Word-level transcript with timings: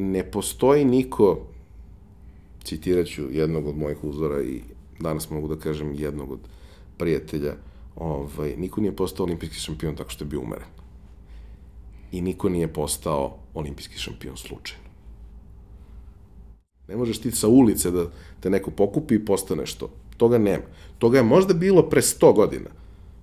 ne 0.00 0.30
postoji 0.30 0.84
niko, 0.84 1.46
citirat 2.64 3.06
ću 3.06 3.22
jednog 3.30 3.66
od 3.66 3.76
mojih 3.76 4.04
uzora 4.04 4.42
i 4.42 4.60
danas 5.00 5.30
mogu 5.30 5.48
da 5.48 5.56
kažem 5.56 5.94
jednog 5.94 6.32
od 6.32 6.40
prijatelja, 6.96 7.54
ovaj, 7.96 8.56
niko 8.56 8.80
nije 8.80 8.96
postao 8.96 9.26
olimpijski 9.26 9.56
šampion 9.56 9.96
tako 9.96 10.10
što 10.10 10.24
je 10.24 10.28
bio 10.28 10.40
umeren. 10.40 10.68
I 12.12 12.20
niko 12.20 12.48
nije 12.48 12.72
postao 12.72 13.36
olimpijski 13.54 13.98
šampion 13.98 14.36
slučajno. 14.36 14.84
Ne 16.88 16.96
možeš 16.96 17.18
ti 17.18 17.30
sa 17.30 17.48
ulice 17.48 17.90
da 17.90 18.06
te 18.40 18.50
neko 18.50 18.70
pokupi 18.70 19.14
i 19.14 19.24
postaneš 19.24 19.74
to. 19.74 19.90
Toga 20.16 20.38
nema. 20.38 20.64
Toga 20.98 21.18
je 21.18 21.24
možda 21.24 21.54
bilo 21.54 21.82
pre 21.82 22.00
100 22.00 22.34
godina, 22.34 22.70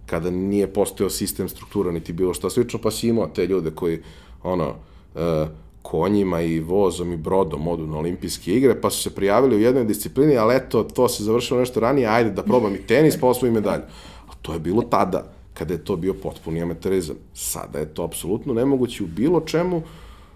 kada 0.06 0.32
nije 0.32 0.74
postojao 0.74 1.10
sistem 1.10 1.50
struktura, 1.50 1.92
niti 1.92 2.14
bilo 2.14 2.34
šta 2.34 2.50
slično, 2.50 2.80
pa 2.84 2.92
si 2.92 3.08
imao 3.08 3.28
te 3.28 3.48
ljude 3.48 3.72
koji, 3.72 4.00
ono, 4.44 4.70
uh, 5.16 5.48
konjima 5.90 6.42
i 6.42 6.60
vozom 6.60 7.14
i 7.14 7.18
brodom 7.18 7.68
odu 7.68 7.88
na 7.88 7.98
olimpijske 7.98 8.54
igre, 8.54 8.82
pa 8.82 8.90
su 8.90 9.02
se 9.02 9.16
prijavili 9.16 9.56
u 9.56 9.60
jednoj 9.60 9.86
disciplini, 9.86 10.38
ali 10.38 10.56
eto, 10.56 10.84
to 10.84 11.08
se 11.10 11.24
završilo 11.24 11.60
nešto 11.60 11.80
ranije, 11.80 12.08
ajde 12.08 12.30
da 12.32 12.44
probam 12.44 12.76
i 12.76 12.88
tenis, 12.88 13.20
pa 13.20 13.28
osvojim 13.28 13.54
medalju. 13.54 13.84
A 14.28 14.32
to 14.42 14.54
je 14.54 14.60
bilo 14.60 14.82
tada, 14.82 15.24
kada 15.54 15.74
je 15.74 15.84
to 15.84 15.96
bio 15.96 16.14
potpuni 16.14 16.62
amaterizam. 16.62 17.16
Sada 17.34 17.80
je 17.80 17.94
to 17.94 18.04
apsolutno 18.04 18.54
nemoguće 18.54 19.04
u 19.04 19.08
bilo 19.08 19.40
čemu 19.42 19.82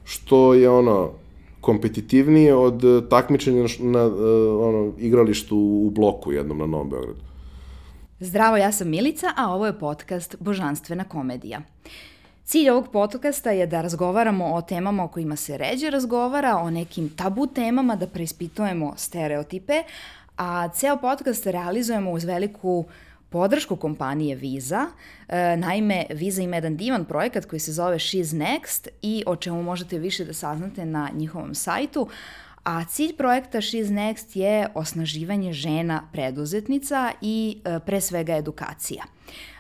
što 0.04 0.54
je 0.54 0.70
ono 0.70 1.12
kompetitivnije 1.62 2.56
od 2.56 3.10
takmičenja 3.10 3.64
na, 3.80 4.00
na 4.00 4.06
ono, 4.60 4.94
igralištu 4.98 5.58
u 5.58 5.90
bloku 5.90 6.32
jednom 6.32 6.58
na 6.58 6.66
Novom 6.66 6.90
Beogradu. 6.90 7.20
Zdravo, 8.20 8.58
ja 8.58 8.72
sam 8.72 8.90
Milica, 8.90 9.34
a 9.38 9.54
ovo 9.54 9.66
je 9.66 9.80
podcast 9.80 10.36
Božanstvena 10.40 11.04
komedija. 11.04 11.62
Cilj 12.52 12.70
ovog 12.70 12.92
podcasta 12.92 13.52
je 13.52 13.68
da 13.68 13.82
razgovaramo 13.82 14.46
o 14.46 14.62
temama 14.62 15.04
o 15.04 15.08
kojima 15.08 15.36
se 15.36 15.58
ređe 15.58 15.90
razgovara, 15.90 16.58
o 16.58 16.70
nekim 16.70 17.10
tabu 17.10 17.48
temama, 17.48 17.96
da 17.96 18.08
preispitujemo 18.08 18.94
stereotipe, 18.98 19.84
a 20.38 20.70
ceo 20.70 20.98
podcast 20.98 21.46
realizujemo 21.46 22.12
uz 22.12 22.24
veliku 22.24 22.86
podršku 23.30 23.76
kompanije 23.76 24.36
Visa. 24.36 24.86
E, 25.28 25.58
naime, 25.58 26.06
Visa 26.10 26.42
ima 26.42 26.56
jedan 26.56 26.78
divan 26.78 27.06
projekat 27.06 27.46
koji 27.46 27.60
se 27.60 27.72
zove 27.72 27.96
She's 27.96 28.36
Next 28.36 28.88
i 29.02 29.24
o 29.28 29.36
čemu 29.36 29.64
možete 29.64 30.00
više 30.00 30.26
da 30.26 30.34
saznate 30.34 30.86
na 30.86 31.10
njihovom 31.14 31.56
sajtu. 31.56 32.08
A 32.64 32.86
cilj 32.86 33.16
projekta 33.16 33.58
She's 33.58 33.90
Next 33.90 34.38
je 34.38 34.68
osnaživanje 34.74 35.54
žena 35.54 36.04
preduzetnica 36.14 37.12
i 37.22 37.58
e, 37.66 37.80
pre 37.80 38.02
svega 38.02 38.36
edukacija. 38.36 39.04
Uh, 39.04 39.51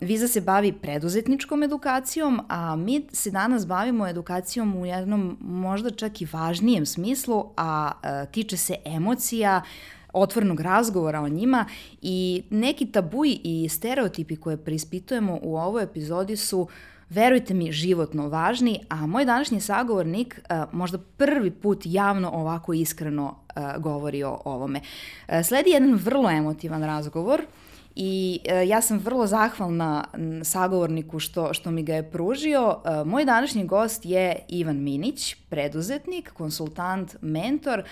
Viza 0.00 0.28
se 0.28 0.40
bavi 0.40 0.72
preduzetničkom 0.72 1.62
edukacijom, 1.62 2.40
a 2.48 2.76
mi 2.76 3.06
se 3.12 3.30
danas 3.30 3.66
bavimo 3.66 4.08
edukacijom 4.08 4.76
u 4.76 4.86
jednom 4.86 5.38
možda 5.40 5.90
čak 5.90 6.22
i 6.22 6.28
važnijem 6.32 6.86
smislu, 6.86 7.44
a 7.56 7.92
uh, 7.94 8.32
tiče 8.32 8.56
se 8.56 8.74
emocija, 8.84 9.62
otvornog 10.12 10.60
razgovora 10.60 11.20
o 11.20 11.28
njima 11.28 11.66
i 12.02 12.42
neki 12.50 12.86
tabuji 12.86 13.40
i 13.44 13.68
stereotipi 13.68 14.36
koje 14.36 14.56
preispitujemo 14.56 15.38
u 15.42 15.56
ovoj 15.56 15.82
epizodi 15.82 16.36
su 16.36 16.68
verujte 17.10 17.54
mi, 17.54 17.72
životno 17.72 18.28
važni, 18.28 18.80
a 18.88 19.06
moj 19.06 19.24
današnji 19.24 19.60
sagovornik 19.60 20.40
uh, 20.50 20.72
možda 20.72 20.98
prvi 20.98 21.50
put 21.50 21.82
javno 21.84 22.30
ovako 22.30 22.72
iskreno 22.72 23.24
uh, 23.56 23.82
govori 23.82 24.22
o 24.22 24.40
ovome. 24.44 24.80
Uh, 25.28 25.34
sledi 25.44 25.70
jedan 25.70 25.94
vrlo 25.94 26.30
emotivan 26.30 26.84
razgovor 26.84 27.42
I 27.96 28.40
e, 28.44 28.66
ja 28.66 28.80
sam 28.80 28.98
vrlo 28.98 29.26
zahvalna 29.26 30.04
sagovorniku 30.42 31.18
što, 31.18 31.54
što 31.54 31.70
mi 31.70 31.82
ga 31.82 31.94
je 31.94 32.10
pružio. 32.10 32.76
E, 32.84 33.04
moj 33.04 33.24
današnji 33.24 33.66
gost 33.66 34.06
je 34.06 34.38
Ivan 34.48 34.82
Minić, 34.82 35.34
preduzetnik, 35.48 36.32
konsultant, 36.32 37.16
mentor, 37.20 37.82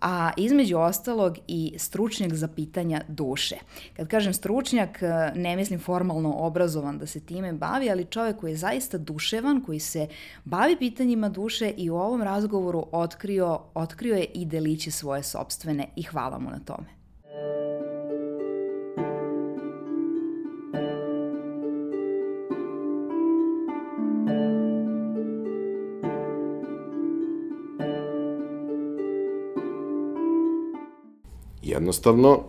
a 0.00 0.30
između 0.36 0.78
ostalog 0.78 1.38
i 1.48 1.74
stručnjak 1.78 2.34
za 2.34 2.48
pitanja 2.48 3.00
duše. 3.08 3.56
Kad 3.96 4.08
kažem 4.08 4.34
stručnjak, 4.34 5.02
e, 5.02 5.32
ne 5.34 5.56
mislim 5.56 5.80
formalno 5.80 6.34
obrazovan 6.36 6.98
da 6.98 7.06
se 7.06 7.20
time 7.20 7.52
bavi, 7.52 7.90
ali 7.90 8.04
čovek 8.04 8.36
koji 8.36 8.50
je 8.50 8.56
zaista 8.56 8.98
duševan, 8.98 9.60
koji 9.60 9.80
se 9.80 10.08
bavi 10.44 10.76
pitanjima 10.76 11.28
duše 11.28 11.70
i 11.76 11.90
u 11.90 11.96
ovom 11.96 12.22
razgovoru 12.22 12.86
otkrio, 12.92 13.60
otkrio 13.74 14.16
je 14.16 14.24
i 14.24 14.44
deliće 14.44 14.90
svoje 14.90 15.22
sobstvene 15.22 15.88
i 15.96 16.02
hvala 16.02 16.38
mu 16.38 16.50
na 16.50 16.58
tome. 16.58 17.05
Jednostavno, 31.86 32.40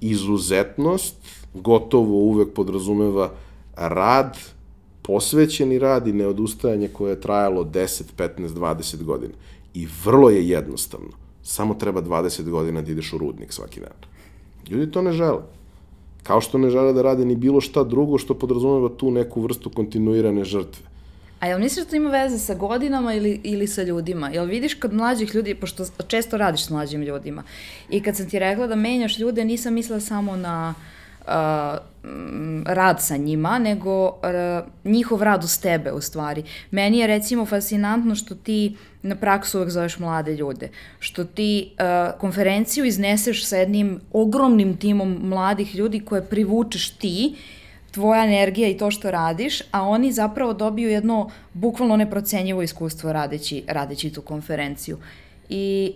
izuzetnost 0.00 1.16
gotovo 1.54 2.18
uvek 2.18 2.52
podrazumeva 2.54 3.30
rad, 3.76 4.38
posvećeni 5.02 5.78
rad 5.78 6.06
i 6.06 6.12
neodustajanje 6.12 6.88
koje 6.88 7.10
je 7.10 7.20
trajalo 7.20 7.64
10, 7.64 8.02
15, 8.16 8.48
20 8.48 9.02
godina. 9.02 9.34
I 9.74 9.88
vrlo 10.04 10.30
je 10.30 10.48
jednostavno. 10.48 11.10
Samo 11.42 11.74
treba 11.74 12.02
20 12.02 12.50
godina 12.50 12.82
da 12.82 12.92
ideš 12.92 13.12
u 13.12 13.18
rudnik 13.18 13.52
svaki 13.52 13.80
dan. 13.80 13.98
Ljudi 14.70 14.92
to 14.92 15.02
ne 15.02 15.12
žele. 15.12 15.42
Kao 16.22 16.40
što 16.40 16.58
ne 16.58 16.70
žele 16.70 16.92
da 16.92 17.02
rade 17.02 17.24
ni 17.24 17.36
bilo 17.36 17.60
šta 17.60 17.84
drugo 17.84 18.18
što 18.18 18.38
podrazumeva 18.38 18.88
tu 18.88 19.10
neku 19.10 19.42
vrstu 19.42 19.70
kontinuirane 19.70 20.44
žrtve. 20.44 20.93
A 21.44 21.46
jel 21.46 21.58
misliš 21.58 21.84
da 21.84 21.90
to 21.90 21.96
ima 21.96 22.10
veze 22.10 22.38
sa 22.38 22.54
godinama 22.54 23.14
ili, 23.14 23.40
ili 23.42 23.66
sa 23.66 23.82
ljudima? 23.82 24.30
Jel 24.30 24.44
vidiš 24.44 24.74
kod 24.74 24.92
mlađih 24.92 25.34
ljudi, 25.34 25.54
pošto 25.54 25.84
često 26.06 26.36
radiš 26.36 26.64
s 26.64 26.70
mlađim 26.70 27.02
ljudima, 27.02 27.42
i 27.90 28.00
kad 28.02 28.16
sam 28.16 28.30
ti 28.30 28.38
rekla 28.38 28.66
da 28.66 28.74
menjaš 28.74 29.18
ljude, 29.18 29.44
nisam 29.44 29.74
mislila 29.74 30.00
samo 30.00 30.36
na 30.36 30.74
uh, 31.20 31.32
rad 32.66 33.02
sa 33.02 33.16
njima, 33.16 33.58
nego 33.58 34.06
uh, 34.06 34.12
njihov 34.84 35.22
rad 35.22 35.44
uz 35.44 35.60
tebe 35.60 35.92
u 35.92 36.00
stvari. 36.00 36.42
Meni 36.70 36.98
je 36.98 37.06
recimo 37.06 37.46
fascinantno 37.46 38.14
što 38.14 38.34
ti 38.34 38.76
na 39.02 39.16
praksu 39.16 39.58
uvek 39.58 39.70
zoveš 39.70 39.98
mlade 39.98 40.36
ljude, 40.36 40.68
što 40.98 41.24
ti 41.24 41.70
uh, 41.70 42.20
konferenciju 42.20 42.84
izneseš 42.84 43.44
sa 43.46 43.56
jednim 43.56 44.00
ogromnim 44.12 44.76
timom 44.76 45.18
mladih 45.22 45.74
ljudi 45.74 46.00
koje 46.00 46.22
privučeš 46.22 46.90
ti 46.90 47.34
tvoja 47.94 48.24
energija 48.24 48.68
i 48.68 48.76
to 48.76 48.90
što 48.90 49.10
radiš, 49.10 49.60
a 49.70 49.82
oni 49.82 50.12
zapravo 50.12 50.52
dobiju 50.52 50.90
jedno 50.90 51.30
bukvalno 51.52 51.96
neprocenjivo 51.96 52.62
iskustvo 52.62 53.12
radeći, 53.12 53.64
radeći 53.68 54.12
tu 54.12 54.22
konferenciju. 54.22 54.98
I 55.48 55.94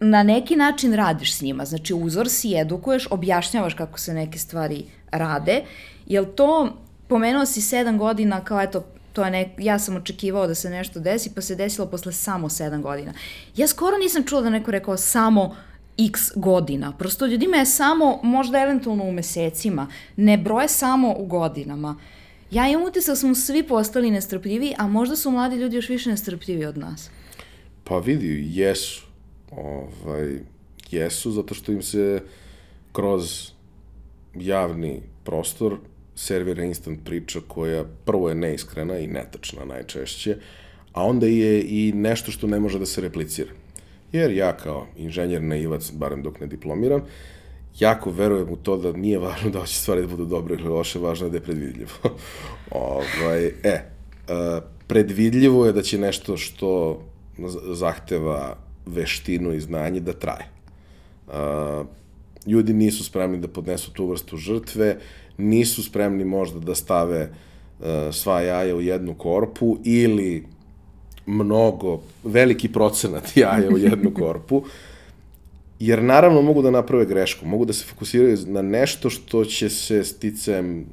na 0.00 0.22
neki 0.22 0.56
način 0.56 0.92
radiš 0.92 1.34
s 1.36 1.42
njima, 1.42 1.64
znači 1.64 1.94
uzor 1.94 2.28
si, 2.28 2.54
edukuješ, 2.56 3.06
objašnjavaš 3.10 3.74
kako 3.74 3.98
se 3.98 4.14
neke 4.14 4.38
stvari 4.38 4.84
rade. 5.10 5.62
Jel 6.06 6.24
to, 6.36 6.72
pomenuo 7.08 7.46
si 7.46 7.62
sedam 7.62 7.98
godina 7.98 8.44
kao 8.44 8.60
eto, 8.60 8.84
to 9.12 9.24
je 9.24 9.30
nek, 9.30 9.48
ja 9.58 9.78
sam 9.78 9.96
očekivao 9.96 10.46
da 10.46 10.54
se 10.54 10.70
nešto 10.70 11.00
desi, 11.00 11.34
pa 11.34 11.40
se 11.40 11.54
desilo 11.54 11.86
posle 11.86 12.12
samo 12.12 12.48
sedam 12.48 12.82
godina. 12.82 13.12
Ja 13.56 13.68
skoro 13.68 13.98
nisam 13.98 14.24
čula 14.24 14.42
da 14.42 14.50
neko 14.50 14.70
rekao 14.70 14.96
samo 14.96 15.56
x 15.98 16.20
godina. 16.36 16.92
Prosto 16.92 17.26
ljudima 17.26 17.56
je 17.56 17.66
samo, 17.66 18.20
možda 18.22 18.62
eventualno 18.62 19.04
u 19.04 19.12
mesecima, 19.12 19.86
ne 20.16 20.38
broje 20.38 20.68
samo 20.68 21.14
u 21.18 21.26
godinama. 21.26 21.96
Ja 22.50 22.68
imam 22.68 22.84
utisak 22.84 23.12
da 23.12 23.16
smo 23.16 23.34
svi 23.34 23.62
postali 23.62 24.10
nestrpljivi, 24.10 24.74
a 24.78 24.86
možda 24.86 25.16
su 25.16 25.30
mladi 25.30 25.56
ljudi 25.56 25.76
još 25.76 25.88
više 25.88 26.10
nestrpljivi 26.10 26.64
od 26.64 26.78
nas. 26.78 27.10
Pa 27.84 27.98
vidi, 27.98 28.46
jesu. 28.50 29.06
Ovaj, 29.50 30.38
jesu, 30.90 31.30
zato 31.30 31.54
što 31.54 31.72
im 31.72 31.82
se 31.82 32.22
kroz 32.92 33.50
javni 34.34 35.00
prostor 35.24 35.78
servira 36.14 36.64
instant 36.64 37.04
priča 37.04 37.40
koja 37.48 37.84
prvo 38.04 38.28
je 38.28 38.34
neiskrena 38.34 38.98
i 38.98 39.06
netačna 39.06 39.64
najčešće, 39.64 40.36
a 40.92 41.04
onda 41.04 41.26
je 41.26 41.62
i 41.62 41.92
nešto 41.92 42.30
što 42.30 42.46
ne 42.46 42.60
može 42.60 42.78
da 42.78 42.86
se 42.86 43.00
replicira 43.00 43.50
jer 44.14 44.30
ja 44.30 44.56
kao 44.56 44.86
inženjer 44.96 45.42
naivac, 45.42 45.90
barem 45.92 46.22
dok 46.22 46.40
ne 46.40 46.46
diplomiram, 46.46 47.02
jako 47.78 48.10
verujem 48.10 48.50
u 48.50 48.56
to 48.56 48.76
da 48.76 48.92
nije 48.92 49.18
važno 49.18 49.50
da 49.50 49.66
će 49.66 49.76
stvari 49.76 50.00
da 50.00 50.06
budu 50.06 50.24
dobre 50.24 50.54
ili 50.54 50.68
loše, 50.68 50.98
važno 50.98 51.26
je 51.26 51.30
da 51.30 51.36
je 51.36 51.42
predvidljivo. 51.42 51.90
ovaj, 52.70 53.46
e, 53.46 53.52
e, 53.64 53.82
predvidljivo 54.86 55.66
je 55.66 55.72
da 55.72 55.82
će 55.82 55.98
nešto 55.98 56.36
što 56.36 57.02
zahteva 57.72 58.56
veštinu 58.86 59.52
i 59.54 59.60
znanje 59.60 60.00
da 60.00 60.12
traje. 60.12 60.46
E, 60.46 61.32
ljudi 62.46 62.72
nisu 62.72 63.04
spremni 63.04 63.38
da 63.38 63.48
podnesu 63.48 63.92
tu 63.92 64.06
vrstu 64.06 64.36
žrtve, 64.36 64.98
nisu 65.38 65.82
spremni 65.82 66.24
možda 66.24 66.60
da 66.60 66.74
stave 66.74 67.20
e, 67.20 67.28
sva 68.12 68.40
jaja 68.40 68.76
u 68.76 68.80
jednu 68.80 69.14
korpu 69.14 69.78
ili 69.84 70.44
mnogo, 71.26 72.00
veliki 72.24 72.68
procenat 72.72 73.36
jaja 73.36 73.70
u 73.70 73.78
jednu 73.78 74.14
korpu, 74.20 74.62
jer 75.78 76.02
naravno 76.02 76.42
mogu 76.42 76.62
da 76.62 76.70
naprave 76.70 77.06
grešku, 77.06 77.46
mogu 77.46 77.64
da 77.64 77.72
se 77.72 77.84
fokusiraju 77.84 78.38
na 78.46 78.62
nešto 78.62 79.10
što 79.10 79.44
će 79.44 79.68
se 79.70 80.04
sticem 80.04 80.86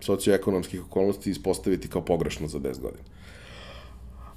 socioekonomskih 0.00 0.84
okolnosti 0.84 1.30
ispostaviti 1.30 1.88
kao 1.88 2.04
pogrešno 2.04 2.48
za 2.48 2.58
10 2.58 2.80
godina. 2.80 3.04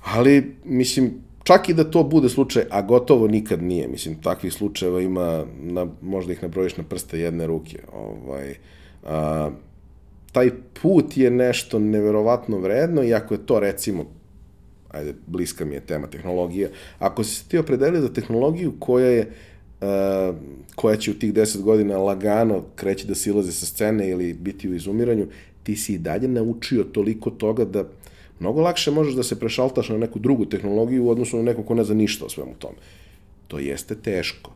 Ali, 0.04 0.56
mislim, 0.66 1.12
čak 1.44 1.70
i 1.70 1.74
da 1.74 1.84
to 1.84 2.04
bude 2.04 2.30
slučaj, 2.30 2.64
a 2.70 2.82
gotovo 2.82 3.28
nikad 3.28 3.64
nije, 3.64 3.88
mislim, 3.88 4.22
takvih 4.22 4.54
slučajeva 4.54 5.02
ima, 5.02 5.46
na, 5.62 5.88
možda 6.02 6.34
ih 6.34 6.44
nabrojiš 6.44 6.78
na 6.78 6.84
prste 6.84 7.20
jedne 7.20 7.48
ruke, 7.48 7.80
ovaj, 7.94 8.56
a, 9.04 9.50
taj 10.32 10.50
put 10.82 11.18
je 11.18 11.32
nešto 11.32 11.80
neverovatno 11.80 12.58
vredno 12.58 13.04
i 13.04 13.14
ako 13.14 13.34
je 13.34 13.46
to, 13.46 13.60
recimo, 13.60 14.06
ajde, 14.92 15.14
bliska 15.28 15.66
mi 15.66 15.74
je 15.74 15.80
tema 15.80 16.08
tehnologija, 16.08 16.70
ako 17.00 17.24
si 17.24 17.36
se 17.36 17.44
ti 17.48 17.58
opredelio 17.58 18.02
za 18.02 18.14
tehnologiju 18.14 18.74
koja 18.80 19.08
je 19.08 19.32
uh, 19.82 20.36
koja 20.76 20.98
će 20.98 21.12
u 21.12 21.14
tih 21.14 21.34
10 21.34 21.62
godina 21.62 21.98
lagano 21.98 22.64
kreći 22.76 23.08
da 23.08 23.16
silaze 23.16 23.52
sa 23.52 23.66
scene 23.66 24.10
ili 24.10 24.34
biti 24.34 24.70
u 24.70 24.76
izumiranju, 24.76 25.28
ti 25.64 25.76
si 25.76 25.94
i 25.94 25.98
dalje 25.98 26.28
naučio 26.28 26.84
toliko 26.84 27.30
toga 27.30 27.66
da 27.66 27.84
mnogo 28.40 28.62
lakše 28.62 28.92
možeš 28.92 29.14
da 29.14 29.24
se 29.24 29.40
prešaltaš 29.40 29.90
na 29.90 29.98
neku 29.98 30.20
drugu 30.20 30.46
tehnologiju 30.46 31.06
u 31.06 31.10
odnosu 31.10 31.38
na 31.38 31.44
nekog 31.44 31.66
ko 31.66 31.76
ne 31.76 31.84
zna 31.84 31.96
ništa 31.96 32.26
o 32.26 32.30
svemu 32.30 32.54
tome. 32.60 32.78
To 33.48 33.60
jeste 33.60 33.96
teško. 33.96 34.52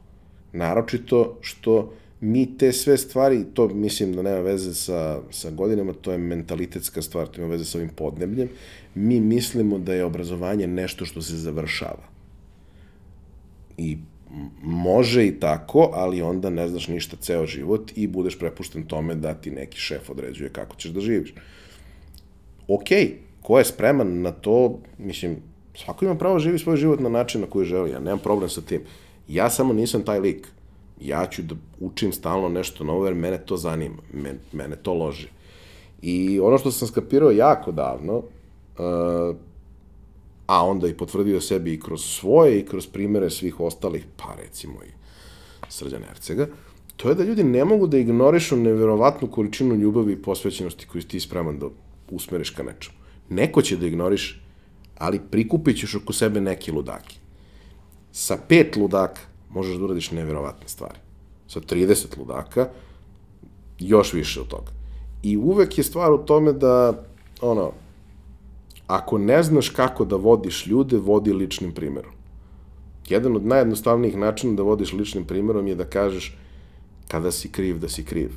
Naročito 0.54 1.38
što 1.42 1.94
mi 2.22 2.58
te 2.58 2.72
sve 2.72 2.98
stvari, 2.98 3.44
to 3.54 3.68
mislim 3.68 4.14
da 4.14 4.22
nema 4.22 4.40
veze 4.40 4.74
sa, 4.74 5.20
sa 5.32 5.52
godinama, 5.52 5.94
to 5.94 6.12
je 6.12 6.18
mentalitetska 6.18 7.02
stvar, 7.02 7.28
to 7.28 7.42
ima 7.42 7.50
veze 7.50 7.66
sa 7.66 7.78
ovim 7.78 7.90
podnebljem, 7.90 8.50
mi 8.96 9.20
mislimo 9.20 9.78
da 9.78 9.94
je 9.94 10.04
obrazovanje 10.04 10.68
nešto 10.68 11.06
što 11.06 11.22
se 11.22 11.38
završava. 11.38 12.04
I 13.78 13.98
može 14.64 15.28
i 15.28 15.40
tako, 15.40 15.90
ali 15.94 16.22
onda 16.22 16.50
ne 16.50 16.68
znaš 16.70 16.88
ništa 16.88 17.18
ceo 17.20 17.46
život 17.46 17.92
i 17.96 18.08
budeš 18.08 18.40
prepušten 18.40 18.84
tome 18.84 19.16
da 19.16 19.34
ti 19.34 19.52
neki 19.52 19.78
šef 19.80 20.10
određuje 20.10 20.50
kako 20.50 20.76
ćeš 20.76 20.92
da 20.92 21.02
živiš. 21.02 21.34
Okej, 22.68 23.18
ko 23.42 23.60
je 23.60 23.66
spreman 23.66 24.22
na 24.22 24.32
to, 24.32 24.80
mislim, 24.98 25.38
svako 25.76 26.06
ima 26.06 26.16
pravo 26.16 26.34
da 26.36 26.40
živi 26.40 26.60
svoj 26.60 26.78
život 26.78 27.00
na 27.00 27.10
način 27.10 27.42
na 27.42 27.48
koji 27.48 27.66
želi, 27.66 27.92
ja 27.92 28.00
nemam 28.00 28.20
problem 28.20 28.50
sa 28.50 28.62
tim. 28.62 28.82
Ja 29.28 29.50
samo 29.50 29.74
nisam 29.74 30.04
taj 30.04 30.20
lik. 30.20 30.48
Ja 31.02 31.26
ću 31.32 31.42
da 31.42 31.56
učim 31.80 32.14
stalno 32.14 32.50
nešto 32.50 32.84
novo, 32.84 33.06
jer 33.06 33.16
mene 33.16 33.38
to 33.38 33.58
zanima, 33.58 33.96
mene, 34.54 34.76
to 34.76 34.94
loži. 34.94 35.28
I 36.02 36.40
ono 36.40 36.58
što 36.58 36.72
sam 36.72 36.88
skapirao 36.88 37.32
jako 37.32 37.72
davno, 37.72 38.24
a 40.48 40.66
onda 40.66 40.88
i 40.88 40.94
potvrdio 40.94 41.42
sebi 41.42 41.74
i 41.74 41.80
kroz 41.80 42.06
svoje 42.06 42.60
i 42.60 42.66
kroz 42.66 42.88
primere 42.88 43.30
svih 43.30 43.60
ostalih, 43.60 44.06
pa 44.18 44.36
recimo 44.44 44.84
i 44.84 44.92
Srđan 45.70 46.04
Ercega, 46.12 46.48
to 46.96 47.10
je 47.10 47.16
da 47.16 47.24
ljudi 47.24 47.44
ne 47.44 47.66
mogu 47.66 47.88
da 47.88 47.98
ignorišu 47.98 48.56
neverovatnu 48.56 49.28
količinu 49.32 49.76
ljubavi 49.76 50.14
i 50.14 50.22
posvećenosti 50.22 50.88
koju 50.88 51.04
ti 51.04 51.20
spreman 51.20 51.60
da 51.60 51.68
usmeriš 52.12 52.50
ka 52.50 52.64
nečemu. 52.64 52.98
Neko 53.30 53.62
će 53.62 53.78
da 53.78 53.88
ignoriš, 53.88 54.42
ali 54.98 55.22
prikupit 55.32 55.80
ćeš 55.80 55.96
oko 55.96 56.14
sebe 56.14 56.42
neke 56.42 56.72
ludake. 56.72 57.16
Sa 58.12 58.38
pet 58.48 58.76
ludaka 58.76 59.22
možeš 59.50 59.78
da 59.78 59.84
uradiš 59.84 60.12
neverovatne 60.12 60.68
stvari. 60.68 61.00
Sa 61.48 61.60
30 61.60 62.18
ludaka 62.18 62.70
još 63.80 64.14
više 64.14 64.42
od 64.42 64.48
toga. 64.48 64.72
I 65.24 65.38
uvek 65.38 65.78
je 65.78 65.84
stvar 65.84 66.12
u 66.12 66.18
tome 66.18 66.54
da, 66.54 67.04
ono, 67.42 67.72
ako 68.88 69.18
ne 69.18 69.44
znaš 69.44 69.70
kako 69.70 70.06
da 70.06 70.16
vodiš 70.16 70.68
ljude, 70.68 70.98
vodi 70.98 71.34
ličnim 71.34 71.72
primjerom. 71.72 72.12
Jedan 73.10 73.36
od 73.36 73.46
najjednostavnijih 73.46 74.18
načina 74.18 74.54
da 74.54 74.64
vodiš 74.64 74.94
ličnim 74.94 75.26
primjerom 75.26 75.68
je 75.68 75.76
da 75.76 75.84
kažeš 75.84 76.38
kada 77.08 77.32
si 77.32 77.52
kriv, 77.52 77.80
da 77.80 77.90
si 77.90 78.04
kriv. 78.06 78.32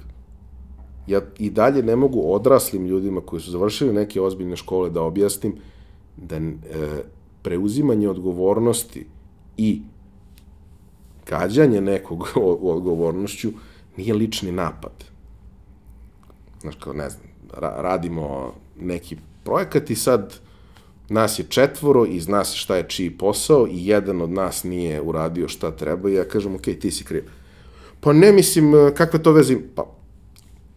Ja 1.06 1.20
i 1.38 1.50
dalje 1.50 1.82
ne 1.82 1.96
mogu 1.96 2.32
odraslim 2.32 2.86
ljudima 2.86 3.20
koji 3.20 3.42
su 3.42 3.50
završili 3.50 3.92
neke 3.92 4.20
ozbiljne 4.20 4.56
škole 4.56 4.90
da 4.90 5.02
objasnim 5.02 5.54
da 6.16 6.36
e, 6.36 6.50
preuzimanje 7.42 8.08
odgovornosti 8.08 9.06
i 9.56 9.82
gađanje 11.26 11.80
nekog 11.80 12.28
odgovornošću 12.74 13.50
nije 13.96 14.14
lični 14.14 14.52
napad. 14.52 15.04
Znaš, 16.60 16.74
kao, 16.74 16.92
ne 16.92 17.10
znam, 17.10 17.26
ra 17.54 17.74
radimo 17.78 18.52
neki 18.80 19.16
projekat 19.48 19.90
i 19.90 19.96
sad 19.96 20.34
nas 21.08 21.38
je 21.38 21.44
četvoro 21.48 22.04
i 22.04 22.20
zna 22.20 22.44
se 22.44 22.56
šta 22.56 22.76
je 22.76 22.88
čiji 22.88 23.10
posao 23.10 23.66
i 23.70 23.86
jedan 23.86 24.22
od 24.22 24.30
nas 24.30 24.64
nije 24.64 25.00
uradio 25.00 25.48
šta 25.48 25.70
treba 25.70 26.10
i 26.10 26.14
ja 26.14 26.24
kažem, 26.24 26.54
ok, 26.54 26.62
ti 26.80 26.90
si 26.90 27.04
kriv. 27.04 27.24
Pa 28.00 28.12
ne 28.12 28.32
mislim, 28.32 28.74
e, 28.74 28.92
kakve 28.94 29.22
to 29.22 29.32
vezi? 29.32 29.56
Pa, 29.74 29.86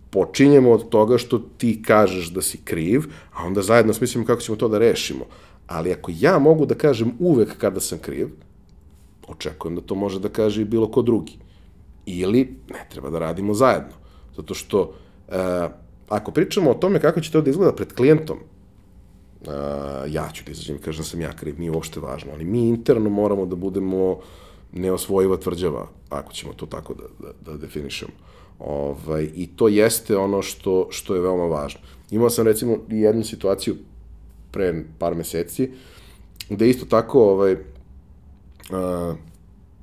počinjemo 0.09 0.71
od 0.71 0.89
toga 0.89 1.18
što 1.18 1.39
ti 1.57 1.81
kažeš 1.83 2.31
da 2.31 2.41
si 2.41 2.62
kriv, 2.63 3.12
a 3.33 3.45
onda 3.45 3.62
zajedno 3.62 3.94
smislimo 3.94 4.25
kako 4.25 4.41
ćemo 4.41 4.56
to 4.56 4.68
da 4.68 4.79
rešimo. 4.79 5.25
Ali 5.68 5.91
ako 5.91 6.12
ja 6.19 6.39
mogu 6.39 6.65
da 6.65 6.75
kažem 6.75 7.12
uvek 7.19 7.57
kada 7.57 7.79
sam 7.79 8.00
kriv, 8.00 8.29
očekujem 9.27 9.75
da 9.75 9.81
to 9.81 9.95
može 9.95 10.19
da 10.19 10.29
kaže 10.29 10.62
i 10.62 10.65
bilo 10.65 10.88
ko 10.91 11.01
drugi. 11.01 11.38
Ili 12.06 12.47
ne 12.69 12.88
treba 12.89 13.09
da 13.09 13.19
radimo 13.19 13.53
zajedno. 13.53 14.00
Zato 14.35 14.53
što, 14.53 14.94
e, 15.27 15.68
ako 16.09 16.31
pričamo 16.31 16.71
o 16.71 16.79
tome 16.79 17.00
kako 17.00 17.21
će 17.21 17.31
to 17.31 17.41
da 17.41 17.50
izgleda 17.50 17.75
pred 17.75 17.94
klijentom, 17.94 18.39
uh, 19.42 20.14
ja 20.14 20.30
ću 20.34 20.44
da 20.46 20.52
izađem 20.52 20.76
i 20.76 20.80
kažem 20.80 21.04
da 21.04 21.10
sam 21.10 21.22
ja 21.22 21.32
kriv, 21.32 21.60
nije 21.60 21.72
uopšte 21.72 22.00
važno, 22.00 22.32
ali 22.34 22.46
mi 22.46 22.68
interno 22.68 23.10
moramo 23.10 23.46
da 23.46 23.56
budemo 23.56 24.20
neosvojiva 24.72 25.38
tvrđava, 25.38 25.88
ako 26.10 26.34
ćemo 26.34 26.54
to 26.54 26.66
tako 26.66 26.94
da, 26.94 27.04
da, 27.20 27.52
da 27.52 27.58
definišemo. 27.58 28.12
Ovaj, 28.60 29.30
I 29.36 29.48
to 29.56 29.68
jeste 29.68 30.18
ono 30.18 30.42
što, 30.42 30.88
što 30.90 31.16
je 31.16 31.22
veoma 31.22 31.46
važno. 31.46 31.80
Imao 32.12 32.30
sam 32.30 32.46
recimo 32.46 32.78
jednu 32.90 33.24
situaciju 33.24 33.76
pre 34.52 34.84
par 35.00 35.16
meseci, 35.16 35.72
gde 36.50 36.70
isto 36.70 36.86
tako 36.86 37.24
ovaj, 37.24 37.54
uh, 37.54 39.16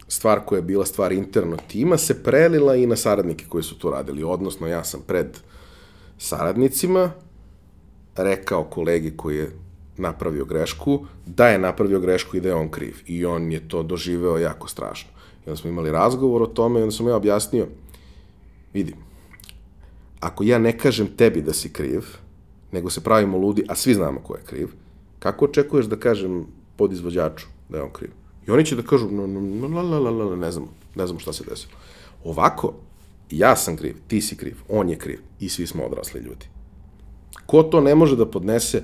stvar 0.09 0.41
koja 0.47 0.59
je 0.59 0.63
bila 0.63 0.87
stvar 0.87 1.13
interno 1.13 1.57
tima 1.69 1.99
se 1.99 2.23
prelila 2.23 2.77
i 2.77 2.87
na 2.87 2.97
saradnike 2.97 3.45
koji 3.49 3.63
su 3.63 3.79
to 3.79 3.91
radili. 3.91 4.23
Odnosno, 4.23 4.67
ja 4.67 4.85
sam 4.85 5.01
pred 5.07 5.39
saradnicima 6.19 7.11
rekao 8.25 8.65
kolegi 8.65 9.17
koji 9.17 9.37
je 9.37 9.50
napravio 9.97 10.44
grešku, 10.44 11.06
da 11.26 11.49
je 11.49 11.59
napravio 11.59 12.00
grešku 12.00 12.37
i 12.37 12.41
da 12.41 12.49
je 12.49 12.55
on 12.55 12.69
kriv. 12.69 12.97
I 13.06 13.25
on 13.26 13.53
je 13.53 13.69
to 13.69 13.82
doživeo 13.82 14.38
jako 14.38 14.69
strašno. 14.69 15.11
I 15.47 15.50
onda 15.50 15.56
smo 15.56 15.70
imali 15.70 15.93
razgovor 15.93 16.43
o 16.43 16.47
tome 16.47 16.81
i 16.81 16.82
onda 16.82 16.94
sam 16.94 17.09
ja 17.09 17.17
objasnio, 17.17 17.67
vidi, 18.75 18.94
ako 20.20 20.44
ja 20.44 20.59
ne 20.59 20.79
kažem 20.79 21.06
tebi 21.17 21.43
da 21.43 21.53
si 21.53 21.73
kriv, 21.73 22.05
nego 22.73 22.91
se 22.91 23.00
pravimo 23.00 23.38
ludi, 23.38 23.65
a 23.69 23.75
svi 23.75 23.94
znamo 23.94 24.21
ko 24.21 24.35
je 24.35 24.43
kriv, 24.43 24.69
kako 25.19 25.44
očekuješ 25.44 25.87
da 25.87 25.97
kažem 25.97 26.47
podizvođaču 26.76 27.47
da 27.69 27.76
je 27.76 27.82
on 27.82 27.93
kriv? 27.93 28.11
I 28.47 28.50
oni 28.50 28.64
će 28.64 28.76
da 28.76 28.82
kažu, 28.82 29.11
no, 29.11 29.26
no, 29.26 29.69
la, 29.69 29.82
la, 29.82 29.99
la, 29.99 30.11
la, 30.11 30.37
ne 30.37 30.52
znamo, 30.52 30.69
ne 30.95 31.07
znamo 31.07 31.21
šta 31.21 31.33
se 31.33 31.45
desilo. 31.45 31.73
Ovako, 32.25 32.75
ja 33.31 33.57
sam 33.57 33.76
kriv, 33.76 33.97
ti 34.09 34.21
si 34.21 34.37
kriv, 34.37 34.57
on 34.69 34.88
je 34.88 34.99
kriv 34.99 35.21
i 35.40 35.49
svi 35.49 35.66
smo 35.66 35.85
odrasli 35.85 36.21
ljudi. 36.21 36.47
Ko 37.47 37.62
to 37.62 37.80
ne 37.80 37.94
može 37.94 38.16
da 38.16 38.26
podnese, 38.26 38.82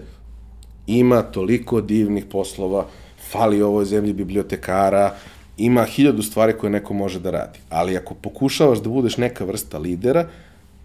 ima 0.86 1.22
toliko 1.22 1.80
divnih 1.80 2.24
poslova, 2.24 2.86
fali 3.30 3.62
ovoj 3.62 3.84
zemlji 3.84 4.12
bibliotekara, 4.12 5.14
ima 5.58 5.84
hiljadu 5.84 6.22
stvari 6.22 6.52
koje 6.58 6.70
neko 6.70 6.94
može 6.94 7.20
da 7.20 7.30
radi. 7.30 7.58
Ali 7.70 7.96
ako 7.96 8.14
pokušavaš 8.14 8.78
da 8.78 8.88
budeš 8.88 9.16
neka 9.16 9.44
vrsta 9.44 9.78
lidera, 9.78 10.28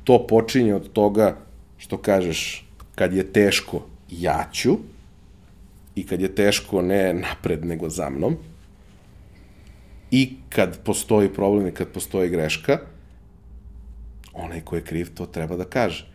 to 0.04 0.28
počinje 0.28 0.76
od 0.76 0.92
toga 0.92 1.36
što 1.78 1.98
kažeš 1.98 2.66
kad 2.96 3.14
je 3.14 3.34
teško, 3.34 3.82
ja 4.10 4.50
ću, 4.54 4.78
i 5.96 6.06
kad 6.08 6.22
je 6.22 6.36
teško 6.36 6.82
ne 6.82 7.14
napred 7.14 7.66
nego 7.66 7.90
za 7.90 8.10
mnom, 8.10 8.38
i 10.12 10.36
kad 10.50 10.80
postoji 10.84 11.34
problem 11.34 11.68
i 11.68 11.72
kad 11.72 11.88
postoji 11.88 12.30
greška, 12.30 12.80
onaj 14.34 14.62
ko 14.62 14.76
je 14.76 14.82
kriv 14.82 15.14
to 15.14 15.26
treba 15.26 15.56
da 15.56 15.64
kaže 15.64 16.10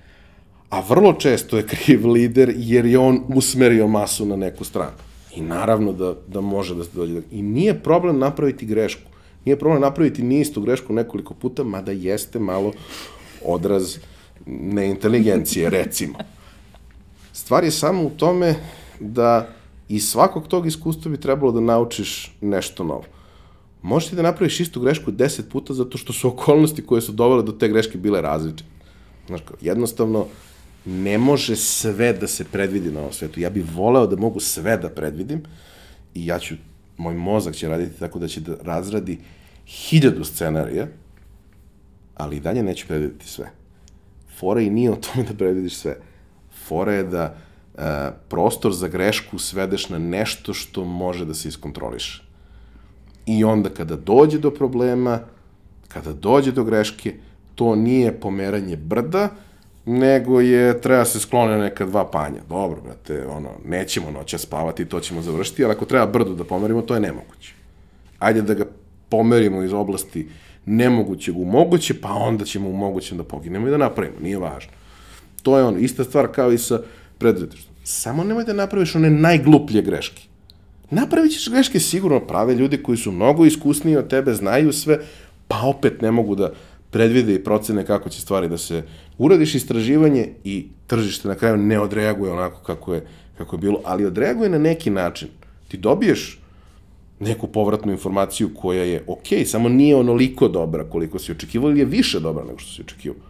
a 0.70 0.80
vrlo 0.80 1.12
često 1.12 1.56
je 1.56 1.66
kriv 1.66 2.06
lider 2.06 2.52
jer 2.56 2.86
je 2.86 2.98
on 2.98 3.20
usmerio 3.28 3.86
masu 3.86 4.26
na 4.26 4.36
neku 4.36 4.64
stranu. 4.64 4.96
I 5.36 5.40
naravno 5.40 5.92
da, 5.92 6.14
da 6.26 6.40
može 6.40 6.74
da 6.74 6.84
se 6.84 6.90
dođe. 6.94 7.22
I 7.30 7.42
nije 7.42 7.82
problem 7.82 8.18
napraviti 8.18 8.66
grešku. 8.66 9.10
Nije 9.44 9.58
problem 9.58 9.82
napraviti 9.82 10.22
nistu 10.22 10.60
grešku 10.60 10.92
nekoliko 10.92 11.34
puta, 11.34 11.64
mada 11.64 11.92
jeste 11.92 12.38
malo 12.38 12.72
odraz 13.44 13.98
neinteligencije, 14.46 15.70
recimo. 15.70 16.14
Stvar 17.32 17.64
je 17.64 17.70
samo 17.70 18.02
u 18.02 18.10
tome 18.10 18.54
da 19.00 19.48
iz 19.88 20.08
svakog 20.08 20.48
tog 20.48 20.66
iskustva 20.66 21.10
bi 21.10 21.20
trebalo 21.20 21.52
da 21.52 21.60
naučiš 21.60 22.36
nešto 22.40 22.84
novo. 22.84 23.04
Možeš 23.82 24.08
ti 24.08 24.16
da 24.16 24.22
napraviš 24.22 24.60
istu 24.60 24.80
grešku 24.80 25.10
deset 25.10 25.48
puta 25.50 25.74
zato 25.74 25.98
što 25.98 26.12
su 26.12 26.28
okolnosti 26.28 26.86
koje 26.86 27.00
su 27.00 27.12
dovele 27.12 27.42
do 27.42 27.52
te 27.52 27.68
greške 27.68 27.98
bile 27.98 28.20
različite. 28.20 28.70
Znaš, 29.26 29.40
jednostavno, 29.60 30.26
ne 30.84 31.18
može 31.18 31.56
sve 31.56 32.12
da 32.12 32.26
se 32.26 32.44
predvidi 32.44 32.90
na 32.90 33.00
ovom 33.00 33.12
svetu. 33.12 33.40
Ja 33.40 33.50
bih 33.50 33.64
voleo 33.74 34.06
da 34.06 34.16
mogu 34.16 34.40
sve 34.40 34.76
da 34.76 34.88
predvidim 34.88 35.42
i 36.14 36.26
ja 36.26 36.38
ću, 36.38 36.54
moj 36.96 37.14
mozak 37.14 37.54
će 37.54 37.68
raditi 37.68 37.98
tako 37.98 38.18
da 38.18 38.28
će 38.28 38.40
da 38.40 38.56
razradi 38.62 39.18
hiljadu 39.66 40.24
scenarija, 40.24 40.86
ali 42.14 42.36
i 42.36 42.40
dalje 42.40 42.62
neću 42.62 42.86
predviditi 42.86 43.28
sve. 43.28 43.50
Fora 44.38 44.60
i 44.60 44.70
nije 44.70 44.90
o 44.90 44.96
tome 44.96 45.26
da 45.26 45.34
predvidiš 45.34 45.76
sve. 45.76 45.96
Fora 46.66 46.92
je 46.92 47.04
da 47.04 47.24
e, 47.24 48.10
prostor 48.28 48.72
za 48.72 48.88
grešku 48.88 49.38
svedeš 49.38 49.88
na 49.88 49.98
nešto 49.98 50.54
što 50.54 50.84
može 50.84 51.24
da 51.24 51.34
se 51.34 51.48
iskontroliše. 51.48 52.22
I 53.26 53.44
onda 53.44 53.70
kada 53.70 53.96
dođe 53.96 54.38
do 54.38 54.50
problema, 54.50 55.20
kada 55.88 56.12
dođe 56.12 56.52
do 56.52 56.64
greške, 56.64 57.14
to 57.54 57.76
nije 57.76 58.20
pomeranje 58.20 58.76
brda, 58.76 59.28
nego 59.86 60.40
je, 60.40 60.80
treba 60.80 61.04
se 61.04 61.20
sklone 61.20 61.58
neka 61.58 61.86
dva 61.86 62.10
panja. 62.10 62.40
Dobro, 62.48 62.80
brate, 62.84 63.26
ono, 63.26 63.50
nećemo 63.64 64.10
noća 64.10 64.38
spavati, 64.38 64.84
to 64.84 65.00
ćemo 65.00 65.22
završiti, 65.22 65.64
ali 65.64 65.72
ako 65.72 65.84
treba 65.84 66.06
brdo 66.06 66.34
da 66.34 66.44
pomerimo, 66.44 66.82
to 66.82 66.94
je 66.94 67.00
nemoguće. 67.00 67.54
Ajde 68.18 68.42
da 68.42 68.54
ga 68.54 68.64
pomerimo 69.08 69.62
iz 69.62 69.72
oblasti 69.72 70.28
nemogućeg 70.66 71.38
u 71.38 71.44
moguće, 71.44 72.00
pa 72.00 72.12
onda 72.12 72.44
ćemo 72.44 72.68
u 72.68 72.76
mogućem 72.76 73.18
da 73.18 73.24
poginemo 73.24 73.68
i 73.68 73.70
da 73.70 73.76
napravimo, 73.76 74.16
nije 74.20 74.38
važno. 74.38 74.72
To 75.42 75.58
je 75.58 75.64
ono, 75.64 75.78
ista 75.78 76.04
stvar 76.04 76.28
kao 76.32 76.52
i 76.52 76.58
sa 76.58 76.80
preduzetništvom. 77.18 77.74
Samo 77.84 78.24
nemoj 78.24 78.44
da 78.44 78.52
napraviš 78.52 78.94
one 78.94 79.10
najgluplje 79.10 79.82
greške. 79.82 80.22
Napravit 80.90 81.32
ćeš 81.32 81.48
greške 81.50 81.80
sigurno 81.80 82.20
prave 82.20 82.54
ljudi 82.54 82.82
koji 82.82 82.98
su 82.98 83.12
mnogo 83.12 83.44
iskusniji 83.44 83.96
od 83.96 84.08
tebe, 84.08 84.34
znaju 84.34 84.72
sve, 84.72 84.98
pa 85.48 85.60
opet 85.60 86.02
ne 86.02 86.10
mogu 86.10 86.34
da 86.34 86.52
predvide 86.94 87.34
i 87.34 87.44
procene 87.44 87.86
kako 87.86 88.08
će 88.08 88.20
stvari 88.20 88.48
da 88.48 88.58
se 88.58 88.82
uradiš 89.18 89.54
istraživanje 89.54 90.28
i 90.44 90.66
tržište 90.86 91.28
na 91.28 91.34
kraju 91.34 91.56
ne 91.56 91.80
odreaguje 91.80 92.32
onako 92.32 92.60
kako 92.62 92.94
je, 92.94 93.06
kako 93.38 93.56
je 93.56 93.60
bilo, 93.60 93.80
ali 93.84 94.06
odreaguje 94.06 94.50
na 94.50 94.58
neki 94.58 94.90
način. 94.90 95.28
Ti 95.68 95.76
dobiješ 95.76 96.38
neku 97.20 97.46
povratnu 97.46 97.92
informaciju 97.92 98.50
koja 98.54 98.84
je 98.84 99.02
ok, 99.06 99.26
samo 99.46 99.68
nije 99.68 99.96
onoliko 99.96 100.48
dobra 100.48 100.84
koliko 100.84 101.18
si 101.18 101.32
očekivao 101.32 101.70
ili 101.70 101.80
je 101.80 101.84
više 101.84 102.20
dobra 102.20 102.44
nego 102.44 102.58
što 102.58 102.72
si 102.72 102.82
očekivao. 102.82 103.20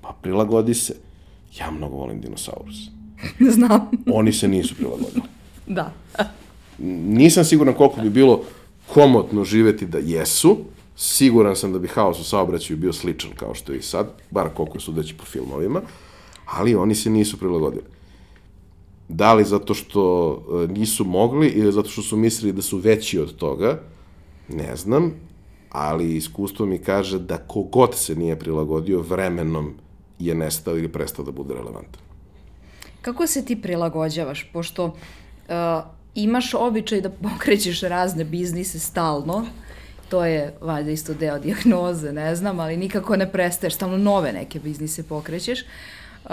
Pa 0.00 0.16
prilagodi 0.22 0.74
se. 0.74 0.94
Ja 1.60 1.70
mnogo 1.70 1.96
volim 1.96 2.20
dinosaurus. 2.20 2.76
Znam. 3.56 3.90
Oni 4.12 4.32
se 4.32 4.48
nisu 4.48 4.74
prilagodili. 4.74 5.22
Da. 5.66 5.92
Nisam 7.08 7.44
siguran 7.44 7.74
koliko 7.74 8.00
bi 8.00 8.10
bilo 8.10 8.42
komotno 8.86 9.44
živeti 9.44 9.86
da 9.86 9.98
jesu, 9.98 10.58
siguran 10.96 11.56
sam 11.56 11.72
da 11.72 11.78
bi 11.78 11.88
haos 11.88 12.20
u 12.20 12.24
saobraćaju 12.24 12.76
bio 12.76 12.92
sličan 12.92 13.30
kao 13.36 13.54
što 13.54 13.72
je 13.72 13.78
i 13.78 13.82
sad, 13.82 14.06
bar 14.30 14.48
koliko 14.54 14.80
sudeći 14.80 15.16
po 15.16 15.24
filmovima, 15.24 15.82
ali 16.46 16.74
oni 16.74 16.94
se 16.94 17.10
nisu 17.10 17.38
prilagodili. 17.38 17.84
Da 19.08 19.34
li 19.34 19.44
zato 19.44 19.74
što 19.74 20.32
e, 20.64 20.72
nisu 20.72 21.04
mogli 21.04 21.48
ili 21.48 21.72
zato 21.72 21.88
što 21.88 22.02
su 22.02 22.16
mislili 22.16 22.52
da 22.52 22.62
su 22.62 22.78
veći 22.78 23.18
od 23.18 23.36
toga, 23.36 23.80
ne 24.48 24.76
znam, 24.76 25.12
ali 25.70 26.16
iskustvo 26.16 26.66
mi 26.66 26.78
kaže 26.78 27.18
da 27.18 27.38
kogod 27.38 27.94
se 27.94 28.14
nije 28.16 28.38
prilagodio 28.38 29.00
vremenom 29.00 29.74
je 30.18 30.34
nestao 30.34 30.78
ili 30.78 30.88
prestao 30.88 31.24
da 31.24 31.30
bude 31.30 31.54
relevantan. 31.54 32.00
Kako 33.02 33.26
se 33.26 33.44
ti 33.44 33.62
prilagođavaš? 33.62 34.50
Pošto 34.52 34.84
uh, 34.84 34.94
imaš 36.14 36.54
običaj 36.54 37.00
da 37.00 37.10
pokrećeš 37.10 37.80
razne 37.80 38.24
biznise 38.24 38.78
stalno, 38.78 39.46
to 40.08 40.24
je 40.24 40.54
valjda 40.60 40.90
isto 40.90 41.14
deo 41.14 41.38
dijagnoze, 41.38 42.12
ne 42.12 42.36
znam, 42.36 42.60
ali 42.60 42.76
nikako 42.76 43.16
ne 43.16 43.32
prestaješ, 43.32 43.74
stalno 43.74 43.96
nove 43.96 44.32
neke 44.32 44.60
biznise 44.60 45.02
pokrećeš. 45.02 45.64
Uh, 46.24 46.30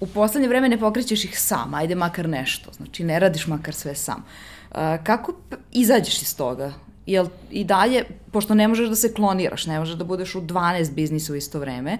u 0.00 0.06
poslednje 0.06 0.48
vreme 0.48 0.68
ne 0.68 0.78
pokrećeš 0.78 1.24
ih 1.24 1.40
sam, 1.40 1.74
ajde 1.74 1.94
makar 1.94 2.28
nešto, 2.28 2.72
znači 2.72 3.04
ne 3.04 3.18
radiš 3.18 3.46
makar 3.46 3.74
sve 3.74 3.94
sam. 3.94 4.24
Uh, 4.70 4.76
kako 5.04 5.32
izađeš 5.72 6.22
iz 6.22 6.36
toga? 6.36 6.72
Jel 7.06 7.26
i 7.50 7.64
dalje, 7.64 8.04
pošto 8.32 8.54
ne 8.54 8.68
možeš 8.68 8.88
da 8.88 8.96
se 8.96 9.14
kloniraš, 9.14 9.66
ne 9.66 9.78
možeš 9.78 9.94
da 9.94 10.04
budeš 10.04 10.34
u 10.34 10.40
12 10.40 10.92
biznisa 10.92 11.32
u 11.32 11.36
isto 11.36 11.58
vreme, 11.58 11.98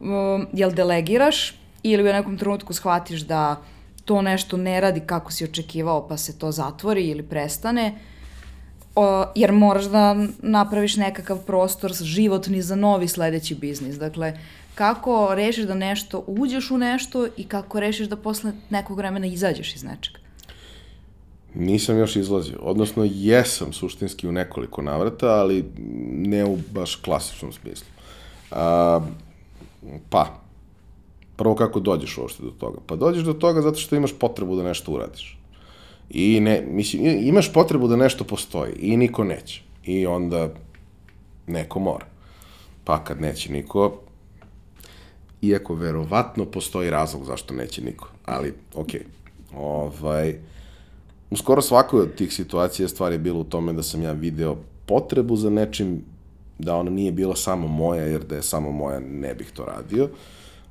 um, 0.00 0.46
jel 0.52 0.70
delegiraš 0.70 1.54
ili 1.82 2.02
u 2.02 2.12
nekom 2.12 2.38
trenutku 2.38 2.72
shvatiš 2.72 3.20
da 3.20 3.62
to 4.04 4.22
nešto 4.22 4.56
ne 4.56 4.80
radi 4.80 5.00
kako 5.00 5.32
si 5.32 5.44
očekivao 5.44 6.08
pa 6.08 6.16
se 6.16 6.38
to 6.38 6.52
zatvori 6.52 7.08
ili 7.08 7.22
prestane, 7.22 7.94
o, 8.96 9.24
jer 9.34 9.52
moraš 9.52 9.84
da 9.84 10.16
napraviš 10.42 10.96
nekakav 10.96 11.38
prostor 11.38 11.92
životni 12.02 12.62
za 12.62 12.76
novi 12.76 13.08
sledeći 13.08 13.54
biznis. 13.54 13.96
Dakle, 13.96 14.38
kako 14.74 15.34
rešiš 15.34 15.64
da 15.64 15.74
nešto 15.74 16.24
uđeš 16.26 16.70
u 16.70 16.78
nešto 16.78 17.26
i 17.36 17.44
kako 17.44 17.80
rešiš 17.80 18.08
da 18.08 18.16
posle 18.16 18.52
nekog 18.70 18.96
vremena 18.96 19.26
izađeš 19.26 19.74
iz 19.74 19.84
nečega? 19.84 20.18
Nisam 21.54 21.98
još 21.98 22.16
izlazio, 22.16 22.58
odnosno 22.62 23.08
jesam 23.10 23.72
suštinski 23.72 24.28
u 24.28 24.32
nekoliko 24.32 24.82
navrata, 24.82 25.28
ali 25.28 25.64
ne 26.12 26.44
u 26.44 26.58
baš 26.70 26.94
klasičnom 26.96 27.52
smislu. 27.52 27.86
A, 28.50 29.00
pa, 30.10 30.40
prvo 31.36 31.54
kako 31.54 31.80
dođeš 31.80 32.18
uopšte 32.18 32.42
do 32.42 32.50
toga? 32.50 32.78
Pa 32.86 32.96
dođeš 32.96 33.24
do 33.24 33.32
toga 33.32 33.62
zato 33.62 33.78
što 33.78 33.96
imaš 33.96 34.12
potrebu 34.18 34.56
da 34.56 34.62
nešto 34.62 34.92
uradiš. 34.92 35.35
I 36.10 36.40
ne, 36.40 36.64
mislim, 36.70 37.06
imaš 37.06 37.52
potrebu 37.52 37.88
da 37.88 37.96
nešto 37.96 38.24
postoji 38.24 38.72
i 38.78 38.96
niko 38.96 39.24
neće. 39.24 39.62
I 39.84 40.06
onda 40.06 40.48
neko 41.46 41.80
mora. 41.80 42.06
Pa 42.84 43.04
kad 43.04 43.20
neće 43.20 43.52
niko, 43.52 44.00
iako 45.42 45.74
verovatno 45.74 46.44
postoji 46.44 46.90
razlog 46.90 47.24
zašto 47.24 47.54
neće 47.54 47.84
niko, 47.84 48.08
ali 48.24 48.54
okej. 48.74 49.00
Okay. 49.00 49.16
Ovaj, 49.56 50.34
u 51.30 51.36
skoro 51.36 51.62
svakoj 51.62 52.00
od 52.00 52.14
tih 52.14 52.32
situacija 52.32 52.88
stvar 52.88 53.12
je 53.12 53.18
bila 53.18 53.38
u 53.38 53.44
tome 53.44 53.72
da 53.72 53.82
sam 53.82 54.02
ja 54.02 54.12
video 54.12 54.56
potrebu 54.86 55.36
za 55.36 55.50
nečim, 55.50 56.04
da 56.58 56.76
ona 56.76 56.90
nije 56.90 57.12
bila 57.12 57.36
samo 57.36 57.68
moja, 57.68 58.02
jer 58.02 58.24
da 58.24 58.36
je 58.36 58.42
samo 58.42 58.72
moja 58.72 59.00
ne 59.00 59.34
bih 59.34 59.50
to 59.54 59.64
radio, 59.64 60.08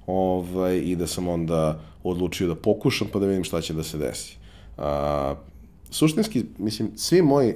ovaj, 0.07 0.77
i 0.77 0.95
da 0.95 1.07
sam 1.07 1.27
onda 1.27 1.79
odlučio 2.03 2.47
da 2.47 2.55
pokušam 2.55 3.07
pa 3.13 3.19
da 3.19 3.25
vidim 3.25 3.43
šta 3.43 3.61
će 3.61 3.73
da 3.73 3.83
se 3.83 3.97
desi. 3.97 4.37
A, 4.77 5.35
suštinski, 5.89 6.45
mislim, 6.57 6.91
svi 6.95 7.21
moji 7.21 7.53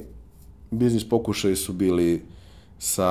biznis 0.71 1.09
pokušaji 1.09 1.55
su 1.55 1.73
bili 1.73 2.21
sa 2.79 3.05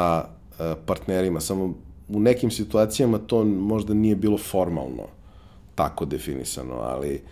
a, 0.59 0.75
partnerima, 0.87 1.41
samo 1.41 1.75
u 2.09 2.21
nekim 2.21 2.51
situacijama 2.51 3.19
to 3.19 3.45
možda 3.45 3.95
nije 3.95 4.17
bilo 4.17 4.39
formalno 4.39 5.03
tako 5.75 6.05
definisano, 6.05 6.75
ali 6.75 7.23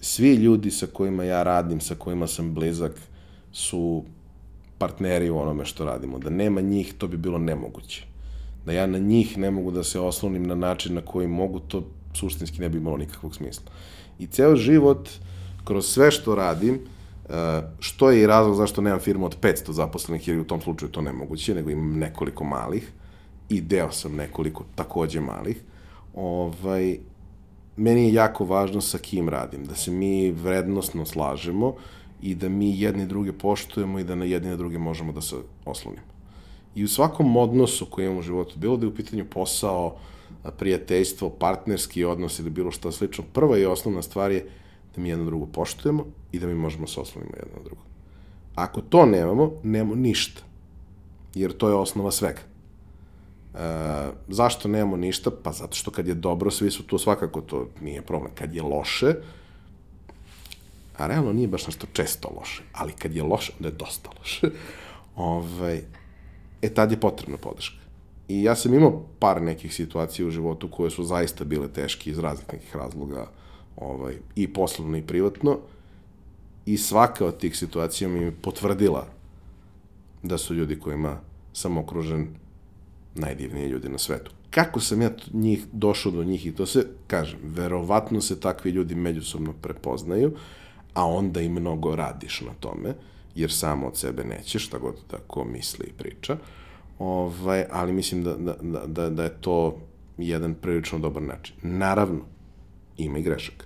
svi 0.00 0.34
ljudi 0.34 0.70
sa 0.70 0.86
kojima 0.86 1.24
ja 1.24 1.42
radim, 1.42 1.80
sa 1.80 1.94
kojima 1.94 2.26
sam 2.26 2.54
blizak, 2.54 2.92
su 3.52 4.04
partneri 4.78 5.30
u 5.30 5.38
onome 5.38 5.64
što 5.64 5.84
radimo. 5.84 6.18
Da 6.18 6.30
nema 6.30 6.60
njih, 6.60 6.94
to 6.98 7.08
bi 7.08 7.16
bilo 7.16 7.38
nemoguće. 7.38 8.04
Da 8.66 8.72
ja 8.72 8.86
na 8.86 8.98
njih 8.98 9.38
ne 9.38 9.50
mogu 9.50 9.70
da 9.70 9.84
se 9.84 10.00
oslonim 10.00 10.46
na 10.46 10.54
način 10.54 10.94
na 10.94 11.00
koji 11.00 11.26
mogu, 11.26 11.60
to 11.60 11.82
suštinski 12.14 12.60
ne 12.60 12.68
bi 12.68 12.78
imalo 12.78 12.96
nikakvog 12.96 13.36
smisla. 13.36 13.72
I 14.18 14.26
ceo 14.26 14.56
život, 14.56 15.08
kroz 15.66 15.86
sve 15.86 16.10
što 16.10 16.34
radim, 16.34 16.74
e, 16.74 17.62
što 17.78 18.10
je 18.10 18.22
i 18.22 18.26
razlog 18.26 18.56
zašto 18.56 18.82
nemam 18.82 19.00
firmu 19.00 19.26
od 19.26 19.40
500 19.40 19.72
zaposlenih, 19.72 20.28
jer 20.28 20.40
u 20.40 20.44
tom 20.44 20.60
slučaju 20.60 20.92
to 20.92 21.00
nemoguće, 21.00 21.54
nego 21.54 21.70
imam 21.70 21.98
nekoliko 21.98 22.44
malih 22.44 22.92
i 23.48 23.60
deo 23.60 23.92
sam 23.92 24.14
nekoliko 24.16 24.64
takođe 24.74 25.20
malih, 25.20 25.62
ovaj, 26.14 26.98
meni 27.76 28.04
je 28.04 28.14
jako 28.14 28.44
važno 28.44 28.80
sa 28.80 28.98
kim 28.98 29.28
radim, 29.28 29.64
da 29.64 29.74
se 29.74 29.90
mi 29.90 30.30
vrednostno 30.30 31.06
slažemo 31.06 31.74
i 32.22 32.34
da 32.34 32.48
mi 32.48 32.80
jedni 32.80 33.06
druge 33.06 33.32
poštujemo 33.32 33.98
i 33.98 34.04
da 34.04 34.14
na 34.14 34.24
jedni 34.24 34.50
na 34.50 34.56
druge 34.56 34.78
možemo 34.78 35.12
da 35.12 35.20
se 35.20 35.36
oslonimo. 35.64 36.06
I 36.74 36.84
u 36.84 36.88
svakom 36.88 37.36
odnosu 37.36 37.86
koji 37.90 38.04
imamo 38.04 38.20
u 38.20 38.22
životu, 38.22 38.58
bilo 38.58 38.76
da 38.76 38.86
je 38.86 38.92
u 38.92 38.94
pitanju 38.94 39.24
posao, 39.24 39.96
prijateljstvo, 40.58 41.30
partnerski 41.30 42.04
odnos 42.04 42.38
ili 42.38 42.50
bilo 42.50 42.70
šta 42.70 42.92
slično, 42.92 43.24
prva 43.32 43.58
i 43.58 43.66
osnovna 43.66 44.02
stvar 44.02 44.30
je 44.30 44.46
da 44.96 45.02
mi 45.02 45.08
jedno 45.08 45.24
drugo 45.24 45.46
poštujemo 45.46 46.06
i 46.32 46.38
da 46.38 46.46
mi 46.46 46.54
možemo 46.54 46.86
se 46.86 47.00
oslonimo 47.00 47.32
jedno 47.36 47.56
na 47.56 47.64
drugo. 47.64 47.82
Ako 48.54 48.80
to 48.80 49.06
nemamo, 49.06 49.52
nemamo 49.62 49.94
ništa. 49.94 50.42
Jer 51.34 51.52
to 51.52 51.68
je 51.68 51.74
osnova 51.74 52.10
svega. 52.10 52.40
E, 52.40 53.58
zašto 54.28 54.68
nemamo 54.68 54.96
ništa? 54.96 55.30
Pa 55.42 55.52
zato 55.52 55.76
što 55.76 55.90
kad 55.90 56.08
je 56.08 56.14
dobro, 56.14 56.50
svi 56.50 56.70
su 56.70 56.82
tu, 56.82 56.98
svakako 56.98 57.40
to 57.40 57.68
nije 57.80 58.02
problem. 58.02 58.32
Kad 58.34 58.54
je 58.54 58.62
loše, 58.62 59.14
a 60.96 61.06
realno 61.06 61.32
nije 61.32 61.48
baš 61.48 61.66
nešto 61.66 61.86
često 61.92 62.32
loše, 62.36 62.62
ali 62.72 62.92
kad 62.92 63.14
je 63.14 63.22
loše, 63.22 63.52
onda 63.58 63.68
je 63.68 63.74
dosta 63.74 64.10
loše. 64.18 64.50
ovaj, 65.16 65.82
e 66.62 66.74
tad 66.74 66.90
je 66.90 67.00
potrebna 67.00 67.36
podrška. 67.36 67.86
I 68.28 68.42
ja 68.42 68.54
sam 68.56 68.74
imao 68.74 69.02
par 69.18 69.42
nekih 69.42 69.74
situacija 69.74 70.26
u 70.26 70.30
životu 70.30 70.70
koje 70.70 70.90
su 70.90 71.04
zaista 71.04 71.44
bile 71.44 71.68
teške 71.68 72.10
iz 72.10 72.18
raznih 72.18 72.52
nekih 72.52 72.76
razloga, 72.76 73.26
ovaj, 73.76 74.14
i 74.36 74.52
poslovno 74.52 74.96
i 74.96 75.02
privatno, 75.02 75.58
i 76.66 76.76
svaka 76.76 77.26
od 77.26 77.38
tih 77.38 77.56
situacija 77.56 78.08
mi 78.08 78.18
je 78.18 78.30
potvrdila 78.42 79.06
da 80.22 80.38
su 80.38 80.54
ljudi 80.54 80.80
kojima 80.80 81.20
sam 81.52 81.78
okružen 81.78 82.28
najdivniji 83.14 83.68
ljudi 83.68 83.88
na 83.88 83.98
svetu. 83.98 84.30
Kako 84.50 84.80
sam 84.80 85.02
ja 85.02 85.10
njih, 85.32 85.66
došao 85.72 86.12
do 86.12 86.24
njih 86.24 86.46
i 86.46 86.52
to 86.52 86.66
se, 86.66 86.86
kažem, 87.06 87.38
verovatno 87.42 88.20
se 88.20 88.40
takvi 88.40 88.70
ljudi 88.70 88.94
međusobno 88.94 89.52
prepoznaju, 89.52 90.32
a 90.94 91.06
onda 91.06 91.40
i 91.40 91.48
mnogo 91.48 91.96
radiš 91.96 92.40
na 92.40 92.52
tome, 92.60 92.94
jer 93.34 93.52
samo 93.52 93.86
od 93.86 93.96
sebe 93.96 94.24
nećeš, 94.24 94.66
šta 94.66 94.78
god 94.78 94.94
da 95.10 95.16
ko 95.26 95.44
misli 95.44 95.86
i 95.86 95.92
priča, 95.92 96.36
ovaj, 96.98 97.64
ali 97.70 97.92
mislim 97.92 98.24
da, 98.24 98.34
da, 98.34 98.56
da, 98.62 98.86
da, 98.86 99.10
da 99.10 99.22
je 99.22 99.36
to 99.40 99.78
jedan 100.18 100.54
prilično 100.54 100.98
dobar 100.98 101.22
način. 101.22 101.56
Naravno, 101.62 102.20
ima 102.96 103.18
i 103.18 103.22
grešaka. 103.22 103.65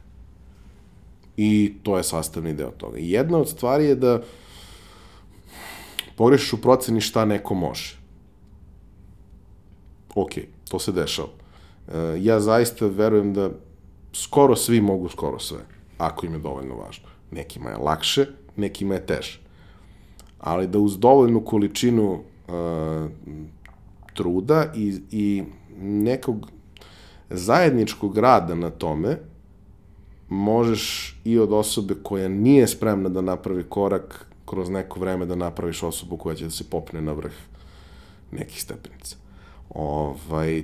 I 1.43 1.75
to 1.83 1.97
je 1.97 2.05
sastavni 2.05 2.53
deo 2.55 2.71
toga. 2.71 2.99
I 2.99 3.11
jedna 3.11 3.39
od 3.39 3.49
stvari 3.49 3.85
je 3.85 3.95
da 3.95 4.21
pogrešiš 6.17 6.53
u 6.53 6.61
proceni 6.61 7.01
šta 7.01 7.25
neko 7.25 7.55
može. 7.55 7.97
Ok, 10.15 10.31
to 10.69 10.79
se 10.79 10.93
dešava. 10.93 11.29
E, 11.89 12.19
ja 12.21 12.41
zaista 12.41 12.87
verujem 12.87 13.33
da 13.35 13.51
skoro 14.13 14.57
svi 14.57 14.81
mogu 14.81 15.09
skoro 15.09 15.39
sve, 15.39 15.65
ako 15.99 16.27
im 16.27 16.33
je 16.33 16.39
dovoljno 16.39 16.77
važno. 16.77 17.09
Nekima 17.31 17.71
je 17.71 17.77
lakše, 17.77 18.27
nekima 18.57 18.95
je 18.95 19.07
teže. 19.07 19.41
Ali 20.39 20.67
da 20.67 20.79
uz 20.79 20.99
dovoljnu 20.99 21.45
količinu 21.45 22.13
uh, 22.13 23.11
truda 24.15 24.73
i, 24.75 25.01
i 25.11 25.45
nekog 25.81 26.51
zajedničkog 27.31 28.19
rada 28.19 28.55
na 28.55 28.71
tome, 28.71 29.30
možeš 30.31 31.17
i 31.25 31.39
od 31.39 31.53
osobe 31.53 31.95
koja 32.03 32.29
nije 32.29 32.69
spremna 32.69 33.09
da 33.09 33.21
napravi 33.21 33.65
korak 33.69 34.27
kroz 34.45 34.71
neko 34.71 35.01
vreme 35.01 35.27
da 35.27 35.35
napraviš 35.35 35.83
osobu 35.83 36.17
koja 36.17 36.37
će 36.37 36.45
da 36.45 36.51
se 36.51 36.65
popne 36.71 37.03
na 37.03 37.13
vrh 37.13 37.33
nekih 38.33 38.63
stepenica. 38.63 39.17
Ovaj, 39.71 40.63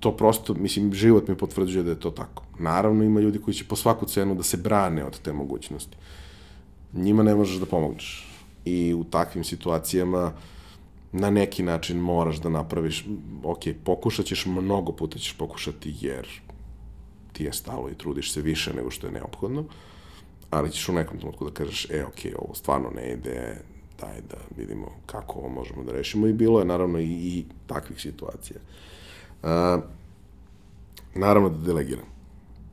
to 0.00 0.16
prosto, 0.16 0.54
mislim, 0.54 0.94
život 0.94 1.28
mi 1.28 1.36
potvrđuje 1.36 1.82
da 1.82 1.90
je 1.90 2.00
to 2.00 2.10
tako. 2.10 2.44
Naravno, 2.58 3.04
ima 3.04 3.20
ljudi 3.20 3.38
koji 3.38 3.54
će 3.54 3.64
po 3.64 3.76
svaku 3.76 4.06
cenu 4.06 4.34
da 4.34 4.42
se 4.42 4.56
brane 4.56 5.04
od 5.04 5.20
te 5.20 5.32
mogućnosti. 5.32 5.96
Njima 6.92 7.22
ne 7.22 7.34
možeš 7.34 7.56
da 7.56 7.66
pomogneš. 7.66 8.30
I 8.64 8.94
u 8.94 9.04
takvim 9.04 9.44
situacijama 9.44 10.32
na 11.12 11.30
neki 11.30 11.62
način 11.62 11.98
moraš 11.98 12.40
da 12.40 12.48
napraviš, 12.48 13.06
ok, 13.44 13.60
pokušat 13.84 14.26
ćeš, 14.26 14.46
mnogo 14.46 14.92
puta 14.92 15.18
ćeš 15.18 15.36
pokušati, 15.38 15.94
jer 16.00 16.28
ti 17.34 17.44
je 17.44 17.52
stalo 17.52 17.90
i 17.90 17.98
trudiš 17.98 18.32
se 18.32 18.42
više 18.42 18.74
nego 18.74 18.90
što 18.90 19.06
je 19.06 19.12
neophodno, 19.12 19.64
ali 20.50 20.70
ćeš 20.70 20.88
u 20.88 20.92
nekom 20.92 21.18
trenutku 21.18 21.44
da 21.44 21.50
kažeš, 21.50 21.90
e, 21.90 22.04
ok, 22.04 22.38
ovo 22.38 22.54
stvarno 22.54 22.90
ne 22.90 23.12
ide, 23.12 23.56
daj 24.00 24.20
da 24.30 24.36
vidimo 24.56 24.86
kako 25.06 25.38
ovo 25.38 25.48
možemo 25.48 25.82
da 25.82 25.92
rešimo 25.92 26.26
i 26.26 26.32
bilo 26.32 26.58
je 26.58 26.64
naravno 26.64 26.98
i, 26.98 27.10
i 27.10 27.44
takvih 27.66 28.00
situacija. 28.00 28.60
Uh, 29.42 29.48
naravno 31.14 31.48
da 31.48 31.66
delegiram. 31.66 32.06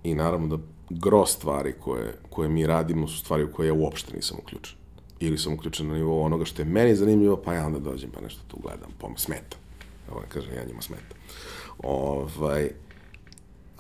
I 0.04 0.16
naravno 0.16 0.58
da 0.58 0.64
gro 0.90 1.26
stvari 1.26 1.74
koje, 1.80 2.18
koje 2.30 2.50
mi 2.50 2.68
radimo 2.68 3.08
su 3.08 3.18
stvari 3.18 3.44
u 3.44 3.52
koje 3.52 3.68
ja 3.68 3.74
uopšte 3.74 4.16
nisam 4.16 4.38
uključen. 4.44 4.78
Ili 5.20 5.38
sam 5.38 5.54
uključen 5.54 5.88
na 5.88 5.94
nivou 5.94 6.22
onoga 6.22 6.46
što 6.46 6.62
je 6.62 6.66
meni 6.66 6.96
zanimljivo, 6.96 7.38
pa 7.38 7.54
ja 7.54 7.66
onda 7.66 7.80
dođem 7.80 8.12
pa 8.12 8.22
nešto 8.22 8.42
tu 8.48 8.58
gledam, 8.62 8.90
pa 9.00 9.08
smeta. 9.16 9.58
Ovo 10.12 10.22
kažem, 10.30 10.54
ja 10.54 10.66
njima 10.66 10.82
smeta. 10.82 11.16
Ovaj, 11.84 12.70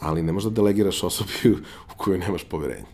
ali 0.01 0.23
ne 0.23 0.31
možda 0.31 0.49
delegiraš 0.49 1.03
osobi 1.03 1.33
u 1.93 1.97
koju 1.97 2.17
nemaš 2.17 2.43
poverenje. 2.43 2.89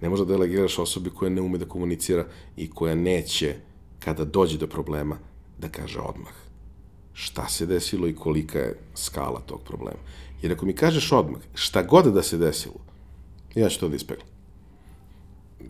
Ne 0.00 0.08
možda 0.08 0.24
delegiraš 0.24 0.78
osobi 0.78 1.10
koja 1.10 1.30
ne 1.30 1.40
ume 1.40 1.58
da 1.58 1.64
komunicira 1.64 2.26
i 2.56 2.70
koja 2.70 2.94
neće, 2.94 3.54
kada 3.98 4.24
dođe 4.24 4.58
do 4.58 4.66
problema, 4.66 5.18
da 5.58 5.68
kaže 5.68 5.98
odmah 5.98 6.32
šta 7.12 7.48
se 7.48 7.66
desilo 7.66 8.08
i 8.08 8.14
kolika 8.14 8.58
je 8.58 8.78
skala 8.94 9.40
tog 9.40 9.60
problema. 9.62 9.98
Jer 10.42 10.52
ako 10.52 10.66
mi 10.66 10.72
kažeš 10.72 11.12
odmah 11.12 11.40
šta 11.54 11.82
god 11.82 12.12
da 12.14 12.22
se 12.22 12.38
desilo, 12.38 12.78
ja 13.54 13.68
ću 13.68 13.80
to 13.80 13.88
da 13.88 13.96
ispeglam. 13.96 14.28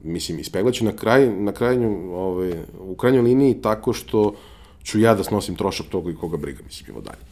Mislim, 0.03 0.39
ispeglaću 0.39 0.85
na, 0.85 0.93
kraj, 0.97 1.31
na 1.33 1.53
krajnju, 1.53 2.15
ovaj, 2.15 2.53
u 2.81 2.97
krajnjoj 2.97 3.23
liniji 3.23 3.63
tako 3.63 3.93
što 3.93 4.35
ću 4.83 5.01
ja 5.01 5.15
da 5.15 5.25
snosim 5.25 5.57
trošak 5.57 5.87
toga 5.87 6.11
i 6.11 6.17
koga 6.17 6.37
briga, 6.37 6.63
mislim, 6.65 6.91
evo 6.91 7.01
dalje. 7.01 7.25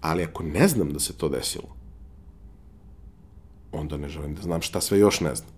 Ali 0.00 0.22
ako 0.22 0.42
ne 0.42 0.68
znam 0.68 0.92
da 0.92 1.00
se 1.00 1.12
to 1.12 1.28
desilo, 1.28 1.83
onda 3.74 3.96
ne 3.96 4.08
želim 4.08 4.34
da 4.34 4.42
znam 4.42 4.62
šta 4.62 4.80
sve 4.80 4.98
još 4.98 5.20
ne 5.20 5.34
znam. 5.34 5.50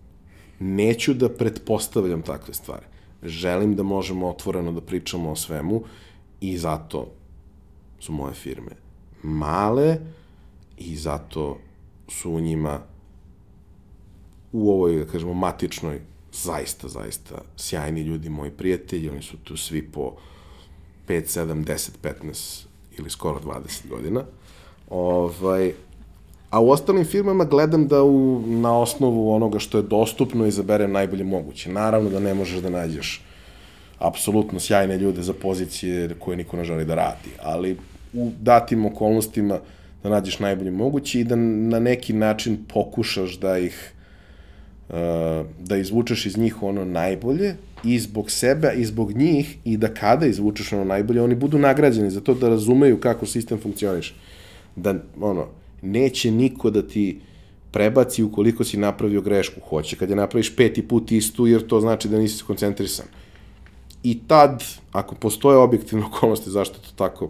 Neću 0.59 1.13
da 1.13 1.29
pretpostavljam 1.29 2.21
takve 2.21 2.53
stvari. 2.53 2.85
Želim 3.23 3.75
da 3.75 3.83
možemo 3.83 4.29
otvoreno 4.29 4.71
da 4.71 4.81
pričamo 4.81 5.31
o 5.31 5.35
svemu 5.35 5.83
i 6.41 6.57
zato 6.57 7.07
su 7.99 8.13
moje 8.13 8.33
firme 8.33 8.71
male 9.23 9.97
i 10.77 10.95
zato 10.95 11.57
su 12.07 12.31
u 12.31 12.39
njima 12.39 12.79
u 14.51 14.71
ovoj, 14.71 14.95
da 14.95 15.05
kažemo, 15.05 15.33
matičnoj 15.33 16.01
zaista, 16.33 16.87
zaista 16.87 17.41
sjajni 17.55 18.01
ljudi, 18.01 18.29
moji 18.29 18.51
prijatelji, 18.51 19.09
oni 19.09 19.21
su 19.21 19.37
tu 19.37 19.57
svi 19.57 19.91
po 19.91 20.15
5, 21.07 21.39
7, 21.39 21.65
10, 21.65 21.89
15 22.03 22.65
ili 22.97 23.09
skoro 23.09 23.39
20 23.39 23.89
godina. 23.89 24.23
Ovaj, 24.89 25.73
a 26.49 26.59
u 26.59 26.69
ostalim 26.69 27.05
firmama 27.05 27.45
gledam 27.45 27.87
da 27.87 28.03
u, 28.03 28.41
na 28.47 28.79
osnovu 28.79 29.31
onoga 29.31 29.59
što 29.59 29.77
je 29.77 29.83
dostupno 29.83 30.45
izaberem 30.45 30.91
najbolje 30.91 31.23
moguće. 31.23 31.71
Naravno 31.71 32.09
da 32.09 32.19
ne 32.19 32.33
možeš 32.33 32.61
da 32.61 32.69
nađeš 32.69 33.21
apsolutno 33.99 34.59
sjajne 34.59 34.97
ljude 34.97 35.21
za 35.21 35.33
pozicije 35.33 36.09
koje 36.19 36.37
niko 36.37 36.57
ne 36.57 36.63
želi 36.63 36.85
da 36.85 36.95
radi, 36.95 37.29
ali 37.43 37.77
u 38.13 38.31
datim 38.41 38.85
okolnostima 38.85 39.59
da 40.03 40.09
nađeš 40.09 40.39
najbolje 40.39 40.71
moguće 40.71 41.19
i 41.19 41.23
da 41.23 41.35
na 41.35 41.79
neki 41.79 42.13
način 42.13 42.57
pokušaš 42.73 43.39
da 43.39 43.57
ih 43.57 43.93
uh, 44.89 44.95
da 45.59 45.77
izvučeš 45.77 46.25
iz 46.25 46.37
njih 46.37 46.63
ono 46.63 46.85
najbolje 46.85 47.55
i 47.83 47.99
zbog 47.99 48.31
sebe 48.31 48.73
i 48.77 48.85
zbog 48.85 49.11
njih 49.11 49.57
i 49.65 49.77
da 49.77 49.93
kada 49.93 50.25
izvučeš 50.25 50.73
ono 50.73 50.83
najbolje 50.83 51.21
oni 51.21 51.35
budu 51.35 51.57
nagrađeni 51.57 52.11
za 52.11 52.21
to 52.21 52.33
da 52.33 52.49
razumeju 52.49 52.99
kako 52.99 53.25
sistem 53.25 53.59
funkcioniše 53.59 54.13
da 54.75 54.95
ono 55.21 55.47
neće 55.87 56.31
niko 56.31 56.69
da 56.69 56.87
ti 56.87 57.19
prebaci 57.71 58.23
ukoliko 58.23 58.63
si 58.63 58.77
napravio 58.77 59.21
grešku. 59.21 59.61
Hoće 59.69 59.95
kad 59.95 60.09
je 60.09 60.15
napraviš 60.15 60.55
peti 60.55 60.87
put 60.87 61.11
istu, 61.11 61.47
jer 61.47 61.67
to 61.67 61.79
znači 61.79 62.07
da 62.07 62.19
nisi 62.19 62.43
koncentrisan. 62.43 63.05
I 64.03 64.19
tad, 64.27 64.63
ako 64.91 65.15
postoje 65.15 65.57
objektivne 65.57 66.05
okolnosti 66.11 66.49
zašto 66.49 66.79
to 66.79 66.89
tako, 66.95 67.29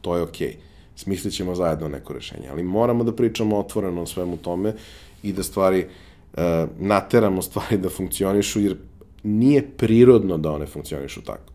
to 0.00 0.16
je 0.16 0.22
okej. 0.22 0.48
Okay. 0.48 0.54
Smislit 0.96 1.34
ćemo 1.34 1.54
zajedno 1.54 1.88
neko 1.88 2.12
rešenje. 2.12 2.48
Ali 2.50 2.62
moramo 2.62 3.04
da 3.04 3.12
pričamo 3.16 3.58
otvoreno 3.58 4.02
o 4.02 4.06
svemu 4.06 4.36
tome 4.36 4.74
i 5.22 5.32
da 5.32 5.42
stvari, 5.42 5.86
uh, 6.32 6.40
nateramo 6.78 7.42
stvari 7.42 7.78
da 7.78 7.88
funkcionišu, 7.88 8.60
jer 8.60 8.76
nije 9.22 9.70
prirodno 9.76 10.38
da 10.38 10.52
one 10.52 10.66
funkcionišu 10.66 11.22
tako. 11.22 11.52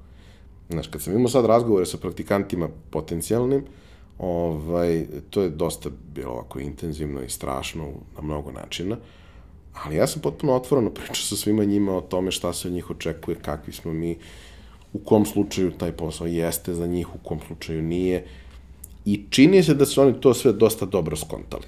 Znaš, 0.69 0.87
kad 0.87 1.01
sam 1.01 1.13
imao 1.15 1.29
sad 1.29 1.45
razgovore 1.45 1.85
sa 1.85 1.97
praktikantima 1.97 2.69
potencijalnim, 2.89 3.63
Ovaj, 4.19 5.05
to 5.29 5.41
je 5.41 5.49
dosta 5.49 5.89
bilo 6.15 6.31
ovako 6.31 6.59
intenzivno 6.59 7.21
i 7.21 7.29
strašno 7.29 7.87
na 8.15 8.21
mnogo 8.21 8.51
načina, 8.51 8.97
ali 9.83 9.95
ja 9.95 10.07
sam 10.07 10.21
potpuno 10.21 10.53
otvoreno 10.53 10.89
pričao 10.95 11.15
sa 11.15 11.35
svima 11.35 11.63
njima 11.63 11.97
o 11.97 12.01
tome 12.01 12.31
šta 12.31 12.53
se 12.53 12.67
od 12.67 12.73
njih 12.73 12.89
očekuje, 12.89 13.37
kakvi 13.41 13.73
smo 13.73 13.93
mi, 13.93 14.17
u 14.93 14.99
kom 14.99 15.25
slučaju 15.25 15.71
taj 15.71 15.91
posao 15.91 16.27
jeste 16.27 16.73
za 16.73 16.87
njih, 16.87 17.15
u 17.15 17.17
kom 17.23 17.39
slučaju 17.47 17.81
nije. 17.81 18.25
I 19.05 19.25
čini 19.29 19.63
se 19.63 19.73
da 19.73 19.85
su 19.85 20.01
oni 20.01 20.21
to 20.21 20.33
sve 20.33 20.53
dosta 20.53 20.85
dobro 20.85 21.15
skontali. 21.15 21.67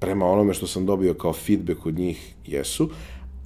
Prema 0.00 0.26
onome 0.26 0.54
što 0.54 0.66
sam 0.66 0.86
dobio 0.86 1.14
kao 1.14 1.32
feedback 1.32 1.86
od 1.86 1.98
njih, 1.98 2.34
jesu. 2.46 2.90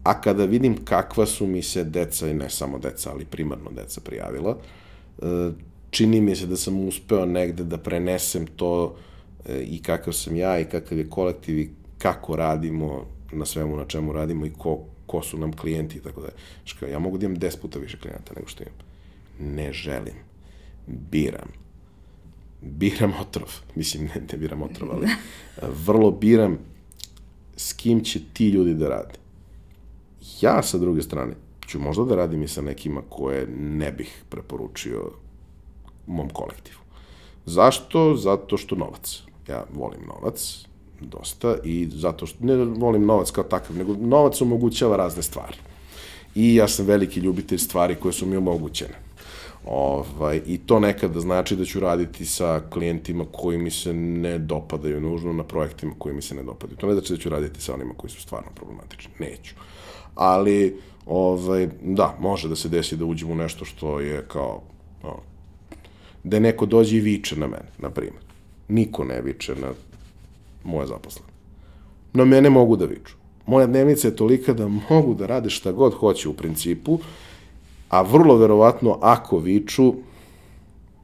A 0.02 0.20
kada 0.20 0.44
vidim 0.44 0.84
kakva 0.84 1.26
su 1.26 1.46
mi 1.46 1.62
se 1.62 1.84
deca, 1.84 2.28
i 2.28 2.34
ne 2.34 2.50
samo 2.50 2.78
deca, 2.78 3.10
ali 3.12 3.24
primarno 3.24 3.70
deca 3.70 4.00
prijavila, 4.00 4.56
e, 5.22 5.50
čini 5.92 6.20
mi 6.20 6.36
se 6.36 6.46
da 6.46 6.56
sam 6.56 6.88
uspeo 6.88 7.26
negde 7.26 7.64
da 7.64 7.78
prenesem 7.78 8.46
to 8.46 8.96
e, 9.46 9.60
i 9.62 9.82
kakav 9.82 10.12
sam 10.12 10.36
ja 10.36 10.58
i 10.60 10.64
kakav 10.64 10.98
je 10.98 11.10
kolektiv 11.10 11.58
i 11.58 11.70
kako 11.98 12.36
radimo 12.36 13.06
na 13.32 13.44
svemu 13.44 13.76
na 13.76 13.84
čemu 13.84 14.12
radimo 14.12 14.46
i 14.46 14.52
ko, 14.58 14.78
ko 15.06 15.22
su 15.22 15.38
nam 15.38 15.52
klijenti 15.52 15.98
i 15.98 16.00
tako 16.00 16.20
da. 16.20 16.28
Ška, 16.64 16.86
ja 16.86 16.98
mogu 16.98 17.18
da 17.18 17.26
imam 17.26 17.38
10 17.38 17.60
puta 17.60 17.78
više 17.78 17.98
klijenta 17.98 18.32
nego 18.36 18.48
što 18.48 18.64
imam. 18.64 19.54
Ne 19.56 19.72
želim. 19.72 20.14
Biram. 20.86 21.52
Biram 22.62 23.12
otrov. 23.20 23.48
Mislim, 23.74 24.04
ne, 24.04 24.22
ne 24.32 24.38
biram 24.38 24.62
otrov, 24.62 24.90
ali 24.92 25.08
vrlo 25.86 26.10
biram 26.10 26.58
s 27.56 27.72
kim 27.72 28.04
će 28.04 28.20
ti 28.32 28.48
ljudi 28.48 28.74
da 28.74 28.88
rade. 28.88 29.18
Ja, 30.40 30.62
sa 30.62 30.78
druge 30.78 31.02
strane, 31.02 31.34
ću 31.66 31.78
možda 31.78 32.04
da 32.04 32.16
radim 32.16 32.42
i 32.42 32.48
sa 32.48 32.62
nekima 32.62 33.02
koje 33.08 33.46
ne 33.56 33.92
bih 33.92 34.22
preporučio 34.28 35.10
u 36.06 36.12
mom 36.12 36.28
kolektivu. 36.28 36.78
Zašto? 37.46 38.16
Zato 38.16 38.56
što 38.56 38.76
novac. 38.76 39.22
Ja 39.48 39.64
volim 39.74 40.00
novac, 40.06 40.66
dosta, 41.00 41.56
i 41.64 41.88
zato 41.92 42.26
što, 42.26 42.44
ne 42.44 42.56
volim 42.56 43.06
novac 43.06 43.30
kao 43.30 43.44
takav, 43.44 43.76
nego 43.76 43.96
novac 44.00 44.40
omogućava 44.40 44.96
razne 44.96 45.22
stvari. 45.22 45.56
I 46.34 46.54
ja 46.54 46.68
sam 46.68 46.86
veliki 46.86 47.20
ljubitelj 47.20 47.58
stvari 47.58 47.94
koje 47.94 48.12
su 48.12 48.26
mi 48.26 48.36
omogućene. 48.36 48.94
Ovaj, 49.66 50.40
I 50.46 50.58
to 50.58 50.80
nekada 50.80 51.20
znači 51.20 51.56
da 51.56 51.64
ću 51.64 51.80
raditi 51.80 52.24
sa 52.24 52.60
klijentima 52.70 53.24
koji 53.32 53.58
mi 53.58 53.70
se 53.70 53.92
ne 53.94 54.38
dopadaju 54.38 55.00
nužno 55.00 55.32
na 55.32 55.44
projektima 55.44 55.94
koji 55.98 56.14
mi 56.14 56.22
se 56.22 56.34
ne 56.34 56.42
dopadaju. 56.42 56.76
To 56.76 56.86
ne 56.86 56.92
znači 56.92 57.12
da 57.12 57.18
ću 57.18 57.28
raditi 57.28 57.60
sa 57.60 57.74
onima 57.74 57.94
koji 57.96 58.10
su 58.10 58.20
stvarno 58.20 58.50
problematični. 58.54 59.12
Neću. 59.18 59.54
Ali, 60.14 60.80
ovaj, 61.06 61.68
da, 61.82 62.16
može 62.20 62.48
da 62.48 62.56
se 62.56 62.68
desi 62.68 62.96
da 62.96 63.04
uđem 63.04 63.30
u 63.30 63.34
nešto 63.34 63.64
što 63.64 64.00
je 64.00 64.24
kao 64.28 64.62
da 66.24 66.38
neko 66.38 66.66
dođe 66.66 66.96
i 66.96 67.00
viče 67.00 67.36
na 67.36 67.46
mene, 67.46 67.68
na 67.78 67.90
primjer. 67.90 68.22
Niko 68.68 69.04
ne 69.04 69.20
viče 69.22 69.54
na 69.54 69.72
moje 70.64 70.86
zaposlene. 70.86 71.32
Na 72.12 72.24
mene 72.24 72.50
mogu 72.50 72.76
da 72.76 72.84
viču. 72.84 73.14
moja 73.46 73.66
dnevnica 73.66 74.08
je 74.08 74.16
tolika 74.16 74.52
da 74.52 74.68
mogu 74.68 75.14
da 75.14 75.26
rade 75.26 75.50
šta 75.50 75.72
god 75.72 75.94
hoće 75.94 76.28
u 76.28 76.32
principu, 76.32 76.98
a 77.88 78.02
vrlo 78.02 78.36
verovatno 78.36 78.98
ako 79.02 79.38
viču, 79.38 79.94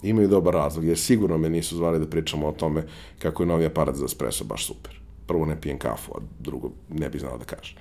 imaju 0.02 0.28
dobar 0.28 0.54
razlog, 0.54 0.84
jer 0.84 0.98
sigurno 0.98 1.38
me 1.38 1.50
nisu 1.50 1.76
zvali 1.76 1.98
da 1.98 2.06
pričamo 2.06 2.48
o 2.48 2.52
tome 2.52 2.84
kako 3.18 3.42
je 3.42 3.46
novi 3.46 3.66
aparat 3.66 3.96
za 3.96 4.04
espresso 4.04 4.44
baš 4.44 4.66
super. 4.66 5.00
Prvo 5.26 5.46
ne 5.46 5.60
pijem 5.60 5.78
kafu, 5.78 6.12
a 6.16 6.20
drugo 6.38 6.70
ne 6.88 7.08
bi 7.08 7.18
znao 7.18 7.38
da 7.38 7.44
kažem. 7.44 7.76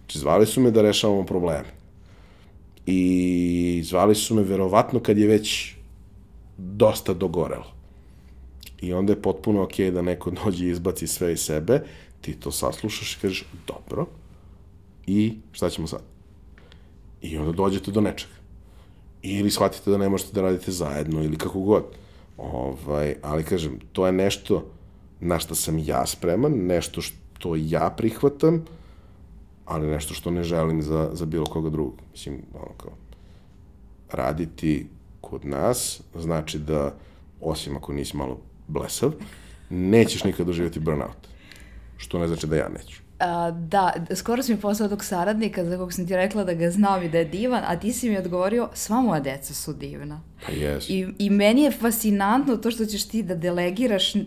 Znači, 0.00 0.18
zvali 0.18 0.46
su 0.46 0.60
me 0.60 0.70
da 0.70 0.82
rešavamo 0.82 1.24
probleme. 1.24 1.68
I 2.86 3.82
zvali 3.84 4.14
su 4.14 4.34
me 4.34 4.42
verovatno 4.42 5.00
kad 5.00 5.18
je 5.18 5.26
već 5.26 5.75
dosta 6.56 7.14
dogorelo. 7.14 7.72
I 8.80 8.92
onda 8.92 9.12
je 9.12 9.22
potpuno 9.22 9.62
okej 9.62 9.86
okay 9.86 9.94
da 9.94 10.02
neko 10.02 10.30
dođe 10.30 10.66
i 10.66 10.70
izbaci 10.70 11.06
sve 11.06 11.32
iz 11.32 11.40
sebe, 11.40 11.82
ti 12.20 12.34
to 12.34 12.52
saslušaš 12.52 13.16
i 13.16 13.20
kažeš, 13.20 13.44
dobro, 13.66 14.06
i 15.06 15.34
šta 15.52 15.70
ćemo 15.70 15.86
sad? 15.86 16.00
I 17.22 17.38
onda 17.38 17.52
dođete 17.52 17.90
do 17.90 18.00
nečega. 18.00 18.32
Ili 19.22 19.50
shvatite 19.50 19.90
da 19.90 19.98
ne 19.98 20.08
možete 20.08 20.32
da 20.32 20.42
radite 20.42 20.72
zajedno, 20.72 21.22
ili 21.22 21.38
kako 21.38 21.60
god. 21.60 21.84
Ovaj, 22.38 23.14
ali 23.22 23.44
kažem, 23.44 23.78
to 23.92 24.06
je 24.06 24.12
nešto 24.12 24.64
na 25.20 25.38
što 25.38 25.54
sam 25.54 25.78
ja 25.78 26.06
spreman, 26.06 26.52
nešto 26.52 27.00
što 27.00 27.56
ja 27.56 27.94
prihvatam, 27.96 28.64
ali 29.64 29.86
nešto 29.86 30.14
što 30.14 30.30
ne 30.30 30.42
želim 30.42 30.82
za, 30.82 31.10
za 31.12 31.26
bilo 31.26 31.44
koga 31.44 31.70
drugog. 31.70 31.94
Mislim, 32.12 32.42
ono 32.54 32.72
kao, 32.76 32.92
raditi 34.12 34.86
kod 35.26 35.44
nas 35.44 36.00
znači 36.14 36.58
da, 36.58 36.94
osim 37.40 37.76
ako 37.76 37.92
nisi 37.92 38.16
malo 38.16 38.38
blesav, 38.68 39.12
nećeš 39.70 40.24
nikad 40.24 40.46
doživjeti 40.46 40.80
burnout. 40.80 41.28
Što 41.96 42.18
ne 42.18 42.28
znači 42.28 42.46
da 42.46 42.56
ja 42.56 42.68
neću. 42.68 43.00
A, 43.18 43.50
da, 43.50 43.92
skoro 44.14 44.42
si 44.42 44.54
mi 44.54 44.60
poslao 44.60 44.88
tog 44.88 45.04
saradnika 45.04 45.64
za 45.64 45.76
kog 45.76 45.92
sam 45.92 46.06
ti 46.06 46.16
rekla 46.16 46.44
da 46.44 46.54
ga 46.54 46.70
znam 46.70 47.02
i 47.02 47.08
da 47.08 47.18
je 47.18 47.24
divan, 47.24 47.62
a 47.66 47.76
ti 47.76 47.92
si 47.92 48.10
mi 48.10 48.18
odgovorio, 48.18 48.68
sva 48.74 49.00
moja 49.00 49.20
deca 49.20 49.54
su 49.54 49.72
divna. 49.72 50.20
Pa 50.46 50.52
jes. 50.52 50.88
I, 50.90 51.06
I 51.18 51.30
meni 51.30 51.62
je 51.62 51.70
fascinantno 51.70 52.56
to 52.56 52.70
što 52.70 52.86
ćeš 52.86 53.08
ti 53.08 53.22
da 53.22 53.34
delegiraš 53.34 54.14
uh, 54.14 54.22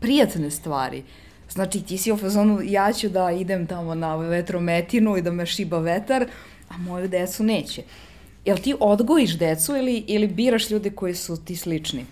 prijatne 0.00 0.50
stvari. 0.50 1.02
Znači, 1.50 1.82
ti 1.82 1.98
si 1.98 2.12
u 2.12 2.16
fazonu, 2.16 2.60
ja 2.64 2.92
ću 2.92 3.08
da 3.08 3.30
idem 3.30 3.66
tamo 3.66 3.94
na 3.94 4.16
vetrometinu 4.16 5.16
i 5.16 5.22
da 5.22 5.30
me 5.30 5.46
šiba 5.46 5.78
vetar, 5.78 6.26
a 6.68 6.78
moju 6.78 7.08
decu 7.08 7.44
neće. 7.44 7.82
Jel 8.48 8.56
ti 8.58 8.74
odgojiš 8.80 9.38
decu 9.38 9.76
ili, 9.76 10.04
ili 10.06 10.26
biraš 10.26 10.70
ljude 10.70 10.90
koji 10.90 11.14
su 11.14 11.36
ti 11.44 11.56
slični? 11.56 12.04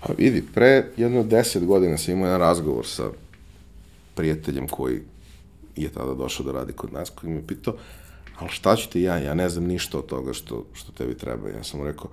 Pa 0.00 0.12
vidi, 0.18 0.44
pre 0.54 0.86
jedno 0.96 1.22
deset 1.22 1.64
godina 1.64 1.98
sam 1.98 2.14
imao 2.14 2.26
jedan 2.26 2.40
razgovor 2.40 2.86
sa 2.86 3.10
prijateljem 4.14 4.68
koji 4.68 5.00
je 5.76 5.88
tada 5.88 6.14
došao 6.14 6.46
da 6.46 6.52
radi 6.52 6.72
kod 6.72 6.92
nas, 6.92 7.10
koji 7.10 7.30
mi 7.30 7.36
je 7.36 7.46
pitao, 7.46 7.74
ali 8.38 8.50
šta 8.50 8.76
ću 8.76 8.88
ti 8.88 9.02
ja, 9.02 9.18
ja 9.18 9.34
ne 9.34 9.48
znam 9.48 9.64
ništa 9.64 9.98
od 9.98 10.06
toga 10.06 10.32
što, 10.32 10.64
što 10.72 10.92
tebi 10.92 11.14
treba. 11.14 11.48
Ja 11.48 11.64
sam 11.64 11.80
mu 11.80 11.86
rekao, 11.86 12.10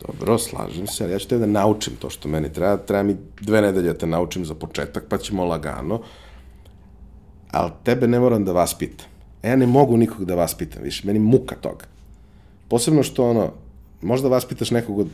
dobro, 0.00 0.38
slažem 0.38 0.86
se, 0.86 1.04
ali 1.04 1.12
ja 1.12 1.18
ću 1.18 1.28
te 1.28 1.38
da 1.38 1.46
naučim 1.46 1.92
to 1.98 2.10
što 2.10 2.28
meni 2.28 2.52
treba, 2.52 2.76
treba 2.76 3.02
mi 3.02 3.16
dve 3.40 3.60
nedelje 3.62 3.92
da 3.92 3.98
te 3.98 4.06
naučim 4.06 4.44
za 4.44 4.54
početak, 4.54 5.04
pa 5.08 5.18
ćemo 5.18 5.44
lagano, 5.44 6.00
ali 7.50 7.70
tebe 7.84 8.06
ne 8.08 8.20
moram 8.20 8.44
da 8.44 8.52
vas 8.52 8.74
pitam. 8.78 9.06
Ja 9.42 9.56
ne 9.56 9.66
mogu 9.66 9.96
nikog 9.96 10.24
da 10.24 10.34
vas 10.34 10.54
pitam 10.54 10.82
više, 10.82 11.06
meni 11.06 11.18
muka 11.18 11.54
toga. 11.54 11.97
Posebno 12.68 13.02
što 13.02 13.30
ono, 13.30 13.52
možda 14.02 14.28
vas 14.28 14.44
pitaš 14.44 14.70
nekog 14.70 14.98
od, 14.98 15.08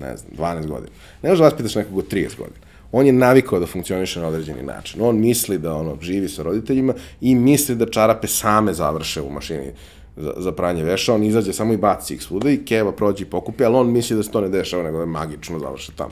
ne 0.00 0.16
znam, 0.16 0.30
12 0.38 0.66
godina. 0.66 0.92
Ne 1.22 1.30
možda 1.30 1.44
vas 1.44 1.54
pitaš 1.56 1.74
nekog 1.74 1.98
od 1.98 2.12
30 2.12 2.36
godina. 2.38 2.66
On 2.92 3.06
je 3.06 3.12
navikao 3.12 3.60
da 3.60 3.66
funkcioniše 3.66 4.20
na 4.20 4.28
određeni 4.28 4.62
način. 4.62 5.02
On 5.02 5.20
misli 5.20 5.58
da 5.58 5.74
ono 5.74 5.98
živi 6.00 6.28
sa 6.28 6.42
roditeljima 6.42 6.94
i 7.20 7.34
misli 7.34 7.76
da 7.76 7.90
čarape 7.90 8.26
same 8.26 8.72
završe 8.74 9.22
u 9.22 9.30
mašini 9.30 9.72
za, 10.16 10.32
za 10.36 10.52
pranje 10.52 10.84
veša, 10.84 11.14
on 11.14 11.24
izađe 11.24 11.52
samo 11.52 11.72
i 11.72 11.76
baci 11.76 12.14
ih 12.14 12.22
svuda 12.22 12.50
i 12.50 12.64
keva 12.64 12.92
prođe 12.92 13.22
i 13.24 13.26
pokupi, 13.26 13.64
ali 13.64 13.76
on 13.76 13.92
misli 13.92 14.16
da 14.16 14.22
se 14.22 14.30
to 14.30 14.40
ne 14.40 14.48
dešava, 14.48 14.82
nego 14.82 14.98
da 14.98 15.06
magično 15.06 15.58
završe 15.58 15.92
tamo. 15.96 16.10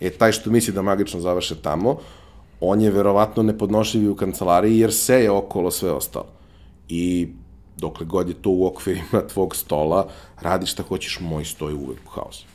E, 0.00 0.10
taj 0.10 0.32
što 0.32 0.50
misli 0.50 0.74
da 0.74 0.82
magično 0.82 1.20
završe 1.20 1.54
tamo, 1.62 1.98
on 2.60 2.80
je 2.80 2.90
verovatno 2.90 3.42
nepodnošljiv 3.42 4.12
u 4.12 4.14
kancelariji 4.14 4.78
jer 4.78 4.92
se 4.92 5.22
je 5.22 5.30
okolo 5.30 5.70
sve 5.70 5.90
ostalo. 5.90 6.26
I 6.88 7.28
dokle 7.80 8.06
god 8.06 8.28
je 8.28 8.34
to 8.34 8.50
u 8.50 8.66
okvirima 8.66 9.26
tvog 9.32 9.56
stola, 9.56 10.08
radi 10.40 10.66
šta 10.66 10.82
hoćeš, 10.82 11.20
moj 11.20 11.44
stoj 11.44 11.74
uvek 11.74 11.98
u 12.06 12.10
haosu. 12.10 12.46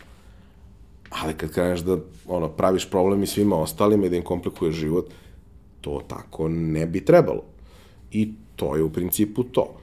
Ali 1.10 1.34
kad 1.34 1.52
kreneš 1.52 1.80
da 1.80 1.98
ono, 2.28 2.50
praviš 2.50 2.90
problem 2.90 3.24
i 3.24 3.28
svima 3.28 3.56
ostalima 3.56 4.06
i 4.06 4.10
da 4.10 4.16
im 4.16 4.24
komplikuje 4.24 4.72
život, 4.72 5.06
to 5.82 6.02
tako 6.08 6.50
ne 6.50 6.86
bi 6.86 7.06
trebalo. 7.06 7.44
I 8.12 8.32
to 8.56 8.76
je 8.76 8.84
u 8.84 8.90
principu 8.90 9.44
to. 9.44 9.74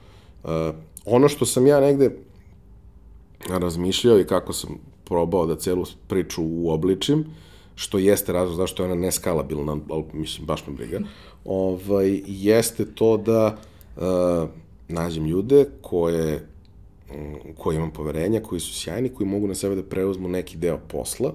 Uh, 0.43 0.49
ono 1.05 1.29
što 1.29 1.45
sam 1.45 1.67
ja 1.67 1.79
negde 1.79 2.15
razmišljao 3.49 4.19
i 4.19 4.27
kako 4.27 4.53
sam 4.53 4.69
probao 5.03 5.45
da 5.45 5.55
celu 5.55 5.85
priču 6.07 6.43
uobličim, 6.43 7.25
što 7.75 7.97
jeste 7.97 8.33
razlog 8.33 8.57
zašto 8.57 8.83
je 8.83 8.91
ona 8.91 9.01
neskalabilna, 9.01 9.77
ali 9.89 10.03
mislim, 10.13 10.45
baš 10.45 10.67
me 10.67 10.73
briga, 10.73 10.99
ovaj, 11.45 12.21
jeste 12.25 12.85
to 12.85 13.17
da 13.17 13.57
uh, 13.95 14.49
nađem 14.87 15.25
ljude 15.25 15.65
koje, 15.81 16.47
um, 17.15 17.53
koje 17.57 17.75
imam 17.75 17.91
poverenja, 17.91 18.41
koji 18.41 18.59
su 18.59 18.73
sjajni, 18.73 19.09
koji 19.09 19.27
mogu 19.27 19.47
na 19.47 19.55
sebe 19.55 19.75
da 19.75 19.83
preuzmu 19.83 20.27
neki 20.27 20.57
deo 20.57 20.79
posla 20.87 21.33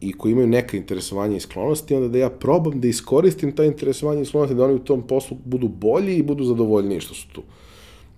i 0.00 0.12
koji 0.12 0.32
imaju 0.32 0.46
neka 0.46 0.76
interesovanja 0.76 1.36
i 1.36 1.40
sklonosti, 1.40 1.94
onda 1.94 2.08
da 2.08 2.18
ja 2.18 2.30
probam 2.30 2.80
da 2.80 2.88
iskoristim 2.88 3.52
ta 3.56 3.64
interesovanja 3.64 4.20
i 4.20 4.24
sklonosti, 4.24 4.54
da 4.54 4.64
oni 4.64 4.74
u 4.74 4.84
tom 4.84 5.02
poslu 5.02 5.36
budu 5.44 5.68
bolji 5.68 6.16
i 6.16 6.22
budu 6.22 6.44
zadovoljniji 6.44 7.00
što 7.00 7.14
su 7.14 7.28
tu. 7.32 7.42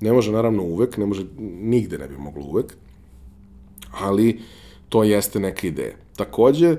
Ne 0.01 0.13
može 0.13 0.33
naravno 0.33 0.63
uvek, 0.63 0.97
ne 0.97 1.07
može, 1.07 1.25
nigde 1.61 1.99
ne 1.99 2.09
bi 2.09 2.17
moglo 2.17 2.45
uvek, 2.45 2.77
ali 4.01 4.41
to 4.89 5.05
jeste 5.05 5.41
neka 5.41 5.67
ideja. 5.67 5.95
Takođe, 6.17 6.77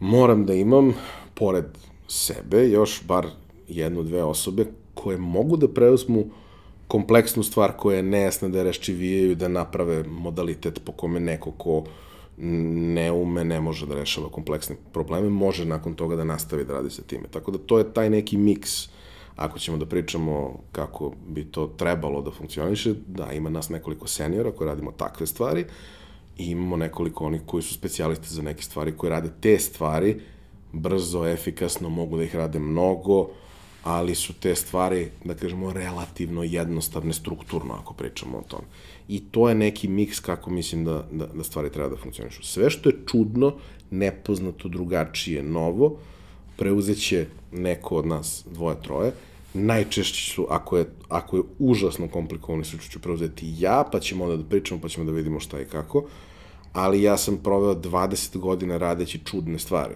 moram 0.00 0.46
da 0.46 0.54
imam, 0.54 0.94
pored 1.34 1.64
sebe, 2.08 2.68
još 2.68 3.02
bar 3.06 3.26
jednu, 3.68 4.02
dve 4.02 4.24
osobe 4.24 4.66
koje 5.06 5.18
mogu 5.18 5.56
da 5.56 5.68
preuzmu 5.68 6.24
kompleksnu 6.88 7.42
stvar 7.42 7.72
koja 7.78 7.96
je 7.96 8.02
nejasna 8.02 8.48
da 8.48 8.58
je 8.58 8.64
raščivijaju, 8.64 9.36
da 9.38 9.48
naprave 9.48 10.00
modalitet 10.02 10.80
po 10.84 10.92
kome 10.92 11.20
neko 11.20 11.52
ko 11.54 11.84
ne 12.38 13.12
ume, 13.12 13.44
ne 13.44 13.60
može 13.60 13.86
da 13.86 13.94
rešava 13.94 14.32
kompleksne 14.34 14.76
probleme, 14.92 15.30
može 15.30 15.64
nakon 15.64 15.94
toga 15.94 16.16
da 16.16 16.26
nastavi 16.26 16.64
da 16.64 16.80
radi 16.80 16.90
sa 16.90 17.02
time. 17.06 17.30
Tako 17.30 17.54
da 17.54 17.58
to 17.58 17.78
je 17.78 17.86
taj 17.92 18.10
neki 18.10 18.36
miks. 18.36 18.88
Ako 19.36 19.58
ćemo 19.58 19.78
da 19.78 19.86
pričamo 19.86 20.58
kako 20.72 21.12
bi 21.28 21.44
to 21.44 21.70
trebalo 21.78 22.22
da 22.22 22.34
funkcioniše, 22.34 22.94
da 23.06 23.30
ima 23.32 23.50
nas 23.50 23.70
nekoliko 23.70 24.08
seniora 24.08 24.50
koji 24.50 24.74
radimo 24.74 24.92
takve 24.92 25.26
stvari. 25.26 25.64
I 26.38 26.50
imamo 26.50 26.76
nekoliko 26.76 27.26
onih 27.26 27.46
koji 27.46 27.62
su 27.62 27.74
specijalisti 27.74 28.34
za 28.34 28.42
neke 28.42 28.62
stvari, 28.62 28.96
koji 28.96 29.10
rade 29.10 29.30
te 29.40 29.58
stvari. 29.58 30.20
Brzo, 30.72 31.26
efikasno, 31.26 31.88
mogu 31.88 32.16
da 32.16 32.24
ih 32.24 32.36
rade 32.36 32.58
mnogo, 32.58 33.28
ali 33.86 34.14
su 34.14 34.32
te 34.32 34.54
stvari, 34.54 35.10
da 35.24 35.34
kažemo, 35.34 35.72
relativno 35.72 36.42
jednostavne 36.42 37.12
strukturno, 37.12 37.74
ako 37.74 37.94
pričamo 37.94 38.38
o 38.38 38.42
tome. 38.42 38.64
I 39.08 39.20
to 39.20 39.48
je 39.48 39.54
neki 39.54 39.88
miks 39.88 40.20
kako 40.20 40.50
mislim 40.50 40.84
da, 40.84 41.04
da, 41.12 41.26
da 41.26 41.44
stvari 41.44 41.70
treba 41.70 41.88
da 41.88 41.96
funkcionišu. 41.96 42.42
Sve 42.42 42.70
što 42.70 42.88
je 42.88 42.96
čudno, 43.06 43.54
nepoznato, 43.90 44.68
drugačije, 44.68 45.42
novo, 45.42 45.98
preuzet 46.56 46.98
će 46.98 47.26
neko 47.52 47.96
od 47.96 48.06
nas, 48.06 48.44
dvoje, 48.50 48.76
troje, 48.82 49.12
najčešće 49.54 50.32
su, 50.32 50.46
ako 50.50 50.78
je, 50.78 50.90
ako 51.08 51.36
je 51.36 51.42
užasno 51.58 52.08
komplikovano, 52.08 52.64
slučaj 52.64 52.88
ću 52.88 53.00
preuzeti 53.00 53.54
ja, 53.58 53.84
pa 53.92 54.00
ćemo 54.00 54.24
onda 54.24 54.36
da 54.36 54.48
pričamo, 54.48 54.80
pa 54.80 54.88
ćemo 54.88 55.06
da 55.06 55.12
vidimo 55.12 55.40
šta 55.40 55.60
i 55.60 55.64
kako, 55.64 56.04
ali 56.72 57.02
ja 57.02 57.16
sam 57.16 57.36
proveo 57.36 57.74
20 57.74 58.38
godina 58.38 58.76
radeći 58.78 59.24
čudne 59.24 59.58
stvari. 59.58 59.94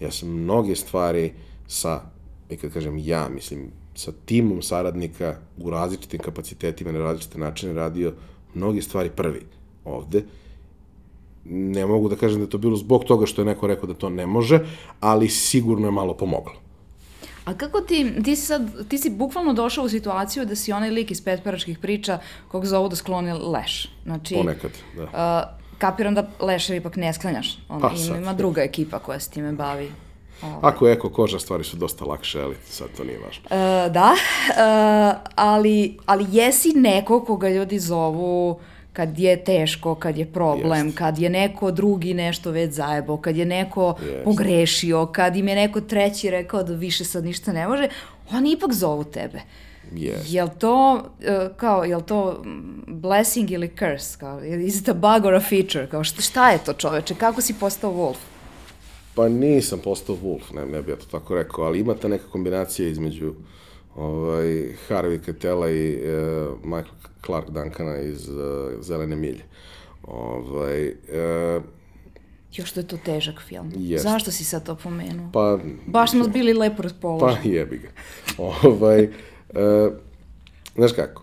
Ja 0.00 0.10
sam 0.10 0.28
mnoge 0.28 0.76
stvari 0.76 1.32
sa, 1.68 2.17
i 2.50 2.56
kad 2.56 2.72
kažem 2.72 2.98
ja, 2.98 3.28
mislim, 3.28 3.70
sa 3.94 4.12
timom 4.24 4.62
saradnika 4.62 5.36
u 5.58 5.70
različitim 5.70 6.20
kapacitetima, 6.20 6.92
na 6.92 6.98
različite 6.98 7.38
načine 7.38 7.72
radio 7.72 8.12
mnoge 8.54 8.82
stvari 8.82 9.10
prvi 9.10 9.40
ovde. 9.84 10.24
Ne 11.44 11.86
mogu 11.86 12.08
da 12.08 12.16
kažem 12.16 12.38
da 12.38 12.44
je 12.44 12.50
to 12.50 12.58
bilo 12.58 12.76
zbog 12.76 13.04
toga 13.04 13.26
što 13.26 13.40
je 13.42 13.46
neko 13.46 13.66
rekao 13.66 13.86
da 13.86 13.94
to 13.94 14.10
ne 14.10 14.26
može, 14.26 14.60
ali 15.00 15.28
sigurno 15.28 15.86
je 15.86 15.90
malo 15.90 16.14
pomoglo. 16.14 16.54
A 17.44 17.54
kako 17.54 17.80
ti, 17.80 18.12
ti 18.24 18.36
si 18.36 18.46
sad, 18.46 18.88
ti 18.88 18.98
si 18.98 19.10
bukvalno 19.10 19.52
došao 19.52 19.84
u 19.84 19.88
situaciju 19.88 20.44
da 20.44 20.56
si 20.56 20.72
onaj 20.72 20.90
lik 20.90 21.10
iz 21.10 21.24
petperačkih 21.24 21.78
priča 21.78 22.18
kog 22.48 22.66
zovu 22.66 22.88
da 22.88 22.96
skloni 22.96 23.32
leš. 23.32 23.88
Znači, 24.04 24.34
Ponekad, 24.34 24.70
da. 24.96 25.02
Uh, 25.02 25.78
kapiram 25.78 26.14
da 26.14 26.28
lešer 26.40 26.76
ipak 26.76 26.96
ne 26.96 27.12
sklanjaš. 27.12 27.58
On, 27.68 27.80
Pa, 27.80 27.88
ima, 27.88 27.96
sad. 27.96 28.16
ima 28.16 28.34
druga 28.34 28.62
ekipa 28.62 28.98
koja 28.98 29.20
se 29.20 29.30
time 29.30 29.52
bavi. 29.52 29.90
Ovaj. 30.42 30.58
Ako 30.62 30.86
je 30.86 30.92
eko 30.92 31.10
koža, 31.10 31.38
stvari 31.38 31.64
su 31.64 31.76
dosta 31.76 32.04
lakše, 32.04 32.42
ali 32.42 32.56
sad 32.64 32.88
to 32.96 33.04
nije 33.04 33.18
važno. 33.18 33.42
E, 33.50 33.90
da, 33.90 34.12
e, 34.14 35.14
ali, 35.34 35.98
ali 36.06 36.26
jesi 36.30 36.72
neko 36.72 37.24
koga 37.24 37.48
ljudi 37.48 37.78
zovu 37.78 38.60
kad 38.92 39.18
je 39.18 39.44
teško, 39.44 39.94
kad 39.94 40.18
je 40.18 40.26
problem, 40.32 40.86
Jest. 40.86 40.98
kad 40.98 41.18
je 41.18 41.30
neko 41.30 41.70
drugi 41.70 42.14
nešto 42.14 42.50
već 42.50 42.72
zajebo, 42.72 43.16
kad 43.16 43.36
je 43.36 43.44
neko 43.44 43.94
Jest. 44.00 44.24
pogrešio, 44.24 45.06
kad 45.06 45.36
im 45.36 45.48
je 45.48 45.54
neko 45.54 45.80
treći 45.80 46.30
rekao 46.30 46.62
da 46.62 46.74
više 46.74 47.04
sad 47.04 47.24
ništa 47.24 47.52
ne 47.52 47.68
može, 47.68 47.88
oni 48.32 48.52
ipak 48.52 48.72
zovu 48.72 49.04
tebe. 49.04 49.40
Yes. 49.92 50.18
Jel 50.26 50.48
to, 50.58 50.94
uh, 50.94 51.56
kao, 51.56 51.84
jel 51.84 52.00
to 52.00 52.42
blessing 52.86 53.50
ili 53.50 53.70
curse? 53.78 54.18
Kao, 54.18 54.44
is 54.44 54.80
it 54.80 54.88
a 54.88 54.94
bug 54.94 55.24
or 55.24 55.34
a 55.34 55.40
feature? 55.40 55.86
Kao, 55.86 56.04
šta, 56.04 56.22
šta 56.22 56.50
je 56.50 56.58
to 56.58 56.72
čoveče? 56.72 57.14
Kako 57.14 57.40
si 57.40 57.54
postao 57.54 57.92
Wolf? 57.92 58.16
Pa 59.18 59.28
nisam 59.28 59.78
postao 59.84 60.16
Wolf, 60.16 60.54
ne, 60.54 60.66
ne 60.66 60.82
bih 60.82 60.88
ja 60.88 60.96
to 60.96 61.06
tako 61.10 61.34
rekao, 61.34 61.64
ali 61.64 61.78
ima 61.78 61.94
ta 61.94 62.08
neka 62.08 62.24
kombinacija 62.32 62.88
između 62.88 63.34
ovaj, 63.96 64.46
Harvey 64.88 65.24
Keitela 65.24 65.70
i 65.70 65.94
uh, 65.96 66.64
Michael 66.64 66.94
Clark 67.26 67.50
Duncana 67.50 67.98
iz 68.00 68.28
uh, 68.28 68.36
Zelene 68.80 69.16
milje. 69.16 69.42
Ovaj, 70.02 70.88
uh, 70.88 71.62
Još 72.52 72.70
što 72.70 72.80
je 72.80 72.86
to 72.86 72.96
težak 73.04 73.40
film. 73.48 73.72
Jest. 73.76 74.02
Zašto 74.04 74.30
si 74.30 74.44
sad 74.44 74.66
to 74.66 74.74
pomenuo? 74.74 75.30
pa, 75.32 75.58
Baš 75.86 76.10
smo 76.10 76.28
bili 76.28 76.52
lepo 76.52 76.82
raspoloženi. 76.82 77.42
pa 77.42 77.48
jebi 77.48 77.78
ga. 77.78 77.88
ovaj, 78.62 79.04
uh, 79.04 79.92
znaš 80.74 80.92
kako, 80.92 81.22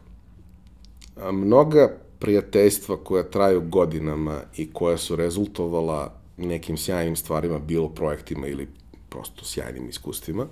mnoga 1.32 1.98
prijateljstva 2.20 2.98
koja 2.98 3.24
traju 3.24 3.62
godinama 3.62 4.42
i 4.58 4.74
koja 4.74 4.98
su 4.98 5.16
rezultovala 5.16 6.25
nekim 6.38 6.78
sjajnim 6.78 7.16
stvarima, 7.16 7.60
bilo 7.60 7.90
projektima 7.90 8.48
ili 8.48 8.68
prosto 9.10 9.46
sjajnim 9.46 9.90
iskustvima, 9.90 10.48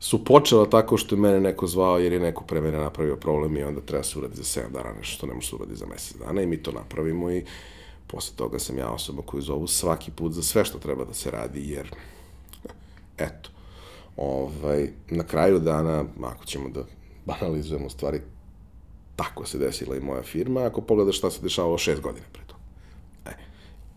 su 0.00 0.24
počela 0.24 0.70
tako 0.70 0.96
što 0.96 1.14
je 1.14 1.20
mene 1.20 1.40
neko 1.40 1.66
zvao 1.66 1.98
jer 1.98 2.12
je 2.12 2.20
neko 2.20 2.44
pre 2.44 2.60
mene 2.60 2.78
napravio 2.78 3.16
problem 3.16 3.56
i 3.56 3.62
onda 3.62 3.80
treba 3.80 4.02
se 4.04 4.18
uradi 4.18 4.36
za 4.36 4.42
7 4.42 4.72
dana, 4.72 4.92
nešto 4.98 5.16
što 5.16 5.26
ne 5.26 5.34
može 5.34 5.48
se 5.48 5.56
uradi 5.56 5.76
za 5.76 5.86
mesec 5.86 6.16
dana 6.16 6.42
i 6.42 6.46
mi 6.46 6.62
to 6.62 6.72
napravimo 6.72 7.30
i 7.30 7.44
posle 8.06 8.36
toga 8.36 8.58
sam 8.58 8.78
ja 8.78 8.90
osoba 8.90 9.22
koju 9.22 9.42
zovu 9.42 9.66
svaki 9.66 10.10
put 10.10 10.32
za 10.32 10.42
sve 10.42 10.64
što 10.64 10.78
treba 10.78 11.04
da 11.04 11.14
se 11.14 11.30
radi, 11.30 11.70
jer 11.70 11.94
eto, 13.18 13.50
ovaj, 14.16 14.88
na 15.10 15.24
kraju 15.24 15.58
dana, 15.58 16.04
ako 16.22 16.44
ćemo 16.44 16.68
da 16.68 16.84
banalizujemo 17.24 17.90
stvari, 17.90 18.20
tako 19.16 19.46
se 19.46 19.58
desila 19.58 19.96
i 19.96 20.00
moja 20.00 20.22
firma, 20.22 20.60
ako 20.60 20.80
pogledaš 20.80 21.18
šta 21.18 21.30
se 21.30 21.42
dešavalo 21.42 21.78
šest 21.78 22.00
godina 22.00 22.26
pre. 22.32 22.41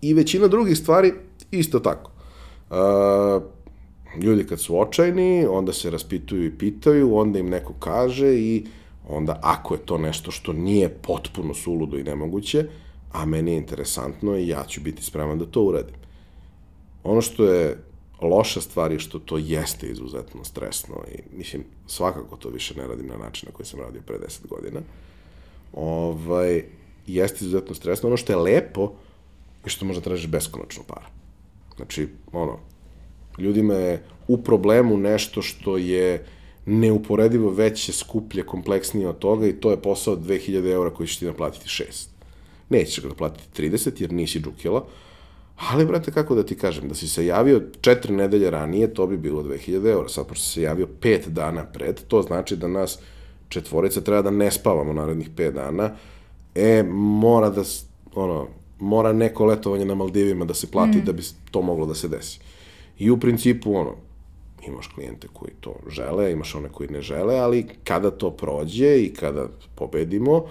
I 0.06 0.14
većina 0.14 0.48
drugih 0.48 0.78
stvari 0.78 1.14
isto 1.52 1.80
tako. 1.80 2.12
Uh, 2.70 3.44
ljudi 4.24 4.48
kad 4.48 4.60
su 4.60 4.80
očajni, 4.80 5.46
onda 5.50 5.74
se 5.74 5.90
raspituju 5.90 6.46
i 6.46 6.58
pitaju, 6.58 7.16
onda 7.16 7.40
im 7.40 7.50
neko 7.50 7.74
kaže 7.80 8.36
i 8.36 8.66
onda 9.08 9.40
ako 9.44 9.74
je 9.74 9.80
to 9.86 9.98
nešto 9.98 10.32
što 10.32 10.54
nije 10.54 10.90
potpuno 10.90 11.54
suludo 11.54 11.98
i 11.98 12.04
nemoguće, 12.04 12.68
a 13.12 13.26
meni 13.26 13.52
je 13.52 13.58
interesantno 13.58 14.38
i 14.38 14.48
ja 14.48 14.64
ću 14.68 14.82
biti 14.82 15.04
spreman 15.04 15.40
da 15.40 15.46
to 15.46 15.64
uradim. 15.64 15.96
Ono 17.04 17.22
što 17.22 17.46
je 17.46 17.78
loša 18.22 18.62
stvar 18.62 18.92
je 18.92 19.00
što 19.00 19.20
to 19.20 19.38
jeste 19.38 19.88
izuzetno 19.88 20.44
stresno 20.44 20.96
i 21.14 21.38
mislim, 21.38 21.64
svakako 21.88 22.38
to 22.38 22.50
više 22.50 22.76
ne 22.78 22.88
radim 22.88 23.08
na 23.08 23.18
način 23.18 23.50
na 23.50 23.56
koji 23.56 23.66
sam 23.66 23.80
radio 23.80 24.02
pre 24.06 24.18
10 24.18 24.48
godina. 24.48 24.80
Ovaj, 25.74 26.64
jeste 27.08 27.46
izuzetno 27.46 27.76
stresno. 27.76 28.08
Ono 28.10 28.18
što 28.18 28.34
je 28.34 28.38
lepo 28.38 28.92
je 29.66 29.72
što 29.72 29.86
možda 29.86 30.02
tražiš 30.02 30.28
beskonačno 30.28 30.84
para. 30.88 31.08
Znači, 31.76 32.08
ono, 32.32 32.60
ljudima 33.38 33.74
je 33.74 34.04
u 34.28 34.38
problemu 34.38 34.98
nešto 34.98 35.42
što 35.42 35.78
je 35.78 36.26
neuporedivo 36.66 37.50
veće, 37.50 37.94
skuplje, 37.94 38.46
kompleksnije 38.46 39.08
od 39.08 39.20
toga 39.20 39.48
i 39.48 39.54
to 39.54 39.72
je 39.72 39.82
posao 39.82 40.14
od 40.14 40.20
2000 40.20 40.72
eura 40.72 40.90
koji 40.90 41.08
ćeš 41.08 41.18
ti 41.18 41.26
naplatiti 41.26 41.68
6. 41.68 42.08
Nećeš 42.70 43.04
ga 43.04 43.10
naplatiti 43.10 43.62
30 43.62 44.02
jer 44.02 44.14
nisi 44.14 44.40
džukjela, 44.40 44.86
ali, 45.58 45.86
brate, 45.86 46.12
kako 46.12 46.36
da 46.36 46.44
ti 46.44 46.58
kažem, 46.58 46.88
da 46.88 46.96
si 46.96 47.08
se 47.08 47.26
javio 47.26 47.62
četiri 47.82 48.14
nedelje 48.14 48.50
ranije, 48.50 48.94
to 48.94 49.08
bi 49.08 49.18
bilo 49.18 49.44
2000 49.44 49.92
eura. 49.92 50.10
Sad, 50.10 50.28
pošto 50.28 50.46
si 50.46 50.52
se 50.52 50.62
javio 50.62 50.88
pet 51.02 51.28
dana 51.28 51.66
pred, 51.66 52.02
to 52.08 52.22
znači 52.22 52.56
da 52.56 52.68
nas 52.68 53.00
četvorica 53.50 54.02
treba 54.02 54.22
da 54.22 54.32
ne 54.32 54.52
spavamo 54.52 54.94
narednih 54.94 55.30
pet 55.36 55.54
dana, 55.54 55.96
e, 56.56 56.84
mora 56.94 57.50
da, 57.50 57.64
ono, 58.16 58.48
mora 58.86 59.14
neko 59.14 59.46
letovanje 59.46 59.86
na 59.86 59.96
Maldivima 59.96 60.46
da 60.46 60.54
se 60.54 60.72
plati 60.72 60.98
mm. 60.98 61.06
da 61.06 61.12
bi 61.12 61.24
to 61.52 61.62
moglo 61.62 61.86
da 61.86 61.96
se 61.96 62.08
desi. 62.08 62.40
I 63.00 63.12
u 63.12 63.20
principu, 63.20 63.76
ono, 63.76 63.96
imaš 64.68 64.88
klijente 64.88 65.28
koji 65.34 65.52
to 65.60 65.76
žele, 65.90 66.32
imaš 66.32 66.56
one 66.56 66.70
koji 66.70 66.90
ne 66.90 67.02
žele, 67.02 67.40
ali 67.40 67.68
kada 67.84 68.12
to 68.12 68.32
prođe 68.32 68.98
i 69.00 69.14
kada 69.14 69.48
pobedimo, 69.76 70.46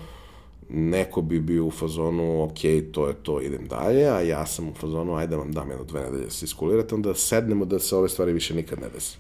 neko 0.68 1.22
bi 1.22 1.40
bio 1.40 1.66
u 1.66 1.70
fazonu, 1.70 2.44
ok, 2.44 2.58
to 2.92 3.08
je 3.08 3.14
to, 3.22 3.40
idem 3.40 3.66
dalje, 3.68 4.08
a 4.08 4.20
ja 4.20 4.46
sam 4.46 4.68
u 4.68 4.74
fazonu, 4.74 5.14
ajde 5.14 5.36
vam 5.36 5.52
dam 5.52 5.70
jedno 5.70 5.84
dve 5.84 6.00
nedelje 6.00 6.24
da 6.24 6.30
se 6.30 6.44
iskulirate, 6.44 6.94
onda 6.94 7.14
sednemo 7.14 7.64
da 7.64 7.78
se 7.78 7.96
ove 7.96 8.08
stvari 8.08 8.32
više 8.32 8.54
nikad 8.54 8.80
ne 8.80 8.88
desi. 8.94 9.16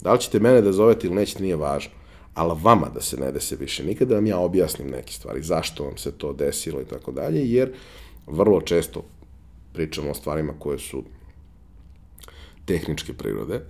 Da 0.00 0.12
li 0.12 0.20
ćete 0.20 0.40
mene 0.40 0.60
da 0.60 0.72
zovete 0.72 1.06
ili 1.06 1.16
nećete, 1.16 1.42
nije 1.42 1.56
važno. 1.56 1.92
Ali 2.34 2.58
vama 2.62 2.88
da 2.94 3.00
se 3.00 3.16
ne 3.16 3.32
dese 3.32 3.56
više 3.56 3.84
nikada, 3.84 4.08
da 4.08 4.14
vam 4.14 4.26
ja 4.26 4.38
objasnim 4.38 4.90
neke 4.90 5.12
stvari, 5.12 5.42
zašto 5.42 5.84
vam 5.84 5.96
se 5.96 6.12
to 6.12 6.32
desilo 6.32 6.80
i 6.80 6.84
tako 6.84 7.12
dalje, 7.12 7.50
jer 7.52 7.72
vrlo 8.30 8.60
često 8.60 9.04
pričamo 9.72 10.10
o 10.10 10.14
stvarima 10.14 10.52
koje 10.58 10.78
su 10.78 11.02
tehničke 12.64 13.12
prirode. 13.12 13.60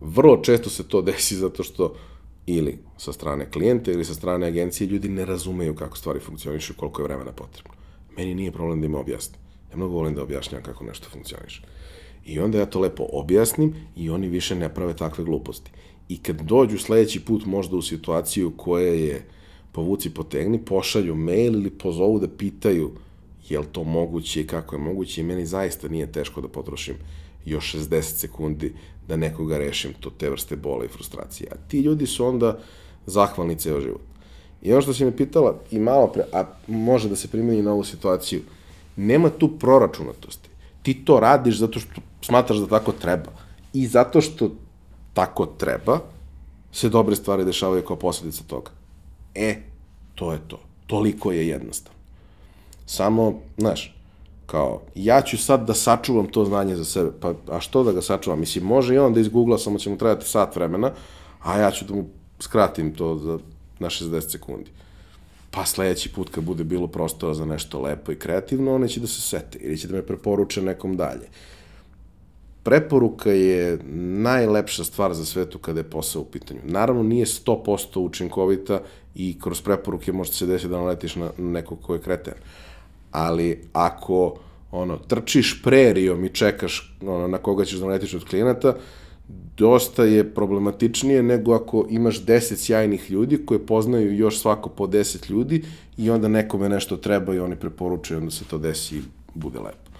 Vrlo 0.00 0.36
često 0.36 0.70
se 0.70 0.88
to 0.88 1.02
desi 1.08 1.36
zato 1.36 1.62
što 1.62 1.94
ili 2.46 2.78
sa 2.96 3.12
strane 3.12 3.50
klijenta 3.50 3.92
ili 3.92 4.04
sa 4.04 4.14
strane 4.14 4.46
agencije 4.46 4.88
ljudi 4.88 5.08
ne 5.08 5.24
razumeju 5.24 5.74
kako 5.74 5.96
stvari 5.96 6.20
funkcionišu 6.20 6.72
i 6.72 6.76
koliko 6.76 7.02
je 7.02 7.04
vremena 7.04 7.32
potrebno. 7.32 7.72
Meni 8.16 8.34
nije 8.34 8.52
problem 8.52 8.80
da 8.80 8.86
im 8.86 8.94
objasnim. 8.94 9.40
Ja 9.70 9.76
mnogo 9.76 9.94
volim 9.94 10.14
da 10.14 10.22
objašnjam 10.22 10.62
kako 10.62 10.84
nešto 10.84 11.08
funkcioniše. 11.12 11.62
I 12.24 12.40
onda 12.40 12.58
ja 12.58 12.66
to 12.66 12.80
lepo 12.80 13.06
objasnim 13.12 13.74
i 13.96 14.10
oni 14.10 14.28
više 14.28 14.54
ne 14.54 14.74
prave 14.74 14.96
takve 14.96 15.24
gluposti. 15.24 15.70
I 16.08 16.18
kad 16.22 16.40
dođu 16.42 16.78
sledeći 16.78 17.24
put 17.24 17.46
možda 17.46 17.76
u 17.76 17.82
situaciju 17.82 18.52
koja 18.56 18.92
je 18.92 19.26
povuci 19.72 20.10
potegni, 20.14 20.64
pošalju 20.64 21.14
mail 21.14 21.54
ili 21.54 21.70
pozovu 21.70 22.18
da 22.18 22.28
pitaju 22.28 22.90
je 23.48 23.58
li 23.58 23.66
to 23.72 23.84
moguće 23.84 24.40
i 24.40 24.46
kako 24.46 24.74
je 24.74 24.80
moguće 24.80 25.20
i 25.20 25.24
meni 25.24 25.46
zaista 25.46 25.88
nije 25.88 26.12
teško 26.12 26.40
da 26.40 26.48
potrošim 26.48 26.96
još 27.44 27.74
60 27.74 28.02
sekundi 28.02 28.72
da 29.08 29.16
nekoga 29.16 29.58
rešim 29.58 29.92
to 30.00 30.10
te 30.10 30.30
vrste 30.30 30.56
bola 30.56 30.84
i 30.84 30.88
frustracije. 30.88 31.48
A 31.52 31.56
ti 31.68 31.80
ljudi 31.80 32.06
su 32.06 32.26
onda 32.26 32.58
zahvalni 33.06 33.58
ceo 33.58 33.80
život. 33.80 34.00
I 34.62 34.72
ono 34.72 34.82
što 34.82 34.94
si 34.94 35.04
me 35.04 35.16
pitala 35.16 35.54
i 35.70 35.78
malo 35.78 36.06
pre, 36.06 36.24
a 36.32 36.44
može 36.66 37.08
da 37.08 37.16
se 37.16 37.28
primeni 37.28 37.62
na 37.62 37.72
ovu 37.72 37.84
situaciju, 37.84 38.40
nema 38.96 39.30
tu 39.30 39.58
proračunatosti. 39.58 40.48
Ti 40.82 40.94
to 41.04 41.20
radiš 41.20 41.58
zato 41.58 41.80
što 41.80 42.00
smatraš 42.22 42.58
da 42.58 42.66
tako 42.66 42.92
treba. 42.92 43.30
I 43.72 43.86
zato 43.86 44.20
što 44.20 44.50
tako 45.14 45.46
treba, 45.46 46.00
se 46.72 46.88
dobre 46.88 47.16
stvari 47.16 47.44
dešavaju 47.44 47.82
kao 47.82 47.96
posledica 47.96 48.42
toga. 48.46 48.70
E, 49.34 49.56
to 50.14 50.32
je 50.32 50.38
to. 50.48 50.60
Toliko 50.86 51.32
je 51.32 51.48
jednostavno. 51.48 51.95
Samo, 52.86 53.40
znaš, 53.56 53.96
kao, 54.46 54.82
ja 54.94 55.22
ću 55.22 55.38
sad 55.38 55.66
da 55.66 55.74
sačuvam 55.74 56.26
to 56.26 56.44
znanje 56.44 56.76
za 56.76 56.84
sebe. 56.84 57.10
Pa, 57.20 57.34
a 57.50 57.60
što 57.60 57.84
da 57.84 57.92
ga 57.92 58.02
sačuvam? 58.02 58.40
Mislim, 58.40 58.64
može 58.64 58.94
i 58.94 58.98
on 58.98 59.14
da 59.14 59.20
izgoogla, 59.20 59.58
samo 59.58 59.78
će 59.78 59.90
mu 59.90 59.98
trebati 59.98 60.28
sat 60.28 60.56
vremena, 60.56 60.92
a 61.42 61.58
ja 61.58 61.70
ću 61.70 61.84
da 61.84 61.94
mu 61.94 62.04
skratim 62.40 62.94
to 62.94 63.18
za, 63.18 63.38
na 63.78 63.88
60 63.88 64.30
sekundi. 64.30 64.70
Pa 65.50 65.64
sledeći 65.66 66.12
put 66.12 66.30
kad 66.30 66.44
bude 66.44 66.64
bilo 66.64 66.86
prostora 66.86 67.34
za 67.34 67.44
nešto 67.44 67.80
lepo 67.80 68.12
i 68.12 68.18
kreativno, 68.18 68.74
one 68.74 68.88
će 68.88 69.00
da 69.00 69.06
se 69.06 69.20
sete 69.20 69.58
ili 69.58 69.78
će 69.78 69.88
da 69.88 69.94
me 69.94 70.06
preporuče 70.06 70.62
nekom 70.62 70.96
dalje. 70.96 71.28
Preporuka 72.62 73.30
je 73.30 73.78
najlepša 74.22 74.84
stvar 74.84 75.14
za 75.14 75.24
svetu 75.24 75.58
kada 75.58 75.80
je 75.80 75.90
posao 75.90 76.22
u 76.22 76.24
pitanju. 76.24 76.60
Naravno, 76.64 77.02
nije 77.02 77.26
100% 77.26 77.98
učinkovita 77.98 78.80
i 79.14 79.38
kroz 79.40 79.62
preporuke 79.62 80.12
može 80.12 80.32
se 80.32 80.46
desiti 80.46 80.68
da 80.68 80.76
naletiš 80.76 81.16
na 81.16 81.30
nekog 81.38 81.78
ko 81.82 81.94
je 81.94 82.00
kreten. 82.00 82.34
Ali 83.16 83.62
ako 83.72 84.34
ono, 84.70 84.96
trčiš 84.96 85.62
prerijom 85.62 86.24
i 86.24 86.28
čekaš 86.28 86.96
ono, 87.02 87.28
na 87.28 87.38
koga 87.38 87.64
ćeš 87.64 87.78
da 87.78 87.86
naletiš 87.86 88.14
od 88.14 88.24
klijenata, 88.24 88.76
dosta 89.56 90.04
je 90.04 90.34
problematičnije 90.34 91.22
nego 91.22 91.54
ako 91.54 91.86
imaš 91.90 92.24
10 92.24 92.56
sjajnih 92.56 93.10
ljudi 93.10 93.46
koje 93.46 93.66
poznaju 93.66 94.16
još 94.16 94.40
svako 94.40 94.68
po 94.68 94.86
10 94.86 95.30
ljudi 95.30 95.64
i 95.96 96.10
onda 96.10 96.28
nekome 96.28 96.68
nešto 96.68 96.96
treba 96.96 97.34
i 97.34 97.38
oni 97.38 97.56
preporučuju, 97.56 98.18
onda 98.18 98.30
se 98.30 98.44
to 98.44 98.58
desi 98.58 98.96
i 98.96 99.02
bude 99.34 99.58
lepo. 99.58 99.90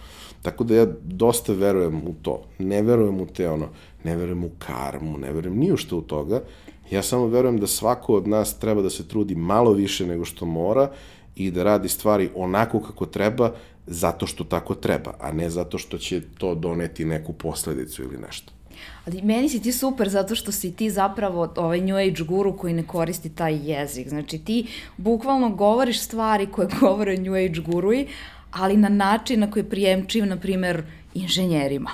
Tako 0.42 0.64
da 0.64 0.74
ja 0.74 0.86
dosta 1.02 1.52
verujem 1.52 1.96
u 1.96 2.14
to. 2.22 2.42
Ne 2.58 2.82
verujem 2.82 3.20
u 3.20 3.26
te 3.26 3.48
ono, 3.50 3.68
ne 4.04 4.16
verujem 4.16 4.44
u 4.44 4.50
karmu, 4.58 5.18
ne 5.18 5.32
verujem 5.32 5.58
ni 5.58 5.72
u 5.72 5.76
što 5.76 5.96
u 5.96 6.02
toga. 6.02 6.42
Ja 6.90 7.02
samo 7.02 7.26
verujem 7.26 7.58
da 7.58 7.66
svako 7.66 8.14
od 8.14 8.28
nas 8.28 8.58
treba 8.58 8.82
da 8.82 8.90
se 8.90 9.08
trudi 9.08 9.34
malo 9.34 9.72
više 9.72 10.06
nego 10.06 10.24
što 10.24 10.46
mora 10.46 10.90
i 11.36 11.50
da 11.50 11.62
radi 11.62 11.88
stvari 11.88 12.30
onako 12.34 12.80
kako 12.80 13.06
treba 13.06 13.52
zato 13.86 14.26
što 14.26 14.44
tako 14.44 14.74
treba, 14.74 15.14
a 15.20 15.32
ne 15.32 15.50
zato 15.50 15.78
što 15.78 15.98
će 15.98 16.20
to 16.38 16.54
doneti 16.54 17.04
neku 17.04 17.32
posledicu 17.32 18.02
ili 18.02 18.18
nešto. 18.18 18.52
Ali 19.06 19.22
meni 19.22 19.48
si 19.48 19.62
ti 19.62 19.72
super 19.72 20.08
zato 20.08 20.34
što 20.34 20.52
si 20.52 20.72
ti 20.72 20.90
zapravo 20.90 21.52
ovaj 21.56 21.80
New 21.80 21.96
Age 21.96 22.24
guru 22.28 22.56
koji 22.56 22.74
ne 22.74 22.86
koristi 22.86 23.28
taj 23.28 23.70
jezik. 23.70 24.08
Znači 24.08 24.38
ti 24.38 24.66
bukvalno 24.96 25.50
govoriš 25.50 26.00
stvari 26.00 26.46
koje 26.46 26.68
govore 26.80 27.16
New 27.16 27.34
Age 27.34 27.60
guruji, 27.60 28.08
ali 28.50 28.76
na 28.76 28.88
način 28.88 29.40
na 29.40 29.50
koji 29.50 29.62
je 29.62 29.70
prijemčiv, 29.70 30.26
na 30.26 30.36
primer, 30.36 30.82
inženjerima. 31.14 31.90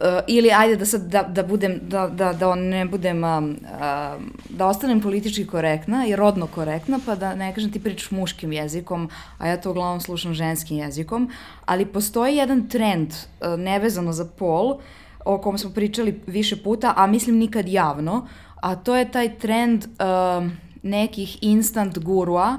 Uh, 0.00 0.06
ili 0.26 0.50
ajde 0.50 0.76
da 0.76 0.86
sad 0.86 1.02
da, 1.02 1.22
da 1.22 1.42
budem, 1.42 1.80
da, 1.82 2.08
da, 2.08 2.32
da 2.32 2.54
ne 2.54 2.84
budem, 2.84 3.24
um, 3.24 3.44
um, 3.44 4.32
da 4.48 4.66
ostanem 4.66 5.00
politički 5.00 5.46
korektna 5.46 6.06
i 6.06 6.16
rodno 6.16 6.46
korektna, 6.46 6.98
pa 7.06 7.14
da 7.14 7.34
ne 7.34 7.54
kažem 7.54 7.72
ti 7.72 7.82
pričaš 7.82 8.10
muškim 8.10 8.52
jezikom, 8.52 9.10
a 9.38 9.48
ja 9.48 9.60
to 9.60 9.70
uglavnom 9.70 10.00
slušam 10.00 10.34
ženskim 10.34 10.78
jezikom, 10.78 11.30
ali 11.64 11.86
postoji 11.86 12.36
jedan 12.36 12.68
trend 12.68 13.08
uh, 13.08 13.60
nevezano 13.60 14.12
za 14.12 14.24
pol, 14.24 14.78
o 15.24 15.38
kom 15.38 15.58
smo 15.58 15.70
pričali 15.70 16.20
više 16.26 16.62
puta, 16.62 16.94
a 16.96 17.06
mislim 17.06 17.36
nikad 17.36 17.68
javno, 17.68 18.26
a 18.62 18.76
to 18.76 18.96
je 18.96 19.10
taj 19.10 19.38
trend 19.38 19.84
uh, 19.84 20.50
nekih 20.82 21.38
instant 21.42 21.98
gurua, 21.98 22.58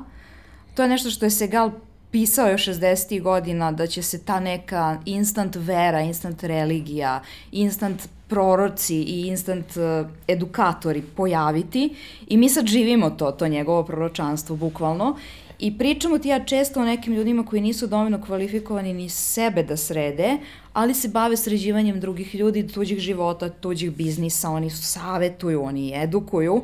to 0.75 0.83
je 0.83 0.89
nešto 0.89 1.09
što 1.09 1.25
je 1.25 1.29
Segal 1.29 1.71
pisao 2.15 2.49
još 2.49 2.65
60. 2.65 3.21
godina 3.21 3.71
da 3.71 3.87
će 3.87 4.01
se 4.01 4.19
ta 4.19 4.39
neka 4.39 4.99
instant 5.05 5.55
vera, 5.55 6.01
instant 6.01 6.43
religija, 6.43 7.21
instant 7.51 8.07
proroci 8.27 8.95
i 8.95 9.27
instant 9.27 9.65
uh, 9.77 10.07
edukatori 10.27 11.01
pojaviti 11.15 11.95
i 12.27 12.37
mi 12.37 12.49
sad 12.49 12.65
živimo 12.65 13.09
to, 13.09 13.31
to 13.31 13.47
njegovo 13.47 13.83
proročanstvo 13.83 14.55
bukvalno 14.55 15.17
i 15.59 15.77
pričamo 15.77 16.17
ti 16.17 16.29
ja 16.29 16.45
često 16.45 16.79
o 16.81 16.85
nekim 16.85 17.13
ljudima 17.13 17.45
koji 17.45 17.61
nisu 17.61 17.87
dovoljno 17.87 18.21
kvalifikovani 18.21 18.93
ni 18.93 19.09
sebe 19.09 19.63
da 19.63 19.77
srede, 19.77 20.37
ali 20.73 20.93
se 20.93 21.07
bave 21.07 21.37
sređivanjem 21.37 21.99
drugih 21.99 22.35
ljudi, 22.35 22.67
tuđih 22.67 22.99
života, 22.99 23.49
tuđih 23.49 23.91
biznisa, 23.91 24.49
oni 24.49 24.69
savetuju, 24.69 25.63
oni 25.63 26.03
edukuju 26.03 26.61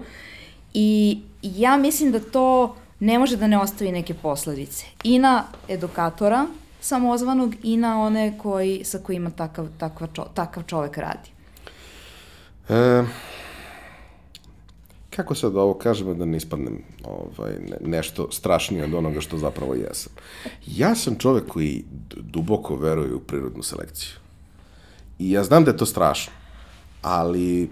i 0.74 1.20
ja 1.42 1.78
mislim 1.78 2.12
da 2.12 2.20
to 2.20 2.76
ne 3.02 3.20
može 3.20 3.38
da 3.38 3.48
ne 3.48 3.60
ostavi 3.60 3.92
neke 3.92 4.14
posledice. 4.14 4.86
I 5.04 5.20
na 5.20 5.44
edukatora 5.70 6.46
samozvanog 6.82 7.56
i 7.64 7.78
na 7.78 8.02
one 8.02 8.38
koji, 8.38 8.84
sa 8.84 9.00
kojima 9.00 9.30
takav, 9.30 9.68
takav, 9.78 10.08
čo, 10.14 10.26
takav 10.34 10.64
čovek 10.64 10.98
radi. 10.98 11.30
E, 12.70 13.04
kako 15.10 15.36
sad 15.36 15.56
ovo 15.56 15.74
kažem 15.74 16.18
da 16.18 16.26
ne 16.26 16.38
ispadnem 16.38 16.84
ovaj, 17.04 17.54
ne, 17.54 17.78
nešto 17.82 18.32
strašnije 18.32 18.84
od 18.84 18.94
onoga 18.94 19.22
što 19.22 19.38
zapravo 19.38 19.74
jesam. 19.74 20.14
Ja 20.68 20.96
sam 20.96 21.16
čovek 21.16 21.48
koji 21.48 21.86
duboko 22.16 22.76
veruje 22.76 23.14
u 23.14 23.20
prirodnu 23.20 23.64
selekciju. 23.64 24.14
I 25.20 25.32
ja 25.32 25.44
znam 25.44 25.64
da 25.64 25.72
je 25.72 25.78
to 25.78 25.86
strašno, 25.86 26.34
ali, 27.02 27.70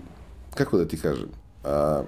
kako 0.54 0.78
da 0.78 0.88
ti 0.88 0.98
kažem, 0.98 1.30
a, 1.63 2.02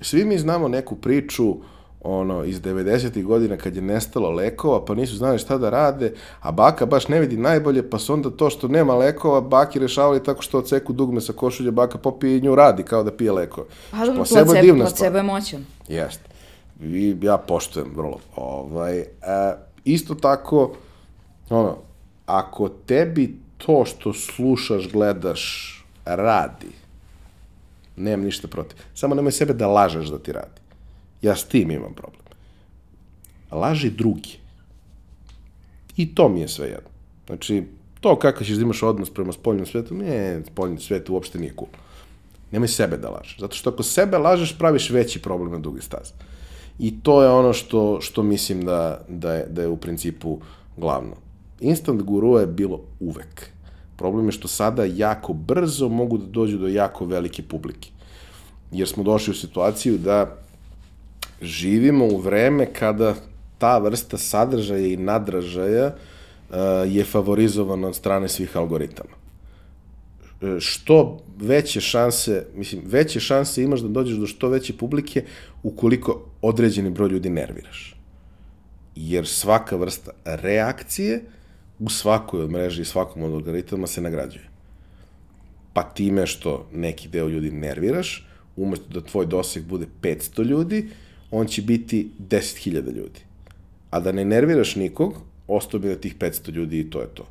svi 0.00 0.24
mi 0.24 0.38
znamo 0.38 0.68
neku 0.68 0.96
priču 0.96 1.56
ono, 2.04 2.44
iz 2.44 2.60
90. 2.60 3.24
godina 3.24 3.56
kad 3.56 3.76
je 3.76 3.82
nestalo 3.82 4.30
lekova, 4.30 4.84
pa 4.84 4.94
nisu 4.94 5.16
znali 5.16 5.38
šta 5.38 5.58
da 5.58 5.70
rade, 5.70 6.14
a 6.40 6.52
baka 6.52 6.86
baš 6.86 7.08
ne 7.08 7.20
vidi 7.20 7.36
najbolje, 7.36 7.90
pa 7.90 7.98
su 7.98 8.12
onda 8.12 8.30
to 8.30 8.50
što 8.50 8.68
nema 8.68 8.94
lekova, 8.94 9.40
baki 9.40 9.78
rešavali 9.78 10.24
tako 10.24 10.42
što 10.42 10.58
odseku 10.58 10.92
dugme 10.92 11.20
sa 11.20 11.32
košulje, 11.32 11.70
baka 11.70 11.98
popije 11.98 12.38
i 12.38 12.40
nju 12.40 12.54
radi 12.54 12.82
kao 12.82 13.02
da 13.02 13.12
pije 13.12 13.32
lekove. 13.32 13.66
Pa 13.90 13.96
dobro, 13.96 14.14
placebo, 14.14 14.52
placebo, 14.52 14.78
placebo 14.78 15.16
je 15.16 15.22
moćan. 15.22 15.64
Jeste. 15.88 16.24
I 16.80 17.16
ja 17.22 17.36
poštujem 17.36 17.92
vrlo. 17.96 18.18
Ovaj, 18.36 18.98
e, 18.98 19.06
isto 19.84 20.14
tako, 20.14 20.72
ono, 21.50 21.76
ako 22.26 22.68
tebi 22.68 23.38
to 23.58 23.84
što 23.84 24.12
slušaš, 24.12 24.88
gledaš, 24.92 25.76
radi, 26.04 26.70
nemam 27.96 28.24
ništa 28.24 28.48
protiv. 28.48 28.78
Samo 28.94 29.14
nemoj 29.14 29.32
sebe 29.32 29.52
da 29.52 29.66
lažeš 29.66 30.06
da 30.06 30.18
ti 30.18 30.32
radi. 30.32 30.61
Ja 31.22 31.36
s 31.36 31.44
tim 31.44 31.70
imam 31.70 31.94
problem. 31.94 32.22
Laži 33.50 33.90
drugi. 33.90 34.38
I 35.96 36.14
to 36.14 36.28
mi 36.28 36.40
je 36.40 36.48
sve 36.48 36.66
jedno. 36.66 36.90
Znači, 37.26 37.62
to 38.00 38.18
kako 38.18 38.44
ćeš 38.44 38.56
da 38.56 38.62
imaš 38.62 38.82
odnos 38.82 39.10
prema 39.10 39.32
spoljnom 39.32 39.66
svetu, 39.66 39.94
ne, 39.94 40.42
spoljni 40.52 40.80
svet 40.80 41.10
uopšte 41.10 41.38
nije 41.38 41.54
cool. 41.54 41.68
Nemoj 42.50 42.68
sebe 42.68 42.96
da 42.96 43.10
lažeš. 43.10 43.36
Zato 43.40 43.56
što 43.56 43.70
ako 43.70 43.82
sebe 43.82 44.18
lažeš, 44.18 44.58
praviš 44.58 44.90
veći 44.90 45.22
problem 45.22 45.52
na 45.52 45.58
dugi 45.58 45.80
staz. 45.80 46.12
I 46.78 47.00
to 47.02 47.22
je 47.22 47.30
ono 47.30 47.52
što, 47.52 48.00
što 48.00 48.22
mislim 48.22 48.64
da, 48.64 49.00
da, 49.08 49.34
je, 49.34 49.46
da 49.46 49.62
je 49.62 49.68
u 49.68 49.76
principu 49.76 50.38
glavno. 50.76 51.16
Instant 51.60 52.02
guru 52.02 52.38
je 52.38 52.46
bilo 52.46 52.80
uvek. 53.00 53.50
Problem 53.96 54.26
je 54.26 54.32
što 54.32 54.48
sada 54.48 54.84
jako 54.84 55.32
brzo 55.32 55.88
mogu 55.88 56.18
da 56.18 56.26
dođu 56.26 56.58
do 56.58 56.68
jako 56.68 57.04
velike 57.04 57.42
publike. 57.42 57.90
Jer 58.72 58.88
smo 58.88 59.02
došli 59.02 59.30
u 59.30 59.34
situaciju 59.34 59.98
da 59.98 60.41
živimo 61.42 62.04
u 62.04 62.18
vreme 62.18 62.66
kada 62.72 63.14
ta 63.58 63.78
vrsta 63.78 64.18
sadržaja 64.18 64.86
i 64.86 64.96
nadražaja 64.96 65.86
uh, 65.86 66.56
je 66.86 67.04
favorizovana 67.04 67.88
od 67.88 67.96
strane 67.96 68.28
svih 68.28 68.56
algoritama. 68.56 69.22
E, 70.42 70.60
što 70.60 71.22
veće 71.38 71.80
šanse, 71.80 72.46
mislim, 72.54 72.82
veće 72.86 73.20
šanse 73.20 73.62
imaš 73.62 73.80
da 73.80 73.88
dođeš 73.88 74.16
do 74.16 74.26
što 74.26 74.48
veće 74.48 74.76
publike 74.76 75.24
ukoliko 75.62 76.24
određeni 76.42 76.90
broj 76.90 77.08
ljudi 77.08 77.30
nerviraš. 77.30 77.96
Jer 78.96 79.26
svaka 79.26 79.76
vrsta 79.76 80.10
reakcije 80.24 81.22
u 81.78 81.90
svakoj 81.90 82.42
od 82.42 82.50
mreže 82.50 82.82
i 82.82 82.84
svakom 82.84 83.22
od 83.22 83.32
algoritama 83.32 83.86
se 83.86 84.00
nagrađuje. 84.00 84.48
Pa 85.72 85.82
time 85.82 86.26
što 86.26 86.66
neki 86.72 87.08
deo 87.08 87.28
ljudi 87.28 87.50
nerviraš, 87.50 88.28
umesto 88.56 88.88
da 88.88 89.00
tvoj 89.00 89.26
doseg 89.26 89.64
bude 89.64 89.86
500 90.02 90.44
ljudi, 90.44 90.88
on 91.32 91.46
će 91.46 91.62
biti 91.62 92.10
10.000 92.28 92.72
ljudi. 92.72 93.20
A 93.90 94.00
da 94.00 94.12
ne 94.12 94.24
nerviraš 94.24 94.76
nikog, 94.76 95.14
ostao 95.48 95.80
bi 95.80 95.88
na 95.88 95.94
tih 95.94 96.16
500 96.16 96.50
ljudi 96.50 96.80
i 96.80 96.90
to 96.90 97.00
je 97.00 97.06
to. 97.06 97.26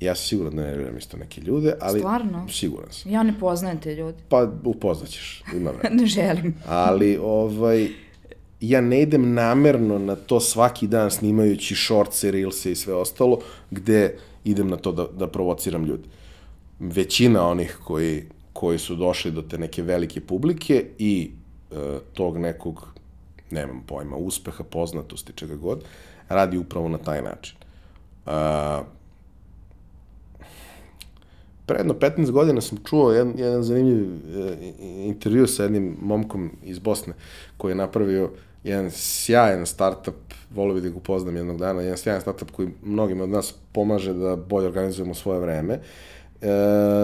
Ja 0.00 0.14
sam 0.14 0.26
siguran 0.26 0.56
da 0.56 0.62
ne 0.62 0.68
nerviram 0.68 0.98
isto 0.98 1.16
neke 1.16 1.40
ljude, 1.40 1.74
ali... 1.80 1.98
Stvarno? 1.98 2.48
Siguran 2.48 2.92
sam. 2.92 3.12
Ja 3.12 3.22
ne 3.22 3.34
poznajem 3.40 3.80
te 3.80 3.94
ljude. 3.94 4.18
Pa 4.28 4.52
upoznaćeš, 4.64 5.42
ima 5.54 5.70
vremena. 5.70 5.96
ne 6.02 6.06
želim. 6.06 6.54
ali, 6.66 7.18
ovaj, 7.22 7.88
ja 8.60 8.80
ne 8.80 9.02
idem 9.02 9.34
namerno 9.34 9.98
na 9.98 10.16
to 10.16 10.40
svaki 10.40 10.86
dan 10.86 11.10
snimajući 11.10 11.74
shortse, 11.74 12.30
reelse 12.30 12.72
i 12.72 12.74
sve 12.74 12.94
ostalo, 12.94 13.38
gde 13.70 14.16
idem 14.44 14.68
na 14.68 14.76
to 14.76 14.92
da, 14.92 15.06
da 15.18 15.26
provociram 15.26 15.84
ljude. 15.84 16.08
Većina 16.78 17.48
onih 17.48 17.78
koji, 17.84 18.24
koji 18.52 18.78
su 18.78 18.96
došli 18.96 19.30
do 19.30 19.42
te 19.42 19.58
neke 19.58 19.82
velike 19.82 20.20
publike 20.20 20.84
i 20.98 21.30
tog 22.12 22.38
nekog, 22.38 22.86
nemam 23.50 23.82
pojma, 23.86 24.16
uspeha, 24.16 24.64
poznatosti, 24.64 25.32
čega 25.32 25.56
god, 25.56 25.84
radi 26.28 26.58
upravo 26.58 26.88
na 26.88 26.98
taj 26.98 27.22
način. 27.22 27.56
Uh, 28.26 28.32
predno 31.66 31.94
15 31.94 32.30
godina 32.30 32.60
sam 32.60 32.78
čuo 32.84 33.12
jedan, 33.12 33.34
jedan 33.36 33.62
zanimljiv 33.62 34.04
uh, 34.04 34.18
intervju 34.82 35.46
sa 35.46 35.62
jednim 35.62 35.96
momkom 36.00 36.50
iz 36.64 36.78
Bosne 36.78 37.14
koji 37.56 37.72
je 37.72 37.76
napravio 37.76 38.30
jedan 38.64 38.90
sjajan 38.90 39.66
startup, 39.66 40.14
volio 40.54 40.74
bih 40.74 40.82
da 40.82 40.88
ga 40.88 40.96
upoznam 40.96 41.36
jednog 41.36 41.58
dana, 41.58 41.82
jedan 41.82 41.98
sjajan 41.98 42.20
startup 42.20 42.50
koji 42.50 42.68
mnogima 42.82 43.24
od 43.24 43.30
nas 43.30 43.54
pomaže 43.72 44.12
da 44.12 44.36
bolje 44.36 44.66
organizujemo 44.66 45.14
svoje 45.14 45.40
vreme. 45.40 45.74
Uh, 45.74 45.80
e, 46.42 46.46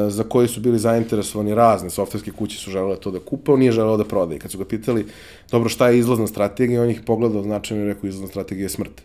za 0.08 0.22
koji 0.22 0.48
su 0.48 0.60
bili 0.60 0.78
zainteresovani 0.78 1.54
razne 1.54 1.90
softverske 1.90 2.30
kuće 2.30 2.58
su 2.58 2.70
želele 2.70 2.96
to 2.96 3.10
da 3.10 3.20
kupe, 3.20 3.52
on 3.52 3.58
nije 3.58 3.72
želeo 3.72 3.96
da 3.96 4.04
prodaje. 4.04 4.38
Kad 4.38 4.50
su 4.50 4.58
ga 4.58 4.64
pitali, 4.64 5.06
dobro, 5.50 5.68
šta 5.68 5.88
je 5.88 5.98
izlazna 5.98 6.26
strategija, 6.26 6.82
on 6.82 6.90
ih 6.90 7.00
pogledao 7.06 7.42
značajno 7.42 7.84
i 7.84 7.88
rekao, 7.88 8.08
izlazna 8.08 8.28
strategija 8.28 8.64
je 8.64 8.68
smrt. 8.68 9.02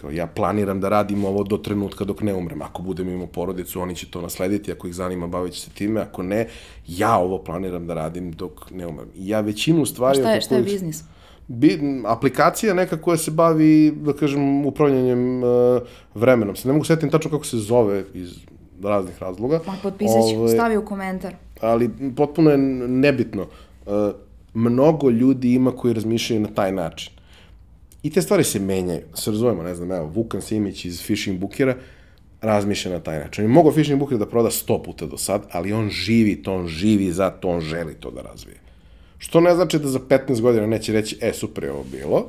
Kao, 0.00 0.10
ja 0.10 0.26
planiram 0.26 0.80
da 0.80 0.88
radim 0.88 1.24
ovo 1.24 1.44
do 1.44 1.56
trenutka 1.56 2.04
dok 2.04 2.22
ne 2.22 2.34
umrem. 2.34 2.62
Ako 2.62 2.82
budem 2.82 3.08
imao 3.08 3.26
porodicu, 3.26 3.80
oni 3.80 3.96
će 3.96 4.10
to 4.10 4.20
naslediti, 4.20 4.72
ako 4.72 4.88
ih 4.88 4.94
zanima, 4.94 5.26
bavit 5.26 5.52
će 5.52 5.60
se 5.60 5.70
time, 5.70 6.00
ako 6.00 6.22
ne, 6.22 6.48
ja 6.88 7.16
ovo 7.18 7.38
planiram 7.38 7.86
da 7.86 7.94
radim 7.94 8.32
dok 8.32 8.70
ne 8.70 8.86
umrem. 8.86 9.08
I 9.14 9.28
ja 9.28 9.40
većinu 9.40 9.86
stvari... 9.86 10.18
A 10.18 10.22
šta 10.22 10.30
je, 10.32 10.40
šta 10.40 10.54
je 10.54 10.62
biznis? 10.62 11.04
bi, 11.48 11.80
aplikacija 12.06 12.74
neka 12.74 12.96
koja 12.96 13.16
se 13.16 13.30
bavi, 13.30 13.92
da 13.96 14.12
kažem, 14.12 14.66
upravljanjem 14.66 15.42
uh, 15.42 15.82
vremenom. 16.14 16.56
Se 16.56 16.68
ne 16.68 16.72
mogu 16.72 16.84
setim 16.84 17.10
tačno 17.10 17.30
kako 17.30 17.44
se 17.44 17.56
zove 17.56 18.04
iz 18.14 18.36
raznih 18.88 19.22
razloga. 19.22 19.60
Pa 19.66 19.74
potpisat 19.82 20.22
ću, 20.30 20.36
ovaj, 20.36 20.54
stavi 20.54 20.76
u 20.76 20.84
komentar. 20.84 21.34
Ali 21.60 21.90
potpuno 22.16 22.50
je 22.50 22.58
nebitno. 22.88 23.42
Uh, 23.86 23.92
mnogo 24.54 25.10
ljudi 25.10 25.54
ima 25.54 25.70
koji 25.70 25.94
razmišljaju 25.94 26.40
na 26.40 26.48
taj 26.48 26.72
način. 26.72 27.12
I 28.02 28.10
te 28.10 28.22
stvari 28.22 28.44
se 28.44 28.58
menjaju. 28.58 29.02
Se 29.14 29.30
razumemo, 29.30 29.62
ne 29.62 29.74
znam, 29.74 29.92
evo, 29.92 30.06
Vukan 30.06 30.42
Simić 30.42 30.84
iz 30.84 31.02
Fishing 31.02 31.38
Bookera 31.38 31.76
razmišlja 32.42 32.92
na 32.92 33.00
taj 33.00 33.18
način. 33.18 33.44
On 33.44 33.50
je 33.50 33.54
mogao 33.54 33.72
Fishing 33.72 33.98
Booker 33.98 34.18
da 34.18 34.26
proda 34.26 34.50
sto 34.50 34.82
puta 34.82 35.06
do 35.06 35.16
sad, 35.16 35.42
ali 35.52 35.72
on 35.72 35.90
živi 35.90 36.42
to, 36.42 36.54
on 36.54 36.66
živi 36.66 37.12
za 37.12 37.30
to, 37.30 37.48
on 37.48 37.60
želi 37.60 37.94
to 37.94 38.10
da 38.10 38.22
razvije. 38.22 38.56
Što 39.18 39.40
ne 39.40 39.54
znači 39.54 39.78
da 39.78 39.88
za 39.88 39.98
15 39.98 40.40
godina 40.40 40.66
neće 40.66 40.92
reći, 40.92 41.18
e, 41.20 41.32
super 41.32 41.64
je 41.64 41.72
ovo 41.72 41.84
bilo. 41.92 42.28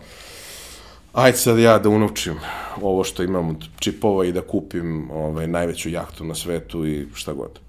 Ajde 1.14 1.38
sad 1.38 1.60
ja 1.60 1.80
da 1.80 1.90
unovčim 1.90 2.34
ovo 2.82 3.04
što 3.04 3.24
imam 3.24 3.50
od 3.50 3.66
čipova 3.80 4.26
i 4.26 4.32
da 4.32 4.42
kupim 4.42 5.12
ovaj, 5.12 5.48
najveću 5.48 5.90
jahtu 5.90 6.26
na 6.26 6.36
svetu 6.36 6.88
i 6.88 7.06
šta 7.14 7.34
god. 7.34 7.60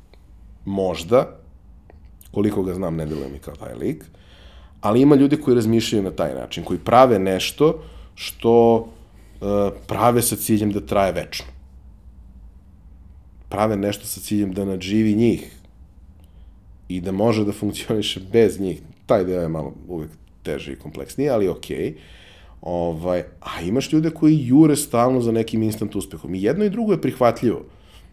Možda, 0.64 1.36
koliko 2.32 2.62
ga 2.62 2.74
znam, 2.74 2.96
ne 2.96 3.06
deluje 3.06 3.28
mi 3.28 3.38
kao 3.38 3.54
taj 3.56 3.74
lik, 3.74 4.04
ali 4.80 5.00
ima 5.00 5.14
ljudi 5.14 5.36
koji 5.36 5.54
razmišljaju 5.54 6.02
na 6.02 6.10
taj 6.10 6.34
način, 6.34 6.64
koji 6.64 6.78
prave 6.78 7.18
nešto 7.18 7.82
što 8.14 8.76
uh, 8.76 8.86
prave 9.86 10.22
sa 10.22 10.36
ciljem 10.36 10.72
da 10.72 10.80
traje 10.80 11.12
večno. 11.12 11.46
prave 13.48 13.76
nešto 13.76 14.06
sa 14.06 14.20
ciljem 14.20 14.52
da 14.52 14.64
nadživi 14.64 15.14
njih 15.14 15.56
i 16.88 17.00
da 17.00 17.12
može 17.12 17.44
da 17.44 17.52
funkcioniše 17.52 18.20
bez 18.32 18.60
njih. 18.60 18.80
Taj 19.06 19.24
deo 19.24 19.42
je 19.42 19.48
malo 19.48 19.74
uvek 19.88 20.10
teži 20.42 20.72
i 20.72 20.76
kompleksniji, 20.76 21.30
ali 21.30 21.48
okej. 21.48 21.76
Okay. 21.76 21.94
Ovaj, 22.64 23.22
a 23.40 23.60
imaš 23.60 23.92
ljude 23.92 24.10
koji 24.10 24.46
jure 24.46 24.76
stalno 24.76 25.20
za 25.20 25.32
nekim 25.32 25.62
instant 25.62 25.96
uspehom. 25.96 26.34
I 26.34 26.42
jedno 26.42 26.64
i 26.64 26.70
drugo 26.70 26.92
je 26.92 27.00
prihvatljivo. 27.00 27.64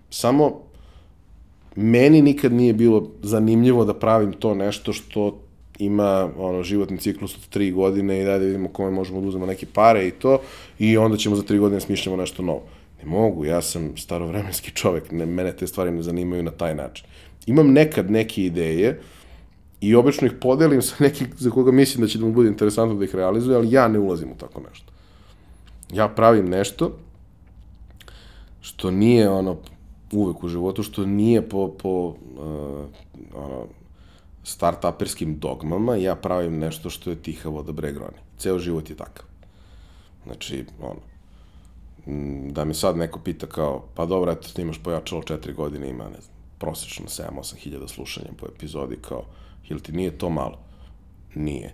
Samo 0.09 0.61
meni 1.75 2.21
nikad 2.21 2.53
nije 2.53 2.73
bilo 2.73 3.11
zanimljivo 3.23 3.85
da 3.85 3.93
pravim 3.93 4.33
to 4.33 4.55
nešto 4.55 4.93
što 4.93 5.39
ima 5.79 6.29
ono, 6.37 6.63
životni 6.63 6.97
ciklus 6.97 7.35
od 7.35 7.47
tri 7.49 7.71
godine 7.71 8.21
i 8.21 8.23
da, 8.23 8.31
da 8.39 8.45
vidimo 8.45 8.69
kome 8.69 8.91
možemo 8.91 9.21
da 9.21 9.27
uzmemo 9.27 9.45
neke 9.45 9.65
pare 9.73 10.07
i 10.07 10.11
to 10.11 10.41
i 10.79 10.97
onda 10.97 11.17
ćemo 11.17 11.35
za 11.35 11.43
tri 11.43 11.59
godine 11.59 11.81
smišljamo 11.81 12.17
nešto 12.17 12.43
novo. 12.43 12.63
Ne 12.99 13.09
mogu, 13.09 13.45
ja 13.45 13.61
sam 13.61 13.97
starovremenski 13.97 14.71
čovek, 14.71 15.11
ne, 15.11 15.25
mene 15.25 15.51
te 15.51 15.67
stvari 15.67 15.91
ne 15.91 16.01
zanimaju 16.01 16.43
na 16.43 16.51
taj 16.51 16.75
način. 16.75 17.05
Imam 17.45 17.71
nekad 17.71 18.11
neke 18.11 18.43
ideje 18.43 19.01
i 19.81 19.95
obično 19.95 20.27
ih 20.27 20.33
podelim 20.41 20.81
sa 20.81 20.95
nekim 20.99 21.27
za 21.37 21.49
koga 21.49 21.71
mislim 21.71 22.01
da 22.01 22.07
će 22.07 22.19
da 22.19 22.25
mu 22.25 22.31
bude 22.31 22.49
interesantno 22.49 22.95
da 22.95 23.05
ih 23.05 23.15
realizuje, 23.15 23.57
ali 23.57 23.71
ja 23.71 23.87
ne 23.87 23.99
ulazim 23.99 24.31
u 24.31 24.37
tako 24.37 24.61
nešto. 24.69 24.91
Ja 25.93 26.07
pravim 26.07 26.49
nešto 26.49 26.97
što 28.61 28.91
nije 28.91 29.29
ono 29.29 29.57
uvek 30.11 30.43
u 30.43 30.47
životu, 30.47 30.83
što 30.83 31.05
nije 31.05 31.49
po, 31.49 31.71
po 31.81 32.07
uh, 32.07 32.15
ono, 33.33 33.65
start-uperskim 34.43 35.39
dogmama, 35.39 35.95
ja 35.95 36.15
pravim 36.15 36.59
nešto 36.59 36.89
što 36.89 37.09
je 37.09 37.15
tiha 37.15 37.49
voda 37.49 37.71
bre 37.71 37.91
groni. 37.91 38.17
Ceo 38.37 38.59
život 38.59 38.89
je 38.89 38.95
takav. 38.95 39.25
Znači, 40.23 40.65
ono, 40.81 40.99
da 42.51 42.65
mi 42.65 42.73
sad 42.73 42.97
neko 42.97 43.19
pita 43.19 43.47
kao, 43.47 43.83
pa 43.95 44.05
dobro, 44.05 44.31
eto, 44.31 44.49
ti 44.53 44.61
imaš 44.61 44.83
pojačalo 44.83 45.23
četiri 45.23 45.53
godine, 45.53 45.89
ima, 45.89 46.03
ne 46.03 46.21
znam, 46.21 46.35
prosečno 46.59 47.05
7-8 47.05 47.55
hiljada 47.55 47.87
slušanja 47.87 48.29
po 48.37 48.45
epizodi, 48.55 48.97
kao, 49.01 49.23
jel 49.71 49.79
ti 49.79 49.91
nije 49.91 50.17
to 50.17 50.29
malo? 50.29 50.59
Nije. 51.35 51.73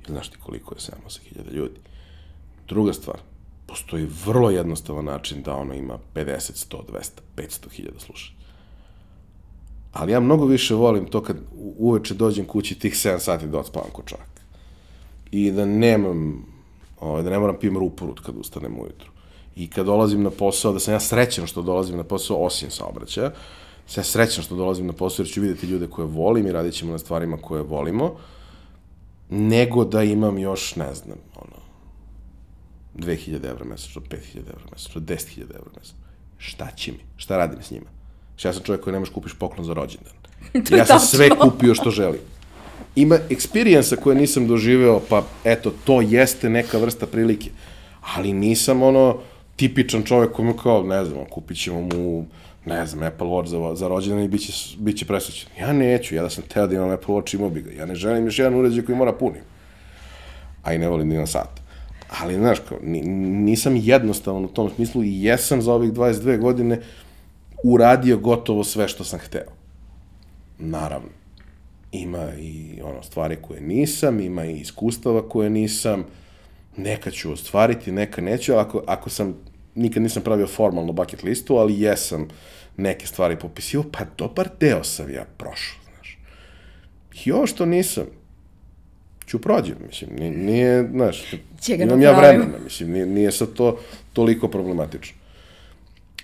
Jel 0.00 0.08
znaš 0.08 0.28
ti 0.28 0.36
koliko 0.42 0.74
je 0.74 0.78
7-8 0.78 1.20
hiljada 1.20 1.50
ljudi? 1.50 1.80
Druga 2.68 2.92
stvar, 2.92 3.18
postoji 3.66 4.08
vrlo 4.26 4.50
jednostavan 4.50 5.04
način 5.04 5.42
da 5.42 5.54
ono 5.54 5.74
ima 5.74 5.98
50, 6.14 6.66
100, 6.70 6.82
200, 6.92 7.10
500 7.36 7.70
hiljada 7.70 8.00
slušanja. 8.00 8.38
Ali 9.92 10.12
ja 10.12 10.20
mnogo 10.20 10.46
više 10.46 10.74
volim 10.74 11.06
to 11.06 11.22
kad 11.22 11.36
uveče 11.78 12.14
dođem 12.14 12.44
kući 12.44 12.78
tih 12.78 12.92
7 12.92 13.18
sati 13.18 13.46
da 13.46 13.58
odspavam 13.58 13.90
ko 13.92 14.02
čovjek. 14.06 14.28
I 15.30 15.50
da 15.50 15.66
nemam, 15.66 16.46
ovaj, 17.00 17.22
da 17.22 17.30
ne 17.30 17.38
moram 17.38 17.56
pijem 17.60 17.78
ruporut 17.78 18.20
kad 18.20 18.36
ustanem 18.36 18.80
ujutru. 18.80 19.10
I 19.56 19.70
kad 19.70 19.86
dolazim 19.86 20.22
na 20.22 20.30
posao, 20.30 20.72
da 20.72 20.78
sam 20.78 20.94
ja 20.94 21.00
srećan 21.00 21.46
što 21.46 21.62
dolazim 21.62 21.96
na 21.96 22.04
posao, 22.04 22.44
osim 22.44 22.70
saobraćaja, 22.70 23.32
ja 23.96 24.04
srećan 24.04 24.44
što 24.44 24.56
dolazim 24.56 24.86
na 24.86 24.92
posao 24.92 25.22
jer 25.22 25.32
ću 25.32 25.40
videti 25.40 25.66
ljude 25.66 25.86
koje 25.86 26.06
volim 26.06 26.46
i 26.46 26.52
radit 26.52 26.74
ćemo 26.74 26.92
na 26.92 26.98
stvarima 26.98 27.36
koje 27.36 27.62
volimo, 27.62 28.14
nego 29.30 29.84
da 29.84 30.02
imam 30.02 30.38
još, 30.38 30.76
ne 30.76 30.94
znam, 30.94 31.18
ono, 31.36 31.56
2000 32.94 33.50
evra 33.50 33.64
mesečno, 33.64 34.02
5000 34.02 34.38
evra 34.38 34.64
mesečno, 34.72 35.00
10.000 35.00 35.40
evra 35.40 35.70
mesečno. 35.76 35.98
Šta 36.38 36.70
će 36.76 36.92
mi? 36.92 36.98
Šta 37.16 37.36
radim 37.36 37.62
s 37.62 37.70
njima? 37.70 37.86
Ja 38.44 38.52
sam 38.52 38.62
čovjek 38.62 38.84
koji 38.84 38.92
nemaš 38.92 39.08
kupiš 39.08 39.34
poklon 39.34 39.66
za 39.66 39.72
rođendan. 39.72 40.12
ja 40.78 40.84
sam 40.84 40.98
tačno. 40.98 40.98
sve 40.98 41.28
kupio 41.30 41.74
što 41.74 41.90
želim. 41.90 42.20
Ima 42.96 43.18
eksperijensa 43.30 43.96
koje 43.96 44.16
nisam 44.16 44.46
doživeo, 44.46 45.00
pa 45.08 45.26
eto, 45.44 45.72
to 45.84 46.00
jeste 46.00 46.50
neka 46.50 46.78
vrsta 46.78 47.06
prilike. 47.06 47.50
Ali 48.16 48.32
nisam 48.32 48.82
ono 48.82 49.18
tipičan 49.56 50.02
čovjek 50.02 50.32
koji 50.32 50.46
mu 50.46 50.54
kao, 50.54 50.82
ne 50.82 51.04
znam, 51.04 51.24
kupit 51.30 51.62
ćemo 51.62 51.80
mu 51.80 52.26
ne 52.68 52.86
znam, 52.86 53.02
Apple 53.02 53.26
Watch 53.26 53.46
za, 53.46 53.74
za 53.74 53.88
rođendan 53.88 54.24
i 54.24 54.28
bit 54.28 54.40
će, 54.40 54.76
bit 54.78 54.98
će 54.98 55.06
presvećen. 55.06 55.48
Ja 55.60 55.72
neću, 55.72 56.14
ja 56.14 56.22
da 56.22 56.30
sam 56.30 56.44
teo 56.44 56.66
da 56.66 56.74
imam 56.74 56.90
Apple 56.90 57.14
Watch 57.14 57.34
imao 57.34 57.50
bi 57.50 57.62
ga. 57.62 57.70
Ja 57.72 57.86
ne 57.86 57.94
želim 57.94 58.24
još 58.24 58.38
jedan 58.38 58.54
uređaj 58.54 58.84
koji 58.84 58.98
mora 58.98 59.12
punim. 59.12 59.42
A 60.62 60.74
i 60.74 60.78
ne 60.78 60.88
volim 60.88 61.08
da 61.08 61.14
imam 61.14 61.26
sat. 61.26 61.60
Ali, 62.20 62.34
znaš, 62.34 62.58
kao, 62.68 62.78
nisam 62.82 63.76
jednostavan 63.76 64.44
u 64.44 64.48
tom 64.48 64.70
smislu 64.74 65.04
i 65.04 65.22
jesam 65.22 65.62
za 65.62 65.72
ovih 65.72 65.92
22 65.92 66.38
godine 66.38 66.80
uradio 67.64 68.18
gotovo 68.18 68.64
sve 68.64 68.88
što 68.88 69.04
sam 69.04 69.18
hteo. 69.18 69.50
Naravno. 70.58 71.08
Ima 71.92 72.28
i 72.38 72.80
ono 72.82 73.02
stvari 73.02 73.36
koje 73.42 73.60
nisam, 73.60 74.20
ima 74.20 74.44
i 74.44 74.60
iskustava 74.60 75.28
koje 75.28 75.50
nisam, 75.50 76.04
neka 76.76 77.10
ću 77.10 77.32
ostvariti, 77.32 77.92
neka 77.92 78.22
neću, 78.22 78.54
ako, 78.54 78.82
ako 78.86 79.10
sam, 79.10 79.34
nikad 79.74 80.02
nisam 80.02 80.22
pravio 80.22 80.46
formalno 80.46 80.92
bucket 80.92 81.22
listu, 81.22 81.56
ali 81.56 81.80
jesam 81.80 82.28
neke 82.78 83.06
stvari 83.06 83.36
popisio, 83.38 83.84
pa 83.92 84.04
dobar 84.18 84.48
deo 84.60 84.84
sam 84.84 85.10
ja 85.10 85.24
prošao, 85.36 85.78
znaš. 85.94 86.18
I 87.24 87.32
ovo 87.32 87.46
što 87.46 87.66
nisam, 87.66 88.04
ću 89.26 89.40
prođem, 89.40 89.76
mislim, 89.86 90.10
nije, 90.18 90.30
nije 90.30 90.88
znaš, 90.92 91.34
imam 91.68 92.02
ja 92.02 92.18
vremena, 92.18 92.58
mislim, 92.64 92.90
nije, 92.90 93.06
nije 93.06 93.32
sad 93.32 93.52
to 93.52 93.80
toliko 94.12 94.48
problematično. 94.48 95.18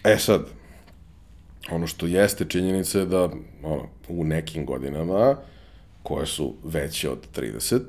E 0.05 0.16
sad, 0.18 0.46
ono 1.70 1.86
što 1.86 2.07
jeste 2.07 2.44
činjenica 2.44 2.98
je 2.98 3.07
da 3.07 3.24
ono, 3.62 3.88
u 4.09 4.24
nekim 4.24 4.66
godinama 4.66 5.36
koje 6.02 6.26
su 6.26 6.55
veće 6.64 7.11
od 7.11 7.18
30, 7.36 7.80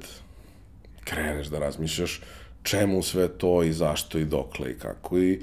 kreneš 1.03 1.47
da 1.47 1.59
razmišljaš 1.59 2.21
čemu 2.63 3.03
sve 3.03 3.27
to 3.27 3.63
i 3.63 3.73
zašto 3.73 4.17
i 4.17 4.25
dokle 4.25 4.71
i 4.71 4.79
kako 4.79 5.19
i 5.19 5.39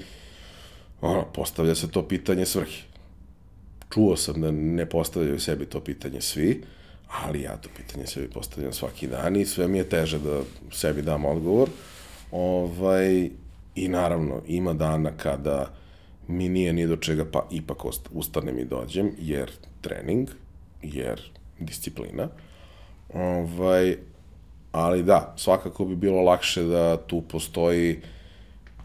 ono, 1.01 1.25
postavlja 1.33 1.75
se 1.75 1.91
to 1.91 2.07
pitanje 2.07 2.45
svrhi. 2.45 2.92
Čuo 3.93 4.15
sam 4.15 4.41
da 4.41 4.51
ne 4.51 4.85
postavljaju 4.85 5.39
sebi 5.39 5.65
to 5.65 5.79
pitanje 5.79 6.21
svi, 6.21 6.63
ali 7.23 7.41
ja 7.41 7.57
to 7.57 7.69
pitanje 7.77 8.07
sebi 8.07 8.27
postavljam 8.27 8.73
svaki 8.73 9.07
dan 9.07 9.35
i 9.35 9.45
sve 9.45 9.67
mi 9.67 9.77
je 9.77 9.89
teže 9.89 10.19
da 10.19 10.41
sebi 10.71 11.01
dam 11.01 11.25
odgovor. 11.25 11.69
Ovaj, 12.31 13.29
I 13.75 13.87
naravno, 13.87 14.41
ima 14.47 14.73
dana 14.73 15.11
kada 15.17 15.73
mi 16.27 16.49
nije 16.49 16.73
ni 16.73 16.87
do 16.87 16.95
čega, 16.95 17.25
pa 17.31 17.47
ipak 17.51 17.77
ustanem 18.11 18.59
i 18.59 18.65
dođem, 18.65 19.11
jer 19.19 19.51
trening, 19.81 20.29
jer 20.83 21.21
disciplina. 21.59 22.29
Ovaj, 23.13 23.97
ali 24.71 25.03
da, 25.03 25.33
svakako 25.37 25.85
bi 25.85 25.95
bilo 25.95 26.21
lakše 26.21 26.63
da 26.63 26.97
tu 26.97 27.21
postoji 27.21 27.99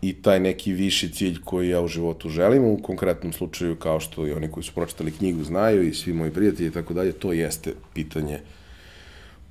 i 0.02 0.12
taj 0.22 0.40
neki 0.40 0.72
viši 0.72 1.12
cilj 1.12 1.38
koji 1.44 1.68
ja 1.68 1.80
u 1.80 1.88
životu 1.88 2.28
želim, 2.28 2.64
u 2.64 2.78
konkretnom 2.82 3.32
slučaju 3.32 3.76
kao 3.76 4.00
što 4.00 4.26
i 4.26 4.32
oni 4.32 4.50
koji 4.50 4.64
su 4.64 4.72
pročitali 4.74 5.10
knjigu 5.10 5.44
znaju 5.44 5.82
i 5.82 5.94
svi 5.94 6.12
moji 6.12 6.30
prijatelji 6.30 6.68
i 6.68 6.72
tako 6.72 6.94
dalje, 6.94 7.12
to 7.12 7.32
jeste 7.32 7.74
pitanje 7.94 8.40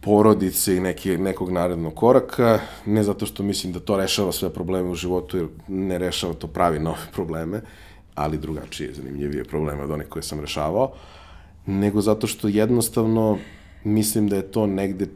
porodice 0.01 0.75
i 0.75 0.79
neki, 0.79 1.17
nekog 1.17 1.51
narednog 1.51 1.95
koraka, 1.95 2.59
ne 2.85 3.03
zato 3.03 3.25
što 3.25 3.43
mislim 3.43 3.73
da 3.73 3.79
to 3.79 3.97
rešava 3.97 4.31
sve 4.31 4.49
probleme 4.53 4.89
u 4.89 4.95
životu, 4.95 5.37
jer 5.37 5.47
ne 5.67 5.97
rešava 5.97 6.33
to 6.33 6.47
pravi 6.47 6.79
nove 6.79 7.07
probleme, 7.15 7.61
ali 8.15 8.37
drugačije, 8.37 8.93
zanimljivije 8.93 9.43
probleme 9.43 9.83
od 9.83 9.91
onih 9.91 10.07
koje 10.07 10.23
sam 10.23 10.39
rešavao, 10.39 10.91
nego 11.65 12.01
zato 12.01 12.27
što 12.27 12.47
jednostavno 12.47 13.37
mislim 13.83 14.27
da 14.27 14.35
je 14.35 14.51
to 14.51 14.67
negde 14.67 15.07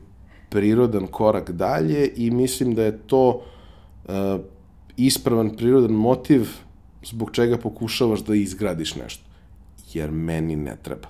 prirodan 0.49 1.07
korak 1.07 1.51
dalje 1.51 2.11
i 2.15 2.32
mislim 2.32 2.75
da 2.75 2.84
je 2.84 2.97
to 2.97 3.41
uh, 4.05 4.13
ispravan 4.98 5.56
prirodan 5.58 5.92
motiv 5.92 6.48
zbog 7.04 7.32
čega 7.32 7.58
pokušavaš 7.58 8.24
da 8.24 8.36
izgradiš 8.36 8.96
nešto. 8.96 9.24
Jer 9.94 10.12
meni 10.12 10.56
ne 10.56 10.76
treba. 10.84 11.08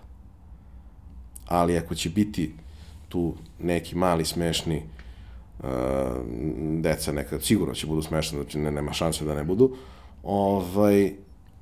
Ali 1.48 1.78
ako 1.78 1.96
će 1.96 2.10
biti 2.10 2.52
tu 3.10 3.34
neki 3.60 3.96
mali 3.96 4.26
smešni 4.26 4.82
uh, 5.60 5.66
deca 6.80 7.12
nekad 7.12 7.44
sigurno 7.44 7.74
će 7.74 7.88
budu 7.88 8.02
smešni, 8.02 8.38
znači 8.38 8.58
ne, 8.58 8.72
nema 8.72 8.94
šanse 8.94 9.26
da 9.26 9.36
ne 9.36 9.44
budu, 9.44 9.76
ovaj, 10.24 11.14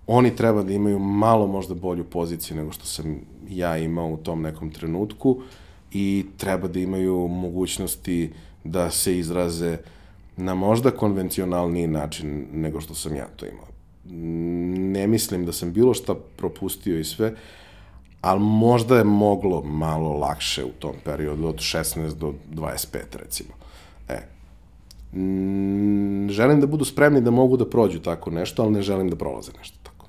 oni 0.08 0.36
treba 0.36 0.64
da 0.64 0.74
imaju 0.74 1.00
malo 1.00 1.48
možda 1.48 1.74
bolju 1.74 2.04
poziciju 2.04 2.58
nego 2.58 2.72
što 2.72 2.86
sam 2.86 3.20
ja 3.50 3.78
imao 3.78 4.08
u 4.08 4.18
tom 4.18 4.42
nekom 4.42 4.72
trenutku 4.72 5.42
i 5.92 6.26
treba 6.38 6.68
da 6.68 6.80
imaju 6.80 7.28
mogućnosti 7.28 8.34
da 8.64 8.92
se 8.92 9.18
izraze 9.18 9.78
na 10.40 10.56
možda 10.56 10.92
konvencionalniji 10.92 11.88
način 11.88 12.48
nego 12.54 12.82
što 12.82 12.94
sam 12.94 13.16
ja 13.16 13.28
to 13.36 13.46
imao. 13.46 13.68
Ne 14.92 15.08
mislim 15.08 15.46
da 15.46 15.54
sam 15.54 15.74
bilo 15.74 15.94
šta 15.94 16.16
propustio 16.38 17.00
i 17.00 17.04
sve, 17.04 17.34
ali 18.22 18.40
možda 18.40 18.98
je 18.98 19.04
moglo 19.04 19.64
malo 19.64 20.14
lakše 20.14 20.66
u 20.66 20.72
tom 20.80 20.96
periodu 21.06 21.48
od 21.48 21.56
16 21.56 22.14
do 22.14 22.34
25 22.52 22.98
recimo. 23.14 23.50
E, 24.10 24.20
želim 26.30 26.62
da 26.62 26.68
budu 26.68 26.86
spremni 26.86 27.22
da 27.22 27.32
mogu 27.32 27.58
da 27.58 27.70
prođu 27.70 28.00
tako 28.00 28.32
nešto, 28.32 28.64
ali 28.64 28.72
ne 28.72 28.82
želim 28.82 29.10
da 29.10 29.16
prolaze 29.16 29.52
nešto 29.58 29.78
tako. 29.84 30.06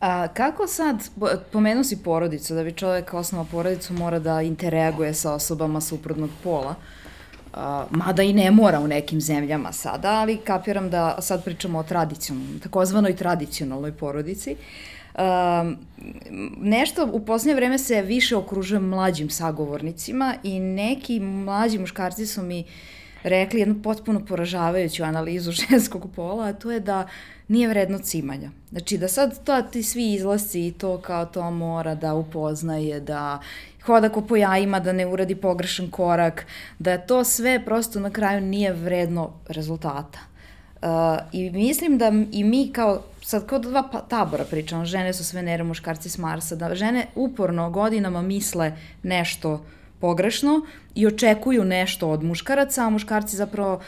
A 0.00 0.28
kako 0.28 0.66
sad, 0.66 1.10
pomenu 1.52 1.84
si 1.84 2.02
porodicu, 2.02 2.54
da 2.54 2.64
bi 2.64 2.72
čovek 2.72 3.14
osnova 3.14 3.44
porodicu 3.50 3.92
mora 3.92 4.18
da 4.18 4.42
interaguje 4.42 5.14
sa 5.14 5.34
osobama 5.34 5.80
suprotnog 5.80 6.30
pola. 6.44 6.74
Mada 7.90 8.22
i 8.22 8.32
ne 8.32 8.50
mora 8.50 8.80
u 8.80 8.86
nekim 8.86 9.20
zemljama 9.20 9.72
sada, 9.72 10.10
ali 10.12 10.36
kapiram 10.36 10.90
da 10.90 11.16
sad 11.20 11.44
pričamo 11.44 11.78
o 11.78 11.82
tradicionalnom, 11.82 12.60
takozvanoj 12.60 13.16
tradicionalnoj 13.16 13.92
porodici. 13.92 14.56
Um, 15.18 15.76
nešto 16.60 17.08
u 17.12 17.20
poslednje 17.20 17.54
vreme 17.54 17.78
se 17.78 18.02
više 18.02 18.36
okružujem 18.36 18.88
mlađim 18.88 19.30
sagovornicima 19.30 20.34
i 20.42 20.60
neki 20.60 21.20
mlađi 21.20 21.78
muškarci 21.78 22.26
su 22.26 22.42
mi 22.42 22.64
rekli 23.22 23.60
jednu 23.60 23.82
potpuno 23.82 24.24
poražavajuću 24.24 25.04
analizu 25.04 25.52
ženskog 25.70 26.08
pola, 26.16 26.44
a 26.44 26.52
to 26.52 26.70
je 26.70 26.80
da 26.80 27.08
nije 27.48 27.68
vredno 27.68 27.98
cimanja. 27.98 28.50
Znači 28.70 28.98
da 28.98 29.08
sad 29.08 29.44
to 29.44 29.62
ti 29.62 29.82
svi 29.82 30.12
izlasci 30.12 30.66
i 30.66 30.72
to 30.72 30.98
kao 30.98 31.26
to 31.26 31.50
mora 31.50 31.94
da 31.94 32.14
upoznaje, 32.14 33.00
da 33.00 33.40
hoda 33.82 34.08
ko 34.08 34.20
po 34.20 34.36
jajima, 34.36 34.80
da 34.80 34.92
ne 34.92 35.06
uradi 35.06 35.34
pogrešan 35.34 35.90
korak, 35.90 36.46
da 36.78 36.98
to 36.98 37.24
sve 37.24 37.64
prosto 37.64 38.00
na 38.00 38.10
kraju 38.10 38.40
nije 38.40 38.72
vredno 38.72 39.30
rezultata. 39.48 40.18
Uh, 40.82 40.88
I 41.32 41.50
mislim 41.50 41.98
da 41.98 42.12
i 42.32 42.44
mi 42.44 42.72
kao, 42.72 43.02
sad 43.22 43.46
kao 43.46 43.58
dva 43.58 43.88
pa, 43.92 44.00
tabora 44.00 44.44
pričamo, 44.44 44.84
žene 44.84 45.12
su 45.12 45.24
sve 45.24 45.42
nere, 45.42 45.64
muškarci 45.64 46.10
s 46.10 46.18
Marsa, 46.18 46.56
da 46.56 46.74
žene 46.74 47.06
uporno 47.14 47.70
godinama 47.70 48.22
misle 48.22 48.72
nešto 49.02 49.64
pogrešno 50.00 50.60
i 50.94 51.06
očekuju 51.06 51.64
nešto 51.64 52.08
od 52.08 52.24
muškaraca, 52.24 52.86
a 52.86 52.90
muškarci 52.90 53.36
zapravo 53.36 53.80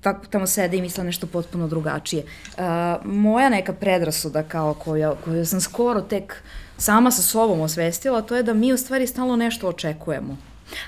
tako 0.00 0.26
tamo 0.26 0.46
sede 0.46 0.76
i 0.76 0.82
misle 0.82 1.04
nešto 1.04 1.26
potpuno 1.26 1.68
drugačije. 1.68 2.22
Uh, 2.22 2.62
moja 3.04 3.48
neka 3.48 3.72
predrasuda 3.72 4.42
kao 4.42 4.74
koja, 4.74 5.14
koju 5.24 5.46
sam 5.46 5.60
skoro 5.60 6.00
tek 6.00 6.42
sama 6.76 7.10
sa 7.10 7.22
sobom 7.22 7.60
osvestila, 7.60 8.22
to 8.22 8.36
je 8.36 8.42
da 8.42 8.54
mi 8.54 8.72
u 8.72 8.76
stvari 8.76 9.06
stalno 9.06 9.36
nešto 9.36 9.68
očekujemo. 9.68 10.36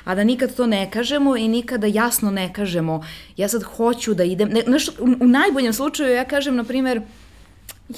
A 0.04 0.14
da 0.14 0.24
nikad 0.24 0.54
to 0.54 0.66
ne 0.66 0.90
kažemo 0.90 1.36
i 1.36 1.48
nikada 1.48 1.86
jasno 1.86 2.30
ne 2.30 2.52
kažemo 2.52 3.04
ja 3.36 3.48
sad 3.48 3.62
hoću 3.62 4.14
da 4.14 4.24
idem, 4.24 4.48
ne, 4.48 4.62
nešto, 4.66 4.92
u, 4.98 5.24
u 5.24 5.28
najboljem 5.28 5.72
slučaju 5.72 6.14
ja 6.14 6.24
kažem, 6.24 6.56
na 6.56 6.64
primer, 6.64 7.02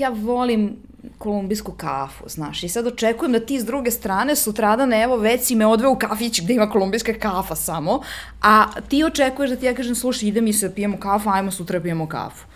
ja 0.01 0.09
volim 0.09 0.77
kolumbijsku 1.19 1.73
kafu, 1.73 2.25
znaš, 2.29 2.63
i 2.63 2.69
sad 2.69 2.87
očekujem 2.87 3.33
da 3.33 3.41
ti 3.41 3.61
s 3.61 3.65
druge 3.65 3.91
strane 3.91 4.37
sutradan, 4.37 4.93
evo, 4.93 5.17
već 5.17 5.43
si 5.43 5.55
me 5.55 5.67
odveo 5.67 5.91
u 5.91 5.99
kafić 5.99 6.41
gde 6.43 6.55
ima 6.55 6.71
kolumbijska 6.71 7.13
kafa 7.13 7.55
samo, 7.55 8.03
a 8.43 8.67
ti 8.89 9.05
očekuješ 9.05 9.51
da 9.51 9.57
ti 9.57 9.67
ja 9.67 9.75
kažem, 9.75 9.95
slušaj, 9.95 10.29
ide 10.29 10.41
mi 10.41 10.53
se, 10.53 10.75
pijemo 10.75 10.97
kafu, 11.01 11.31
ajmo 11.31 11.51
sutra 11.51 11.81
pijemo 11.81 12.09
kafu. 12.09 12.47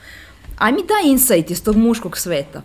Aj 0.58 0.72
mi 0.72 0.78
daj 0.78 1.10
insight 1.10 1.50
iz 1.50 1.62
tog 1.62 1.76
muškog 1.76 2.18
sveta. 2.18 2.62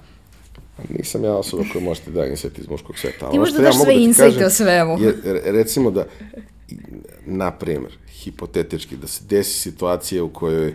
Nisam 0.89 1.23
ja 1.23 1.33
osoba 1.33 1.63
koja 1.73 1.83
možete 1.83 2.11
da 2.11 2.25
insight 2.25 2.59
iz 2.59 2.69
muškog 2.69 2.97
sveta. 2.97 3.31
Ti 3.31 3.39
možda 3.39 3.61
daš 3.61 3.75
sve 3.75 3.85
da 3.85 3.91
insight 3.91 4.41
o 4.41 4.49
svemu. 4.49 4.97
Je, 4.99 5.41
recimo 5.45 5.91
da, 5.91 6.05
na 7.25 7.51
primer, 7.51 7.97
hipotetički, 8.09 8.97
da 8.97 9.07
se 9.07 9.23
desi 9.29 9.59
situacija 9.59 10.23
u 10.23 10.29
kojoj 10.29 10.73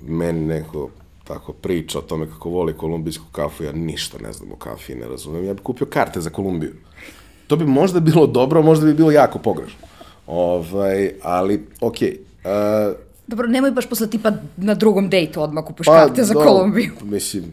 meni 0.00 0.46
neko 0.46 0.90
tako 1.24 1.52
priča 1.52 1.98
o 1.98 2.02
tome 2.02 2.26
kako 2.26 2.48
voli 2.48 2.72
kolumbijsku 2.72 3.24
kafu, 3.32 3.64
ja 3.64 3.72
ništa 3.72 4.18
ne 4.18 4.32
znam 4.32 4.52
o 4.52 4.56
kafi 4.56 4.92
i 4.92 4.96
ne 4.96 5.08
razumem. 5.08 5.44
Ja 5.44 5.54
bih 5.54 5.62
kupio 5.62 5.86
karte 5.86 6.20
za 6.20 6.30
Kolumbiju. 6.30 6.72
To 7.46 7.56
bi 7.56 7.66
možda 7.66 8.00
bilo 8.00 8.26
dobro, 8.26 8.62
možda 8.62 8.86
bi 8.86 8.94
bilo 8.94 9.10
jako 9.10 9.38
pogrešno. 9.38 9.86
Ovaj, 10.26 11.12
ali, 11.22 11.66
okej. 11.80 12.18
Okay, 12.44 12.88
uh, 12.90 12.96
Dobro, 13.26 13.46
nemoj 13.46 13.70
baš 13.70 13.88
posle 13.88 14.10
tipa 14.10 14.32
na 14.56 14.74
drugom 14.74 15.08
dejtu 15.08 15.42
odmah 15.42 15.64
kupuš 15.64 15.86
pa, 15.86 15.92
karte 15.92 16.24
za 16.24 16.34
do, 16.34 16.40
Kolumbiju. 16.40 16.92
Mislim, 17.16 17.44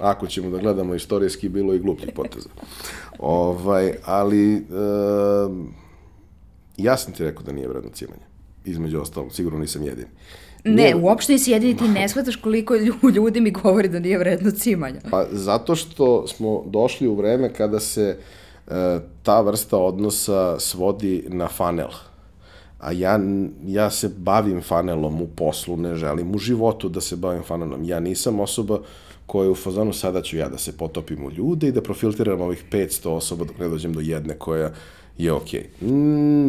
ako 0.00 0.26
ćemo 0.26 0.50
da 0.50 0.58
gledamo 0.58 0.94
istorijski, 0.94 1.48
bilo 1.48 1.74
i 1.74 1.78
glupljih 1.78 2.12
poteza. 2.14 2.48
ovaj, 3.18 3.94
ali, 4.04 4.54
uh, 4.54 5.56
ja 6.76 6.96
sam 6.96 7.12
ti 7.12 7.24
rekao 7.24 7.42
da 7.42 7.52
nije 7.52 7.68
vredno 7.68 7.90
cimanje. 7.90 8.22
Između 8.64 9.00
ostalog, 9.00 9.32
sigurno 9.32 9.58
nisam 9.58 9.82
jedini. 9.82 10.08
Ne, 10.64 10.72
nije... 10.72 10.96
uopšte 10.96 11.32
nisi 11.32 11.50
jedini, 11.50 11.76
ti 11.76 11.88
ne 11.88 12.08
shvataš 12.08 12.36
koliko 12.36 12.74
ljudi 13.16 13.40
mi 13.40 13.50
govori 13.50 13.88
da 13.88 13.98
nije 13.98 14.18
vredno 14.18 14.50
cimanja. 14.50 15.00
Pa 15.10 15.26
zato 15.32 15.74
što 15.74 16.26
smo 16.26 16.64
došli 16.66 17.08
u 17.08 17.14
vreme 17.14 17.54
kada 17.54 17.80
se 17.80 18.16
uh, 18.66 18.72
ta 19.22 19.40
vrsta 19.40 19.78
odnosa 19.78 20.60
svodi 20.60 21.24
na 21.28 21.48
fanel. 21.48 21.90
A 22.78 22.92
ja, 22.92 23.20
ja 23.66 23.90
se 23.90 24.08
bavim 24.16 24.62
fanelom 24.62 25.22
u 25.22 25.26
poslu, 25.26 25.76
ne 25.76 25.94
želim 25.94 26.34
u 26.34 26.38
životu 26.38 26.88
da 26.88 27.00
se 27.00 27.16
bavim 27.16 27.42
fanelom. 27.42 27.84
Ja 27.84 28.00
nisam 28.00 28.40
osoba 28.40 28.78
koja 29.26 29.44
je 29.44 29.50
u 29.50 29.54
fazonu 29.54 29.92
sada 29.92 30.22
ću 30.22 30.36
ja 30.36 30.48
da 30.48 30.58
se 30.58 30.76
potopim 30.76 31.24
u 31.24 31.30
ljude 31.30 31.68
i 31.68 31.72
da 31.72 31.82
profiltiram 31.82 32.40
ovih 32.40 32.64
500 32.70 33.08
osoba 33.08 33.44
dok 33.44 33.58
ne 33.58 33.68
dođem 33.68 33.92
do 33.92 34.00
jedne 34.00 34.34
koja 34.34 34.70
je 35.18 35.32
okej. 35.32 35.66
Okay. 35.80 35.90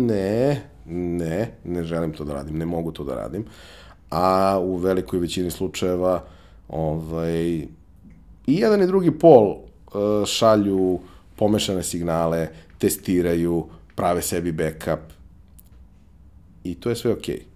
Ne, 0.08 0.62
ne, 0.86 1.52
ne 1.64 1.84
želim 1.84 2.14
to 2.14 2.24
da 2.24 2.34
radim, 2.34 2.58
ne 2.58 2.66
mogu 2.66 2.92
to 2.92 3.04
da 3.04 3.16
radim. 3.16 3.46
A 4.10 4.60
u 4.62 4.76
velikoj 4.76 5.20
većini 5.20 5.52
slučajeva 5.52 6.24
ovaj, 6.70 7.68
i 8.48 8.56
jedan 8.56 8.84
i 8.84 8.88
drugi 8.88 9.12
pol 9.12 9.50
uh, 9.50 10.26
šalju 10.26 11.00
pomešane 11.36 11.84
signale, 11.84 12.48
testiraju, 12.78 13.66
prave 13.96 14.22
sebi 14.22 14.52
backup 14.52 15.00
i 16.64 16.76
to 16.76 16.90
je 16.90 16.96
sve 16.96 17.12
okej. 17.12 17.36
Okay. 17.36 17.50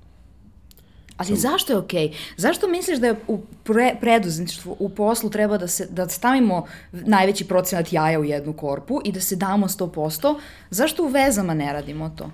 Ali 1.18 1.28
Sam... 1.28 1.38
zašto 1.38 1.74
je 1.74 1.78
okej? 1.78 2.10
Okay? 2.10 2.14
Zašto 2.38 2.68
misliš 2.68 3.00
da 3.00 3.08
je 3.08 3.16
u 3.28 3.40
pre, 3.64 3.96
preduzetništvu, 4.02 4.76
u 4.80 4.90
poslu 4.90 5.30
treba 5.30 5.58
da, 5.58 5.68
se, 5.68 5.88
da 5.90 6.10
stavimo 6.10 6.66
najveći 6.92 7.46
procenat 7.46 7.94
jaja 7.94 8.20
u 8.20 8.24
jednu 8.24 8.54
korpu 8.54 9.02
i 9.06 9.12
da 9.12 9.20
se 9.20 9.36
damo 9.36 9.68
100%? 9.68 10.40
Zašto 10.70 11.04
u 11.04 11.08
vezama 11.08 11.54
ne 11.54 11.74
radimo 11.74 12.10
to? 12.18 12.32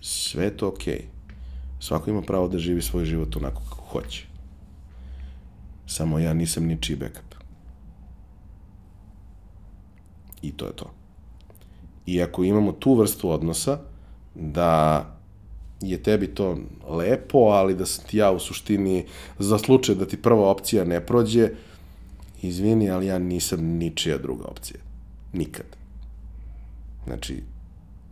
Sve 0.00 0.44
je 0.44 0.56
to 0.56 0.68
okej. 0.68 0.94
Okay. 0.94 1.19
Svako 1.80 2.10
ima 2.10 2.22
pravo 2.22 2.48
da 2.48 2.58
živi 2.58 2.82
svoj 2.82 3.04
život 3.04 3.36
onako 3.36 3.62
kako 3.68 3.82
hoće. 3.82 4.26
Samo 5.86 6.18
ja 6.18 6.34
nisam 6.34 6.66
ničiji 6.66 6.96
backup. 6.96 7.34
I 10.42 10.52
to 10.52 10.66
je 10.66 10.72
to. 10.72 10.90
I 12.06 12.22
ako 12.22 12.44
imamo 12.44 12.72
tu 12.72 12.94
vrstu 12.94 13.30
odnosa, 13.30 13.78
da 14.34 15.06
je 15.80 16.02
tebi 16.02 16.26
to 16.26 16.58
lepo, 16.88 17.38
ali 17.38 17.74
da 17.74 17.86
sam 17.86 18.04
ti 18.06 18.16
ja 18.16 18.30
u 18.30 18.38
suštini 18.38 19.06
za 19.38 19.58
slučaj 19.58 19.94
da 19.94 20.06
ti 20.06 20.22
prva 20.22 20.50
opcija 20.50 20.84
ne 20.84 21.06
prođe, 21.06 21.50
izvini, 22.42 22.90
ali 22.90 23.06
ja 23.06 23.18
nisam 23.18 23.60
ničija 23.64 24.18
druga 24.18 24.44
opcija. 24.44 24.80
Nikad. 25.32 25.66
Znači, 27.04 27.42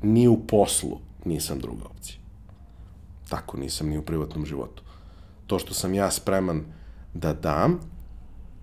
ni 0.03 0.29
u 0.29 0.47
poslu 0.47 0.99
nisam 1.25 1.59
druga 1.59 1.85
opcija. 1.85 2.17
Tako 3.29 3.57
nisam 3.57 3.89
ni 3.89 3.99
u 3.99 4.03
privatnom 4.03 4.47
životu. 4.47 4.83
To 5.47 5.59
što 5.59 5.75
sam 5.75 5.95
ja 5.95 6.11
spreman 6.11 6.65
da 7.15 7.33
dam, 7.33 7.81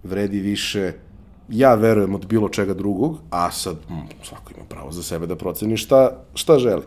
vredi 0.04 0.40
više 0.40 0.94
ja 1.50 1.76
verujem 1.76 2.16
od 2.16 2.26
bilo 2.26 2.50
čega 2.50 2.74
drugog, 2.74 3.18
a 3.30 3.52
sad 3.52 3.76
mm, 3.90 4.24
svako 4.24 4.52
ima 4.58 4.66
pravo 4.70 4.92
za 4.92 5.04
sebe 5.04 5.28
da 5.28 5.36
proceni 5.36 5.78
šta, 5.78 6.24
šta 6.34 6.60
želi 6.60 6.84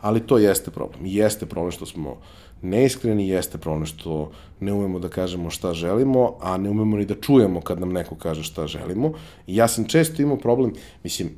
ali 0.00 0.26
to 0.26 0.38
jeste 0.38 0.70
problem. 0.70 1.06
Jeste 1.06 1.46
problem 1.46 1.72
što 1.72 1.86
smo 1.86 2.16
neiskreni, 2.62 3.28
jeste 3.28 3.58
problem 3.58 3.86
što 3.86 4.30
ne 4.60 4.72
umemo 4.72 4.98
da 4.98 5.08
kažemo 5.08 5.50
šta 5.50 5.74
želimo, 5.74 6.36
a 6.40 6.56
ne 6.56 6.70
umemo 6.70 6.96
ni 6.96 7.04
da 7.04 7.14
čujemo 7.14 7.60
kad 7.60 7.80
nam 7.80 7.92
neko 7.92 8.14
kaže 8.14 8.42
šta 8.42 8.66
želimo. 8.66 9.12
I 9.46 9.56
ja 9.56 9.68
sam 9.68 9.84
često 9.84 10.22
imao 10.22 10.36
problem, 10.36 10.72
mislim, 11.04 11.30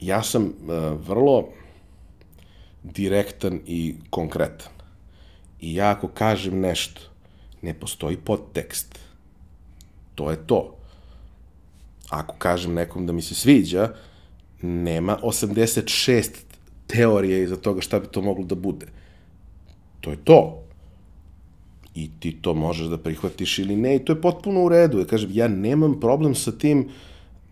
ja 0.00 0.22
sam 0.22 0.44
uh, 0.44 0.50
vrlo 1.08 1.48
direktan 2.94 3.60
i 3.66 3.94
konkretan. 4.10 4.72
I 5.60 5.74
ja 5.74 5.90
ako 5.90 6.08
kažem 6.08 6.60
nešto, 6.60 7.00
ne 7.62 7.74
postoji 7.74 8.16
podtekst. 8.16 8.98
To 10.14 10.30
je 10.30 10.36
to. 10.46 10.76
Ako 12.08 12.34
kažem 12.38 12.74
nekom 12.74 13.06
da 13.06 13.12
mi 13.12 13.22
se 13.22 13.34
sviđa, 13.34 13.88
nema 14.62 15.18
86 15.22 16.30
teorije 16.86 17.42
iza 17.42 17.56
toga 17.56 17.80
šta 17.80 18.00
bi 18.00 18.06
to 18.06 18.22
moglo 18.22 18.44
da 18.44 18.54
bude. 18.54 18.86
To 20.00 20.10
je 20.10 20.16
to. 20.24 20.62
I 21.94 22.10
ti 22.20 22.32
to 22.42 22.54
možeš 22.54 22.86
da 22.86 22.98
prihvatiš 22.98 23.58
ili 23.58 23.76
ne 23.76 23.96
i 23.96 24.04
to 24.04 24.12
je 24.12 24.20
potpuno 24.20 24.64
u 24.64 24.68
redu. 24.68 24.98
Ja 24.98 25.04
kažem, 25.04 25.30
ja 25.32 25.48
nemam 25.48 26.00
problem 26.00 26.34
sa 26.34 26.52
tim 26.52 26.88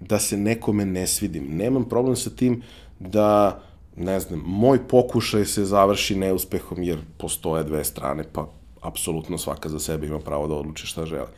da 0.00 0.18
se 0.18 0.36
nekome 0.36 0.84
ne 0.84 1.06
svidim. 1.06 1.56
Nemam 1.56 1.88
problem 1.88 2.16
sa 2.16 2.30
tim 2.30 2.62
da, 3.00 3.62
ne 3.96 4.20
znam, 4.20 4.42
moj 4.46 4.88
pokušaj 4.88 5.44
se 5.44 5.64
završi 5.64 6.16
neuspehom 6.16 6.82
jer 6.82 6.98
postoje 7.18 7.64
dve 7.64 7.84
strane, 7.84 8.24
pa 8.32 8.48
apsolutno 8.80 9.38
svaka 9.38 9.68
za 9.68 9.78
sebe 9.78 10.06
ima 10.06 10.20
pravo 10.20 10.48
da 10.48 10.54
odluči 10.54 10.86
šta 10.86 11.06
želi. 11.06 11.28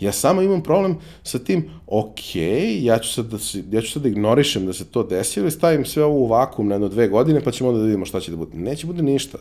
Ja 0.00 0.12
samo 0.12 0.42
imam 0.42 0.62
problem 0.62 0.96
sa 1.22 1.38
tim, 1.38 1.70
ok, 1.86 2.36
ja 2.80 2.98
ću 2.98 3.12
sad 3.12 3.26
da, 3.26 3.38
se, 3.38 3.64
ja 3.70 3.80
ću 3.82 3.92
sad 3.92 4.02
da 4.02 4.08
ignorišem 4.08 4.66
da 4.66 4.72
se 4.72 4.84
to 4.84 5.02
desilo 5.02 5.46
i 5.46 5.50
stavim 5.50 5.84
sve 5.84 6.04
ovo 6.04 6.18
u 6.18 6.26
vakum 6.26 6.68
na 6.68 6.74
jedno 6.74 6.88
dve 6.88 7.08
godine, 7.08 7.40
pa 7.44 7.50
ćemo 7.50 7.68
onda 7.68 7.80
da 7.80 7.86
vidimo 7.86 8.04
šta 8.04 8.20
će 8.20 8.30
da 8.30 8.36
bude. 8.36 8.58
Neće 8.58 8.86
bude 8.86 9.02
ništa. 9.02 9.38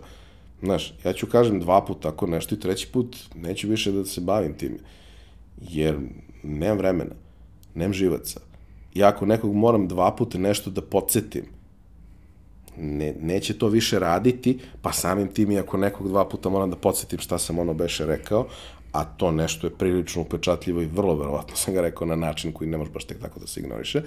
Znaš, 0.62 0.94
ja 1.06 1.14
ću 1.14 1.28
kažem 1.28 1.60
dva 1.60 1.86
puta 1.86 2.12
tako 2.12 2.28
nešto 2.28 2.56
i 2.56 2.60
treći 2.60 2.88
put 2.88 3.18
neću 3.36 3.68
više 3.68 3.92
da 3.92 4.06
se 4.06 4.22
bavim 4.22 4.54
time. 4.54 4.78
Jer 5.62 6.00
nemam 6.44 6.78
vremena, 6.78 7.16
nemam 7.76 7.94
živaca. 7.94 8.40
Ja 8.94 9.08
ako 9.08 9.26
nekog 9.26 9.56
moram 9.56 9.88
dva 9.88 10.16
puta 10.16 10.38
nešto 10.38 10.70
da 10.70 10.82
podsjetim, 10.82 11.46
ne, 12.80 13.16
neće 13.22 13.58
to 13.58 13.68
više 13.68 14.00
raditi, 14.00 14.60
pa 14.82 14.92
samim 14.92 15.28
tim 15.28 15.52
i 15.52 15.60
ako 15.60 15.78
nekog 15.78 16.08
dva 16.08 16.30
puta 16.30 16.50
moram 16.50 16.70
da 16.70 16.76
podsjetim 16.76 17.20
šta 17.20 17.38
sam 17.38 17.60
ono 17.60 17.74
beše 17.74 18.06
rekao, 18.06 18.48
a 18.92 19.04
to 19.04 19.32
nešto 19.32 19.68
je 19.68 19.72
prilično 19.72 20.22
upečatljivo 20.22 20.82
i 20.82 20.86
vrlo 20.86 21.16
verovatno 21.16 21.56
sam 21.56 21.74
ga 21.74 21.82
rekao 21.82 22.08
na 22.08 22.16
način 22.16 22.52
koji 22.52 22.70
ne 22.70 22.78
može 22.78 22.92
baš 22.92 23.04
tek 23.04 23.20
tako 23.22 23.40
da 23.40 23.48
se 23.48 23.60
ignoriše, 23.60 24.02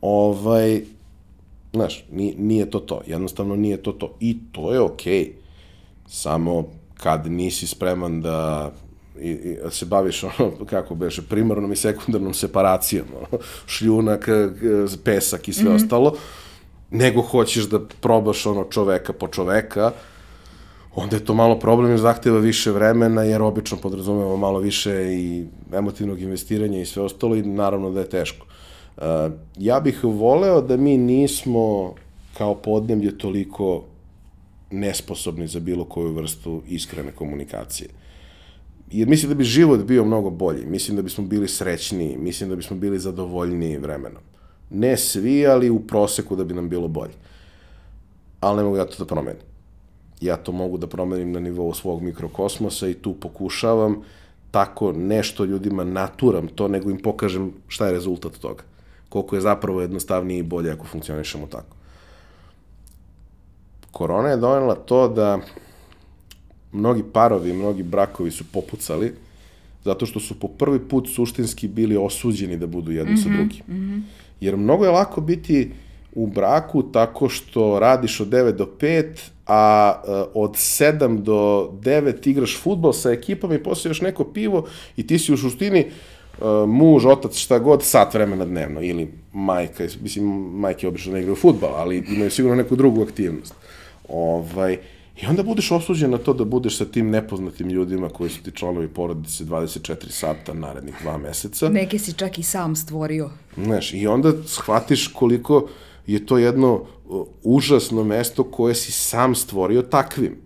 ovaj, 0.00 0.82
znaš, 1.72 2.04
nije, 2.12 2.34
nije 2.38 2.70
to 2.70 2.78
to, 2.80 3.00
jednostavno 3.06 3.56
nije 3.56 3.76
to 3.76 3.92
to. 3.92 4.16
I 4.20 4.38
to 4.52 4.72
je 4.72 4.80
okej, 4.80 5.24
okay. 5.24 5.30
samo 6.06 6.64
kad 6.94 7.26
nisi 7.26 7.66
spreman 7.66 8.20
da 8.20 8.70
i, 9.20 9.30
i 9.30 9.56
da 9.62 9.70
se 9.70 9.86
baviš 9.86 10.24
ono, 10.38 10.52
kako 10.66 10.94
beše, 10.94 11.22
primarnom 11.22 11.72
i 11.72 11.76
sekundarnom 11.76 12.34
separacijom, 12.34 13.06
ono, 13.16 13.42
šljunak, 13.66 14.28
pesak 15.04 15.48
i 15.48 15.52
sve 15.52 15.64
mm 15.64 15.72
-hmm. 15.72 15.84
ostalo, 15.84 16.16
nego 16.90 17.22
hoćeš 17.22 17.64
da 17.64 17.80
probaš 18.00 18.46
ono 18.46 18.64
čoveka 18.64 19.12
po 19.12 19.28
čoveka, 19.28 19.92
onda 20.94 21.16
je 21.16 21.24
to 21.24 21.34
malo 21.34 21.58
problem 21.58 21.90
jer 21.90 22.00
zahteva 22.00 22.38
više 22.38 22.70
vremena, 22.70 23.22
jer 23.22 23.42
obično 23.42 23.76
podrazumemo 23.76 24.36
malo 24.36 24.58
više 24.58 25.14
i 25.14 25.44
emotivnog 25.72 26.20
investiranja 26.20 26.80
i 26.80 26.86
sve 26.86 27.02
ostalo 27.02 27.36
i 27.36 27.42
naravno 27.42 27.90
da 27.90 28.00
je 28.00 28.08
teško. 28.08 28.46
Uh, 28.96 29.04
ja 29.58 29.80
bih 29.80 30.04
voleo 30.04 30.60
da 30.60 30.76
mi 30.76 30.98
nismo 30.98 31.94
kao 32.38 32.54
podnemlje 32.54 33.18
toliko 33.18 33.84
nesposobni 34.70 35.46
za 35.46 35.60
bilo 35.60 35.84
koju 35.84 36.12
vrstu 36.12 36.62
iskrene 36.68 37.12
komunikacije. 37.12 37.88
Jer 38.90 39.08
mislim 39.08 39.28
da 39.28 39.34
bi 39.34 39.44
život 39.44 39.80
bio 39.84 40.04
mnogo 40.04 40.30
bolji, 40.30 40.66
mislim 40.66 40.96
da 40.96 41.02
bismo 41.02 41.24
bili 41.24 41.48
srećniji, 41.48 42.16
mislim 42.18 42.50
da 42.50 42.56
bismo 42.56 42.76
bili 42.76 42.98
zadovoljniji 42.98 43.78
vremenom. 43.78 44.22
Ne 44.70 44.96
svi, 44.96 45.46
ali 45.46 45.70
u 45.70 45.80
proseku 45.80 46.36
da 46.36 46.44
bi 46.44 46.54
nam 46.54 46.68
bilo 46.68 46.88
bolje. 46.88 47.12
Ali 48.40 48.56
ne 48.56 48.62
mogu 48.62 48.76
ja 48.76 48.84
to 48.84 49.04
da 49.04 49.04
promenim. 49.04 49.42
Ja 50.20 50.36
to 50.36 50.52
mogu 50.52 50.78
da 50.78 50.86
promenim 50.86 51.32
na 51.32 51.40
nivou 51.40 51.74
svog 51.74 52.02
mikrokosmosa 52.02 52.88
i 52.88 52.94
tu 52.94 53.14
pokušavam 53.14 54.02
tako 54.50 54.92
nešto 54.92 55.44
ljudima 55.44 55.84
naturam 55.84 56.48
to, 56.48 56.68
nego 56.68 56.90
im 56.90 56.98
pokažem 56.98 57.52
šta 57.68 57.86
je 57.86 57.92
rezultat 57.92 58.32
toga. 58.32 58.62
Koliko 59.08 59.36
je 59.36 59.40
zapravo 59.40 59.80
jednostavnije 59.80 60.38
i 60.38 60.42
bolje 60.42 60.70
ako 60.70 60.86
funkcionišemo 60.86 61.46
tako. 61.46 61.76
Korona 63.92 64.28
je 64.28 64.36
donela 64.36 64.74
to 64.74 65.08
da 65.08 65.38
mnogi 66.72 67.02
parovi, 67.12 67.52
mnogi 67.52 67.82
brakovi 67.82 68.30
su 68.30 68.44
popucali 68.52 69.14
zato 69.84 70.06
što 70.06 70.20
su 70.20 70.40
po 70.40 70.48
prvi 70.48 70.78
put 70.78 71.08
suštinski 71.08 71.68
bili 71.68 71.96
osuđeni 71.96 72.56
da 72.56 72.66
budu 72.66 72.92
jedni 72.92 73.12
mm 73.12 73.16
-hmm, 73.16 73.22
sa 73.22 73.28
drugim. 73.28 73.64
Mm 73.68 73.72
-hmm. 73.72 74.02
Jer 74.40 74.56
mnogo 74.56 74.84
je 74.84 74.90
lako 74.90 75.20
biti 75.20 75.70
u 76.12 76.26
braku 76.26 76.82
tako 76.82 77.28
što 77.28 77.78
radiš 77.78 78.20
od 78.20 78.28
9 78.28 78.52
do 78.52 78.68
5, 78.80 79.04
a 79.46 79.94
uh, 80.04 80.10
od 80.34 80.50
7 80.50 81.18
do 81.18 81.70
9 81.82 82.28
igraš 82.28 82.60
futbol 82.62 82.92
sa 82.92 83.10
ekipom 83.10 83.52
i 83.52 83.62
posle 83.62 83.90
još 83.90 84.00
neko 84.00 84.24
pivo 84.24 84.66
i 84.96 85.06
ti 85.06 85.18
si 85.18 85.32
u 85.32 85.36
suštini 85.36 85.86
uh, 86.38 86.68
muž, 86.68 87.06
otac, 87.06 87.36
šta 87.36 87.58
god, 87.58 87.82
sat 87.82 88.14
vremena 88.14 88.44
dnevno. 88.44 88.82
Ili 88.82 89.12
majka, 89.32 89.84
mislim, 90.02 90.26
majke 90.54 90.88
obično 90.88 91.12
ne 91.12 91.20
igraju 91.20 91.36
futbol, 91.36 91.70
ali 91.74 92.04
imaju 92.08 92.30
sigurno 92.30 92.56
neku 92.56 92.76
drugu 92.76 93.02
aktivnost. 93.02 93.54
Ovaj, 94.08 94.78
I 95.22 95.26
onda 95.26 95.42
budeš 95.42 95.70
osuđen 95.70 96.10
na 96.10 96.18
to 96.18 96.32
da 96.32 96.44
budeš 96.44 96.76
sa 96.76 96.84
tim 96.84 97.10
nepoznatim 97.10 97.68
ljudima 97.68 98.08
koji 98.08 98.30
su 98.30 98.42
ti 98.42 98.50
članovi 98.54 98.88
porodice 98.88 99.44
24 99.44 100.10
sata 100.10 100.54
narednih 100.54 100.94
dva 101.02 101.18
meseca. 101.18 101.68
Neke 101.68 101.98
si 101.98 102.12
čak 102.12 102.38
i 102.38 102.42
sam 102.42 102.76
stvorio. 102.76 103.30
Znaš, 103.56 103.94
i 103.94 104.06
onda 104.06 104.32
shvatiš 104.46 105.08
koliko 105.08 105.68
je 106.06 106.26
to 106.26 106.38
jedno 106.38 106.84
užasno 107.42 108.04
mesto 108.04 108.44
koje 108.44 108.74
si 108.74 108.92
sam 108.92 109.34
stvorio 109.34 109.82
takvim. 109.82 110.36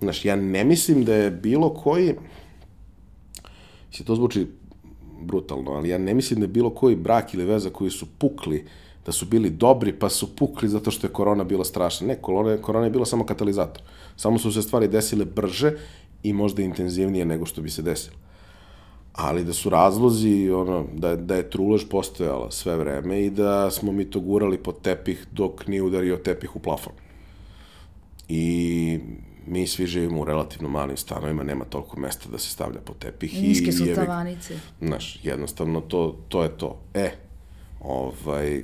Znaš, 0.00 0.24
ja 0.24 0.36
ne 0.36 0.64
mislim 0.64 1.04
da 1.04 1.14
je 1.14 1.30
bilo 1.30 1.74
koji, 1.74 2.14
se 3.92 4.04
to 4.04 4.14
zvuči 4.14 4.46
brutalno, 5.22 5.70
ali 5.70 5.88
ja 5.88 5.98
ne 5.98 6.14
mislim 6.14 6.40
da 6.40 6.44
je 6.44 6.48
bilo 6.48 6.70
koji 6.70 6.96
brak 6.96 7.34
ili 7.34 7.44
veza 7.44 7.70
koji 7.70 7.90
su 7.90 8.06
pukli 8.18 8.64
da 9.06 9.12
su 9.12 9.26
bili 9.26 9.50
dobri 9.50 9.92
pa 9.92 10.08
su 10.08 10.36
pukli 10.36 10.68
zato 10.68 10.90
što 10.90 11.06
je 11.06 11.12
korona 11.12 11.44
bila 11.44 11.64
strašna. 11.64 12.06
Ne, 12.06 12.16
korona, 12.22 12.56
korona 12.56 12.84
je 12.84 12.90
bila 12.90 13.06
samo 13.06 13.26
katalizator. 13.26 13.82
Samo 14.16 14.38
su 14.38 14.52
se 14.52 14.62
stvari 14.62 14.88
desile 14.88 15.24
brže 15.24 15.72
i 16.22 16.32
možda 16.32 16.62
intenzivnije 16.62 17.24
nego 17.24 17.46
što 17.46 17.62
bi 17.62 17.70
se 17.70 17.82
desilo. 17.82 18.16
Ali 19.12 19.44
da 19.44 19.52
su 19.52 19.70
razlozi, 19.70 20.50
ono, 20.50 20.84
da, 20.94 21.16
da 21.16 21.34
je 21.34 21.50
trulež 21.50 21.84
postojala 21.90 22.50
sve 22.50 22.76
vreme 22.76 23.24
i 23.24 23.30
da 23.30 23.70
smo 23.70 23.92
mi 23.92 24.04
to 24.04 24.20
gurali 24.20 24.58
pod 24.58 24.80
tepih 24.80 25.26
dok 25.32 25.66
nije 25.66 25.82
udario 25.82 26.16
tepih 26.16 26.56
u 26.56 26.58
plafon. 26.58 26.92
I 28.28 28.98
mi 29.46 29.66
svi 29.66 29.86
živimo 29.86 30.20
u 30.20 30.24
relativno 30.24 30.68
malim 30.68 30.96
stanovima, 30.96 31.42
nema 31.42 31.64
toliko 31.64 32.00
mesta 32.00 32.28
da 32.28 32.38
se 32.38 32.50
stavlja 32.50 32.80
pod 32.80 32.98
tepih. 32.98 33.42
Niske 33.42 33.72
su 33.72 33.84
tavanice. 33.94 34.58
Znaš, 34.80 35.20
jednostavno 35.22 35.80
to, 35.80 36.16
to 36.28 36.42
je 36.42 36.58
to. 36.58 36.78
E, 36.94 37.10
ovaj, 37.80 38.62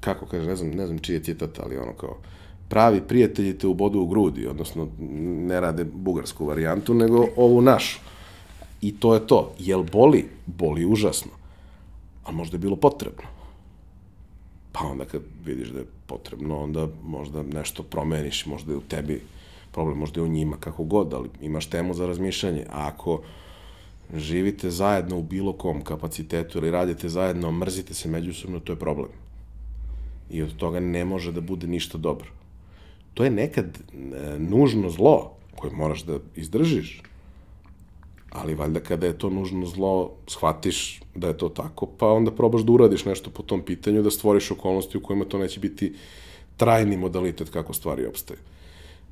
kako 0.00 0.26
kaže, 0.26 0.46
ne 0.46 0.56
znam, 0.56 0.70
ne 0.70 0.86
znam 0.86 0.98
čiji 0.98 1.14
je 1.14 1.22
citat, 1.22 1.58
ali 1.58 1.76
ono 1.76 1.92
kao, 1.92 2.16
pravi 2.68 3.00
prijatelji 3.00 3.58
te 3.58 3.66
ubodu 3.66 4.00
u 4.00 4.06
grudi, 4.06 4.46
odnosno 4.46 4.88
ne 5.48 5.60
rade 5.60 5.84
bugarsku 5.84 6.46
varijantu, 6.46 6.94
nego 6.94 7.26
ovu 7.36 7.60
našu. 7.60 8.00
I 8.80 8.96
to 9.00 9.14
je 9.14 9.26
to. 9.26 9.54
Jel 9.58 9.82
boli? 9.82 10.28
Boli 10.46 10.84
užasno. 10.86 11.30
A 12.24 12.32
možda 12.32 12.54
je 12.54 12.58
bilo 12.58 12.76
potrebno. 12.76 13.24
Pa 14.72 14.84
onda 14.84 15.04
kad 15.04 15.22
vidiš 15.44 15.68
da 15.68 15.78
je 15.78 15.86
potrebno, 16.06 16.58
onda 16.58 16.88
možda 17.04 17.42
nešto 17.42 17.82
promeniš, 17.82 18.46
možda 18.46 18.72
je 18.72 18.78
u 18.78 18.80
tebi 18.88 19.22
problem, 19.72 19.98
možda 19.98 20.20
je 20.20 20.24
u 20.24 20.28
njima, 20.28 20.56
kako 20.60 20.84
god, 20.84 21.14
ali 21.14 21.28
imaš 21.42 21.66
temu 21.66 21.94
za 21.94 22.06
razmišljanje. 22.06 22.66
A 22.70 22.88
ako 22.88 23.22
živite 24.14 24.70
zajedno 24.70 25.18
u 25.18 25.22
bilo 25.22 25.52
kom 25.52 25.80
kapacitetu 25.84 26.58
ili 26.58 26.70
radite 26.70 27.08
zajedno, 27.08 27.52
mrzite 27.52 27.94
se 27.94 28.08
međusobno, 28.08 28.60
to 28.60 28.72
je 28.72 28.78
problem 28.78 29.08
i 30.30 30.42
od 30.42 30.56
toga 30.56 30.80
ne 30.80 31.04
može 31.04 31.32
da 31.32 31.40
bude 31.40 31.66
ništa 31.66 31.98
dobro. 31.98 32.28
To 33.14 33.24
je 33.24 33.30
nekad 33.30 33.66
e, 33.66 34.38
nužno 34.38 34.90
zlo 34.90 35.30
koje 35.56 35.72
moraš 35.72 36.02
da 36.02 36.18
izdržiš, 36.36 37.02
ali 38.30 38.54
valjda 38.54 38.80
kada 38.80 39.06
je 39.06 39.18
to 39.18 39.30
nužno 39.30 39.66
zlo, 39.66 40.10
shvatiš 40.26 41.00
da 41.14 41.28
je 41.28 41.38
to 41.38 41.48
tako, 41.48 41.86
pa 41.86 42.06
onda 42.06 42.30
probaš 42.30 42.62
da 42.62 42.72
uradiš 42.72 43.04
nešto 43.04 43.30
po 43.30 43.42
tom 43.42 43.62
pitanju, 43.62 44.02
da 44.02 44.10
stvoriš 44.10 44.50
okolnosti 44.50 44.98
u 44.98 45.02
kojima 45.02 45.24
to 45.24 45.38
neće 45.38 45.60
biti 45.60 45.94
trajni 46.56 46.96
modalitet 46.96 47.50
kako 47.50 47.72
stvari 47.72 48.06
obstaju. 48.06 48.38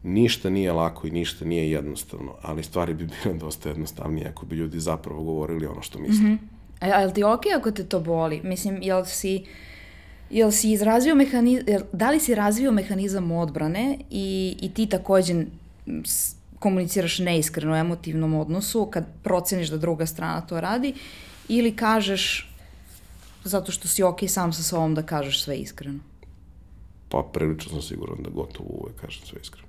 Ništa 0.02 0.50
nije 0.50 0.72
lako 0.72 1.06
i 1.06 1.10
ništa 1.10 1.44
nije 1.44 1.70
jednostavno, 1.70 2.34
ali 2.42 2.62
stvari 2.62 2.94
bi 2.94 3.06
bile 3.06 3.34
dosta 3.38 3.68
jednostavnije 3.68 4.28
ako 4.28 4.46
bi 4.46 4.56
ljudi 4.56 4.80
zapravo 4.80 5.22
govorili 5.22 5.66
ono 5.66 5.82
što 5.82 5.98
misle. 5.98 6.24
Mm 6.24 6.28
-hmm. 6.28 6.56
A, 6.80 6.86
je 7.00 7.06
li 7.06 7.14
ti 7.14 7.24
okej 7.24 7.52
okay 7.52 7.58
ako 7.58 7.70
te 7.70 7.84
to 7.84 8.00
boli? 8.00 8.40
Mislim, 8.44 8.82
jel 8.82 9.04
si 9.04 9.44
Jel 10.30 10.50
si 10.50 10.72
izrazio 10.72 11.14
mehanizam, 11.14 11.66
da 11.92 12.10
li 12.10 12.20
si 12.20 12.34
razvio 12.34 12.72
mehanizam 12.72 13.32
odbrane 13.32 13.98
i, 14.10 14.56
i 14.60 14.74
ti 14.74 14.86
takođe 14.86 15.34
komuniciraš 16.58 17.18
neiskreno 17.18 17.72
u 17.72 17.76
emotivnom 17.76 18.34
odnosu 18.34 18.86
kad 18.86 19.04
proceniš 19.22 19.68
da 19.68 19.78
druga 19.78 20.06
strana 20.06 20.40
to 20.40 20.60
radi 20.60 20.94
ili 21.48 21.76
kažeš 21.76 22.52
zato 23.44 23.72
što 23.72 23.88
si 23.88 24.02
okay 24.02 24.28
sam 24.28 24.52
sa 24.52 24.62
sobom 24.62 24.94
da 24.94 25.02
kažeš 25.02 25.42
sve 25.42 25.56
iskreno? 25.56 25.98
Pa 27.08 27.22
prilično 27.32 27.72
sam 27.72 27.82
siguran 27.82 28.22
da 28.22 28.30
gotovo 28.30 28.68
uvek 28.68 28.96
kažem 28.96 29.26
sve 29.26 29.38
iskreno. 29.42 29.68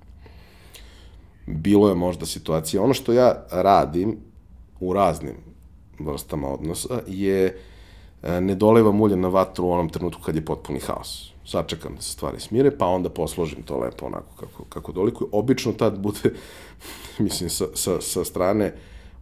Bilo 1.46 1.88
je 1.88 1.94
možda 1.94 2.26
situacija, 2.26 2.82
ono 2.82 2.94
što 2.94 3.12
ja 3.12 3.46
radim 3.50 4.16
u 4.80 4.92
raznim 4.92 5.34
vrstama 5.98 6.48
odnosa 6.48 7.00
je 7.06 7.46
uh, 7.46 7.77
ne 8.22 8.54
dolevam 8.54 9.00
ulje 9.00 9.16
na 9.16 9.28
vatru 9.28 9.66
u 9.66 9.70
onom 9.70 9.88
trenutku 9.88 10.22
kad 10.22 10.34
je 10.34 10.44
potpuni 10.44 10.80
haos. 10.80 11.32
Sačekam 11.46 11.94
da 11.94 12.02
se 12.02 12.12
stvari 12.12 12.40
smire, 12.40 12.70
pa 12.78 12.86
onda 12.86 13.08
posložim 13.08 13.62
to 13.62 13.78
lepo 13.78 14.06
onako 14.06 14.36
kako, 14.40 14.64
kako 14.64 14.92
dolikuje. 14.92 15.28
Obično 15.32 15.72
tad 15.72 15.98
bude, 15.98 16.34
mislim, 17.18 17.50
sa, 17.50 17.64
sa, 17.74 18.00
sa 18.00 18.24
strane 18.24 18.74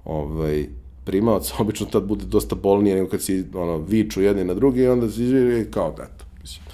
ovaj, 0.04 0.66
primavac, 1.04 1.52
obično 1.60 1.86
tad 1.86 2.04
bude 2.04 2.24
dosta 2.24 2.54
bolnije 2.54 2.96
nego 2.96 3.08
kad 3.08 3.22
si 3.22 3.44
ono, 3.54 3.78
viču 3.78 4.22
jedni 4.22 4.44
na 4.44 4.54
drugi 4.54 4.80
i 4.80 4.88
onda 4.88 5.10
se 5.10 5.22
izvije 5.22 5.70
kao 5.70 5.94
da. 5.96 6.08
Mislim. 6.40 6.64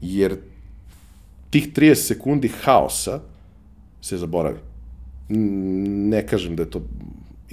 Jer 0.00 0.36
tih 1.50 1.72
30 1.72 1.94
sekundi 1.94 2.48
haosa 2.48 3.20
se 4.00 4.18
zaboravi. 4.18 4.58
Ne 5.28 6.26
kažem 6.26 6.56
da 6.56 6.62
je 6.62 6.70
to 6.70 6.80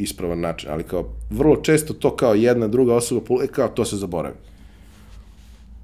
ispravan 0.03 0.39
način, 0.39 0.69
ali 0.71 0.83
kao 0.83 1.05
vrlo 1.29 1.55
često 1.55 1.93
to 1.93 2.15
kao 2.15 2.33
jedna 2.33 2.67
druga 2.67 2.95
osoba, 2.95 3.21
e, 3.43 3.47
kao 3.47 3.67
to 3.67 3.85
se 3.85 3.97
zaboravi. 3.97 4.35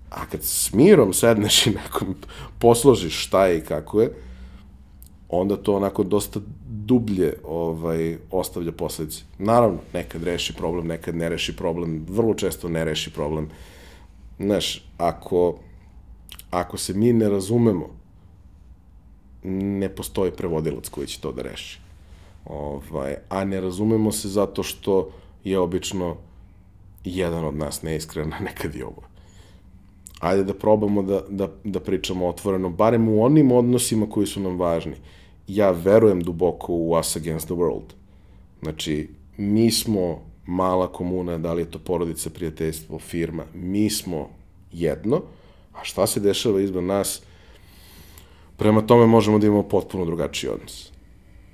A 0.09 0.25
kad 0.25 0.43
s 0.43 0.73
mirom 0.73 1.13
sedneš 1.13 1.67
i 1.67 1.69
nekom 1.69 2.15
posložiš 2.59 3.25
šta 3.25 3.45
je 3.45 3.57
i 3.57 3.61
kako 3.61 4.01
je, 4.01 4.13
onda 5.29 5.57
to 5.57 5.75
onako 5.75 6.03
dosta 6.03 6.39
dublje 6.67 7.33
ovaj, 7.43 8.17
ostavlja 8.31 8.71
posledice. 8.71 9.23
Naravno, 9.37 9.77
nekad 9.93 10.23
reši 10.23 10.53
problem, 10.53 10.87
nekad 10.87 11.15
ne 11.15 11.29
reši 11.29 11.55
problem, 11.55 12.05
vrlo 12.09 12.33
često 12.33 12.69
ne 12.69 12.85
reši 12.85 13.13
problem. 13.13 13.49
Znaš, 14.39 14.83
ako, 14.97 15.57
ako 16.51 16.77
se 16.77 16.93
mi 16.93 17.13
ne 17.13 17.29
razumemo 17.29 17.89
ne 19.43 19.89
postoji 19.89 20.31
prevodilac 20.31 20.89
koji 20.89 21.07
će 21.07 21.19
to 21.21 21.31
da 21.31 21.41
reši. 21.41 21.79
Ovaj, 22.45 23.15
a 23.29 23.45
ne 23.45 23.61
razumemo 23.61 24.11
se 24.11 24.29
zato 24.29 24.63
što 24.63 25.09
je 25.43 25.59
obično 25.59 26.15
jedan 27.03 27.45
od 27.45 27.55
nas 27.55 27.81
neiskren, 27.81 28.33
a 28.33 28.39
nekad 28.49 28.75
i 28.75 28.83
ovo. 28.83 29.03
Ajde 30.19 30.43
da 30.43 30.53
probamo 30.53 31.03
da, 31.03 31.21
da, 31.29 31.47
da 31.63 31.79
pričamo 31.79 32.27
otvoreno, 32.27 32.69
barem 32.69 33.09
u 33.09 33.23
onim 33.23 33.51
odnosima 33.51 34.09
koji 34.09 34.27
su 34.27 34.39
nam 34.39 34.59
važni. 34.59 34.95
Ja 35.47 35.71
verujem 35.71 36.21
duboko 36.21 36.73
u 36.73 36.91
us 36.91 37.15
against 37.15 37.45
the 37.45 37.53
world. 37.53 37.93
Znači, 38.61 39.09
mi 39.37 39.71
smo 39.71 40.21
mala 40.45 40.87
komuna, 40.87 41.37
da 41.37 41.53
li 41.53 41.61
je 41.61 41.71
to 41.71 41.79
porodica, 41.79 42.29
prijateljstvo, 42.29 42.99
firma, 42.99 43.43
mi 43.53 43.89
smo 43.89 44.29
jedno, 44.71 45.21
a 45.73 45.83
šta 45.83 46.07
se 46.07 46.19
dešava 46.19 46.61
izbog 46.61 46.83
nas, 46.83 47.21
prema 48.57 48.81
tome 48.81 49.05
možemo 49.05 49.39
da 49.39 49.47
imamo 49.47 49.63
potpuno 49.63 50.05
drugačiji 50.05 50.49
odnos. 50.49 50.94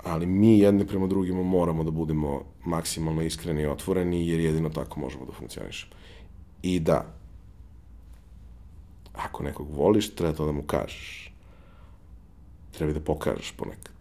Ali 0.04 0.26
mi 0.26 0.58
jedni 0.58 0.86
prema 0.86 1.06
drugima 1.06 1.42
moramo 1.42 1.84
da 1.84 1.90
budemo 1.90 2.42
maksimalno 2.64 3.22
iskreni 3.22 3.62
i 3.62 3.66
otvoreni, 3.66 4.28
jer 4.28 4.40
jedino 4.40 4.68
tako 4.68 5.00
možemo 5.00 5.24
da 5.24 5.32
funkcionišemo. 5.32 5.92
I 6.62 6.80
da, 6.80 7.14
ako 9.12 9.42
nekog 9.42 9.70
voliš, 9.70 10.14
treba 10.14 10.34
to 10.34 10.46
da 10.46 10.52
mu 10.52 10.62
kažeš. 10.62 11.32
Treba 12.70 12.92
da 12.92 13.00
pokažeš 13.00 13.52
ponekad. 13.52 13.92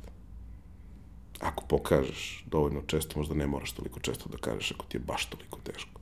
Ako 1.39 1.65
pokažeš 1.65 2.45
dovoljno 2.47 2.81
često, 2.87 3.19
možda 3.19 3.35
ne 3.35 3.47
moraš 3.47 3.71
toliko 3.71 3.99
često 3.99 4.29
da 4.29 4.37
kažeš 4.37 4.71
ako 4.71 4.85
ti 4.85 4.97
je 4.97 5.01
baš 5.01 5.25
toliko 5.25 5.59
teško. 5.63 6.01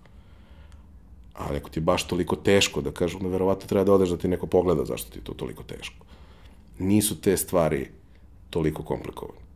Ali 1.33 1.57
ako 1.57 1.69
ti 1.69 1.79
je 1.79 1.83
baš 1.83 2.07
toliko 2.07 2.35
teško 2.35 2.81
da 2.81 2.91
kažeš, 2.91 3.15
onda 3.15 3.29
verovatno 3.29 3.67
treba 3.67 3.83
da 3.83 3.93
odeš 3.93 4.09
da 4.09 4.17
ti 4.17 4.27
neko 4.27 4.47
pogleda 4.47 4.85
zašto 4.85 5.11
ti 5.11 5.19
je 5.19 5.23
to 5.23 5.33
toliko 5.33 5.63
teško. 5.63 6.05
Nisu 6.79 7.21
te 7.21 7.37
stvari 7.37 7.87
toliko 8.49 8.83
komplikovane. 8.83 9.48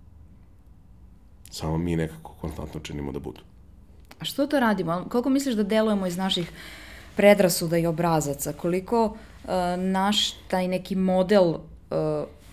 Samo 1.53 1.77
mi 1.77 1.95
nekako 1.95 2.33
konstantno 2.41 2.79
činimo 2.79 3.11
da 3.11 3.19
budu. 3.19 3.41
A 4.19 4.25
što 4.25 4.47
to 4.47 4.59
radimo? 4.59 5.05
Koliko 5.09 5.29
misliš 5.29 5.55
da 5.55 5.63
delujemo 5.63 6.07
iz 6.07 6.17
naših 6.17 6.51
predrasuda 7.15 7.77
i 7.77 7.85
obrazaca? 7.85 8.53
Koliko 8.53 9.05
uh, 9.05 9.49
naš 9.77 10.31
taj 10.47 10.67
neki 10.67 10.95
model 10.95 11.49
uh, 11.49 11.57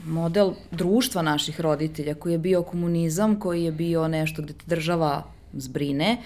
model 0.04 0.52
društva 0.70 1.22
naših 1.22 1.60
roditelja 1.60 2.14
koji 2.14 2.32
je 2.32 2.38
bio 2.38 2.62
komunizam, 2.62 3.40
koji 3.40 3.64
je 3.64 3.72
bio 3.72 4.08
nešto 4.08 4.42
gde 4.42 4.52
te 4.52 4.64
država 4.66 5.24
zbrine, 5.52 6.16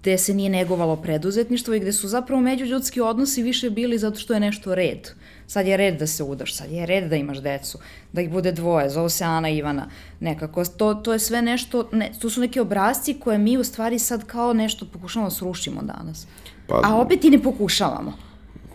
gde 0.00 0.18
se 0.18 0.34
nije 0.34 0.50
negovalo 0.50 0.96
preduzetništvo 0.96 1.74
i 1.74 1.80
gde 1.80 1.92
su 1.92 2.08
zapravo 2.08 2.40
međuljudski 2.40 3.00
odnosi 3.00 3.42
više 3.42 3.70
bili 3.70 3.98
zato 3.98 4.18
što 4.18 4.34
je 4.34 4.40
nešto 4.40 4.74
red. 4.74 5.10
Sad 5.46 5.66
je 5.66 5.76
red 5.76 5.98
da 5.98 6.06
se 6.06 6.24
udaš, 6.24 6.54
sad 6.54 6.70
je 6.70 6.86
red 6.86 7.04
da 7.10 7.16
imaš 7.16 7.38
decu, 7.38 7.78
da 8.12 8.20
ih 8.20 8.30
bude 8.30 8.52
dvoje, 8.52 8.90
zove 8.90 9.10
se 9.10 9.24
Ana 9.24 9.48
i 9.48 9.56
Ivana, 9.56 9.88
nekako. 10.20 10.64
To, 10.64 10.94
to 10.94 11.12
je 11.12 11.18
sve 11.18 11.42
nešto, 11.42 11.88
ne, 11.92 12.12
to 12.20 12.30
su 12.30 12.40
neki 12.40 12.60
obrazci 12.60 13.20
koje 13.20 13.38
mi 13.38 13.58
u 13.58 13.64
stvari 13.64 13.98
sad 13.98 14.26
kao 14.26 14.52
nešto 14.52 14.86
pokušamo 14.92 15.26
da 15.26 15.30
srušimo 15.30 15.82
danas. 15.82 16.26
Pa, 16.66 16.80
A 16.84 16.96
opet 16.96 17.24
i 17.24 17.30
ne 17.30 17.42
pokušavamo 17.42 18.12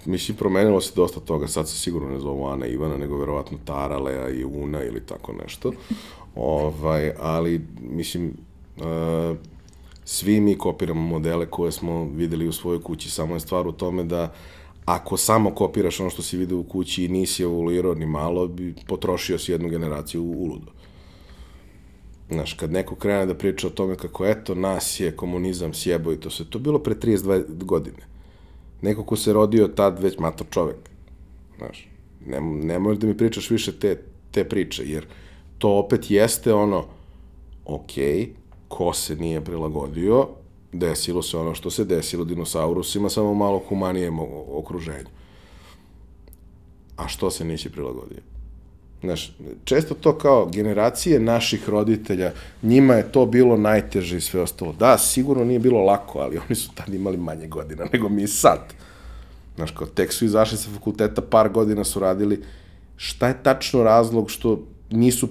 mislim, 0.05 0.37
promenilo 0.37 0.81
se 0.81 0.91
dosta 0.95 1.19
toga, 1.19 1.47
sad 1.47 1.69
se 1.69 1.77
sigurno 1.77 2.09
ne 2.09 2.19
zovu 2.19 2.45
Ana 2.47 2.65
i 2.65 2.73
Ivana, 2.73 2.97
nego 2.97 3.17
verovatno 3.17 3.57
Tara, 3.65 3.97
Lea 3.97 4.29
i 4.29 4.43
Una 4.43 4.83
ili 4.83 5.05
tako 5.05 5.33
nešto. 5.33 5.71
ovaj, 6.35 7.11
ali, 7.19 7.67
mislim, 7.81 8.33
uh, 8.77 9.37
svi 10.05 10.41
mi 10.41 10.57
kopiramo 10.57 11.01
modele 11.01 11.45
koje 11.45 11.71
smo 11.71 12.03
videli 12.03 12.47
u 12.47 12.51
svojoj 12.51 12.83
kući, 12.83 13.09
samo 13.09 13.33
je 13.33 13.39
stvar 13.39 13.67
u 13.67 13.71
tome 13.71 14.03
da 14.03 14.33
ako 14.95 15.17
samo 15.17 15.55
kopiraš 15.55 15.99
ono 15.99 16.09
što 16.09 16.21
si 16.21 16.37
vidio 16.37 16.59
u 16.59 16.63
kući 16.63 17.05
i 17.05 17.07
nisi 17.07 17.43
evoluirao 17.43 17.95
ni 17.95 18.05
malo, 18.05 18.47
bi 18.47 18.75
potrošio 18.87 19.39
si 19.39 19.51
jednu 19.51 19.69
generaciju 19.69 20.23
u 20.23 20.43
uludo. 20.43 20.71
Znaš, 22.29 22.53
kad 22.53 22.71
neko 22.71 22.95
krene 22.95 23.25
da 23.25 23.35
priča 23.35 23.67
o 23.67 23.69
tome 23.69 23.95
kako 23.95 24.25
eto, 24.25 24.55
nas 24.55 24.99
je 24.99 25.15
komunizam 25.15 25.73
sjebo 25.73 26.13
i 26.13 26.19
to 26.19 26.29
se, 26.29 26.49
to 26.49 26.59
bilo 26.59 26.79
pre 26.79 26.95
32 26.95 27.63
godine 27.63 28.11
neko 28.81 29.03
ko 29.03 29.15
se 29.15 29.33
rodio 29.33 29.67
tad 29.67 30.03
već 30.03 30.17
mator 30.19 30.47
čovek. 30.49 30.77
Znaš, 31.57 31.87
ne, 32.25 32.41
ne 32.41 32.79
možeš 32.79 32.99
da 32.99 33.07
mi 33.07 33.17
pričaš 33.17 33.49
više 33.49 33.79
te, 33.79 34.01
te 34.31 34.43
priče, 34.49 34.83
jer 34.85 35.05
to 35.57 35.69
opet 35.77 36.11
jeste 36.11 36.53
ono, 36.53 36.85
ok, 37.65 37.91
ko 38.67 38.93
se 38.93 39.15
nije 39.15 39.41
prilagodio, 39.41 40.27
desilo 40.73 41.21
se 41.21 41.37
ono 41.37 41.55
što 41.55 41.71
se 41.71 41.85
desilo 41.85 42.25
dinosaurusima, 42.25 43.09
samo 43.09 43.33
malo 43.33 43.61
humanijem 43.69 44.19
okruženju. 44.49 45.09
A 46.97 47.07
što 47.07 47.31
se 47.31 47.45
nisi 47.45 47.69
prilagodio? 47.69 48.19
Znaš, 49.03 49.33
često 49.63 49.93
to 49.93 50.17
kao 50.17 50.45
generacije 50.45 51.19
naših 51.19 51.69
roditelja, 51.69 52.31
njima 52.63 52.93
je 52.93 53.11
to 53.11 53.25
bilo 53.25 53.57
najteže 53.57 54.17
i 54.17 54.21
sve 54.21 54.41
ostalo. 54.41 54.73
Da, 54.73 54.97
sigurno 54.97 55.45
nije 55.45 55.59
bilo 55.59 55.83
lako, 55.83 56.19
ali 56.19 56.37
oni 56.37 56.55
su 56.55 56.71
tad 56.75 56.93
imali 56.93 57.17
manje 57.17 57.47
godina 57.47 57.85
nego 57.93 58.09
mi 58.09 58.27
sad. 58.27 58.59
Znaš, 59.55 59.71
kao 59.71 59.87
tek 59.87 60.13
su 60.13 60.25
izašli 60.25 60.57
sa 60.57 60.69
fakulteta, 60.73 61.21
par 61.21 61.49
godina 61.49 61.83
su 61.83 61.99
radili. 61.99 62.43
Šta 62.97 63.27
je 63.27 63.43
tačno 63.43 63.83
razlog 63.83 64.31
što 64.31 64.59
nisu, 64.91 65.29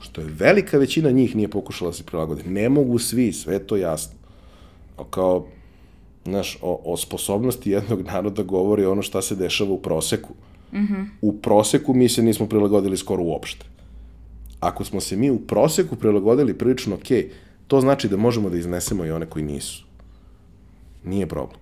što 0.00 0.20
je 0.20 0.26
velika 0.26 0.78
većina 0.78 1.10
njih 1.10 1.36
nije 1.36 1.48
pokušala 1.48 1.90
da 1.90 1.96
se 1.96 2.04
prilagodi. 2.04 2.42
Ne 2.50 2.68
mogu 2.68 2.98
svi, 2.98 3.32
sve 3.32 3.58
to 3.58 3.76
jasno. 3.76 4.21
Kao, 5.10 5.46
znaš, 6.24 6.58
o, 6.62 6.80
o 6.84 6.96
sposobnosti 6.96 7.70
jednog 7.70 8.02
naroda 8.12 8.42
govori 8.42 8.84
ono 8.84 9.02
šta 9.02 9.22
se 9.22 9.36
dešava 9.36 9.70
u 9.70 9.82
proseku. 9.82 10.34
Mm 10.72 10.78
-hmm. 10.78 11.06
U 11.20 11.32
proseku 11.32 11.94
mi 11.94 12.08
se 12.08 12.22
nismo 12.22 12.46
prilagodili 12.46 12.96
skoro 12.96 13.22
uopšte. 13.22 13.66
Ako 14.60 14.84
smo 14.84 15.00
se 15.00 15.16
mi 15.16 15.30
u 15.30 15.38
proseku 15.38 15.96
prilagodili 15.96 16.58
prilično 16.58 16.94
ok, 16.94 17.08
to 17.66 17.80
znači 17.80 18.08
da 18.08 18.16
možemo 18.16 18.50
da 18.50 18.56
iznesemo 18.56 19.04
i 19.04 19.10
one 19.10 19.26
koji 19.26 19.44
nisu. 19.44 19.84
Nije 21.04 21.26
problem. 21.26 21.60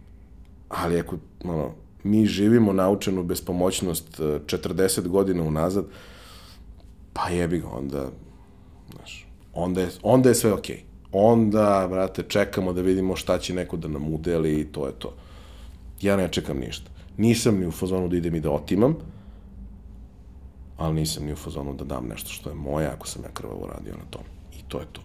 Ali 0.69 1.01
ako, 1.01 1.17
ono, 1.45 1.71
mi 2.03 2.27
živimo 2.27 2.73
naučenu 2.73 3.23
bespomoćnost 3.23 4.21
40 4.21 4.99
e, 4.99 5.09
godina 5.09 5.43
unazad, 5.43 5.85
pa 7.13 7.29
jebi 7.29 7.59
ga, 7.59 7.69
onda, 7.69 8.11
znaš, 8.95 9.27
onda 9.55 9.81
je, 9.81 9.89
onda 10.03 10.29
je 10.29 10.35
sve 10.35 10.53
okej. 10.53 10.77
Okay. 10.77 10.90
Onda, 11.13 11.87
brate, 11.91 12.23
čekamo 12.29 12.73
da 12.73 12.83
vidimo 12.83 13.17
šta 13.17 13.39
će 13.39 13.55
neko 13.55 13.77
da 13.77 13.89
nam 13.89 14.15
udeli 14.15 14.61
i 14.61 14.65
to 14.65 14.87
je 14.87 14.93
to. 14.99 15.15
Ja 16.01 16.17
ne 16.17 16.29
čekam 16.29 16.59
ništa. 16.59 16.91
Nisam 17.17 17.59
ni 17.59 17.67
u 17.67 17.71
fazonu 17.71 18.09
da 18.09 18.17
idem 18.17 18.35
i 18.35 18.41
da 18.41 18.51
otimam, 18.51 18.97
ali 20.77 20.95
nisam 20.95 21.25
ni 21.25 21.33
u 21.33 21.37
fazonu 21.37 21.75
da 21.75 21.85
dam 21.85 22.07
nešto 22.09 22.31
što 22.31 22.51
je 22.51 22.55
moje 22.55 22.87
ako 22.87 23.07
sam 23.07 23.23
ja 23.23 23.31
krvavo 23.35 23.67
radio 23.67 23.93
na 23.93 24.05
tom. 24.11 24.23
I 24.59 24.63
to 24.69 24.79
je 24.79 24.87
to. 24.93 25.01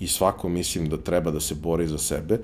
I 0.00 0.08
svako 0.08 0.48
mislim 0.48 0.88
da 0.88 0.96
treba 0.96 1.30
da 1.30 1.40
se 1.40 1.54
bori 1.54 1.86
za 1.86 1.98
sebe 1.98 2.38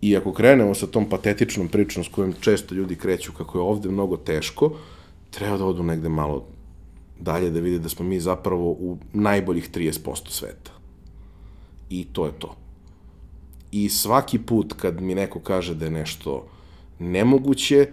I 0.00 0.16
ako 0.16 0.32
krenemo 0.32 0.74
sa 0.74 0.86
tom 0.86 1.08
patetičnom 1.08 1.68
pričom 1.68 2.04
s 2.04 2.08
kojom 2.08 2.32
često 2.40 2.74
ljudi 2.74 2.96
kreću 2.96 3.32
kako 3.32 3.58
je 3.58 3.62
ovde 3.62 3.88
mnogo 3.88 4.16
teško, 4.16 4.72
treba 5.30 5.56
da 5.56 5.64
odu 5.64 5.82
negde 5.82 6.08
malo 6.08 6.46
dalje 7.18 7.50
da 7.50 7.60
vide 7.60 7.78
da 7.78 7.88
smo 7.88 8.04
mi 8.04 8.20
zapravo 8.20 8.70
u 8.70 8.98
najboljih 9.12 9.70
30% 9.70 10.30
sveta. 10.30 10.79
I 11.90 12.04
to 12.12 12.26
je 12.26 12.32
to. 12.38 12.56
I 13.72 13.88
svaki 13.88 14.38
put 14.38 14.72
kad 14.72 15.00
mi 15.00 15.14
neko 15.14 15.40
kaže 15.40 15.74
da 15.74 15.84
je 15.84 15.90
nešto 15.90 16.46
nemoguće, 16.98 17.88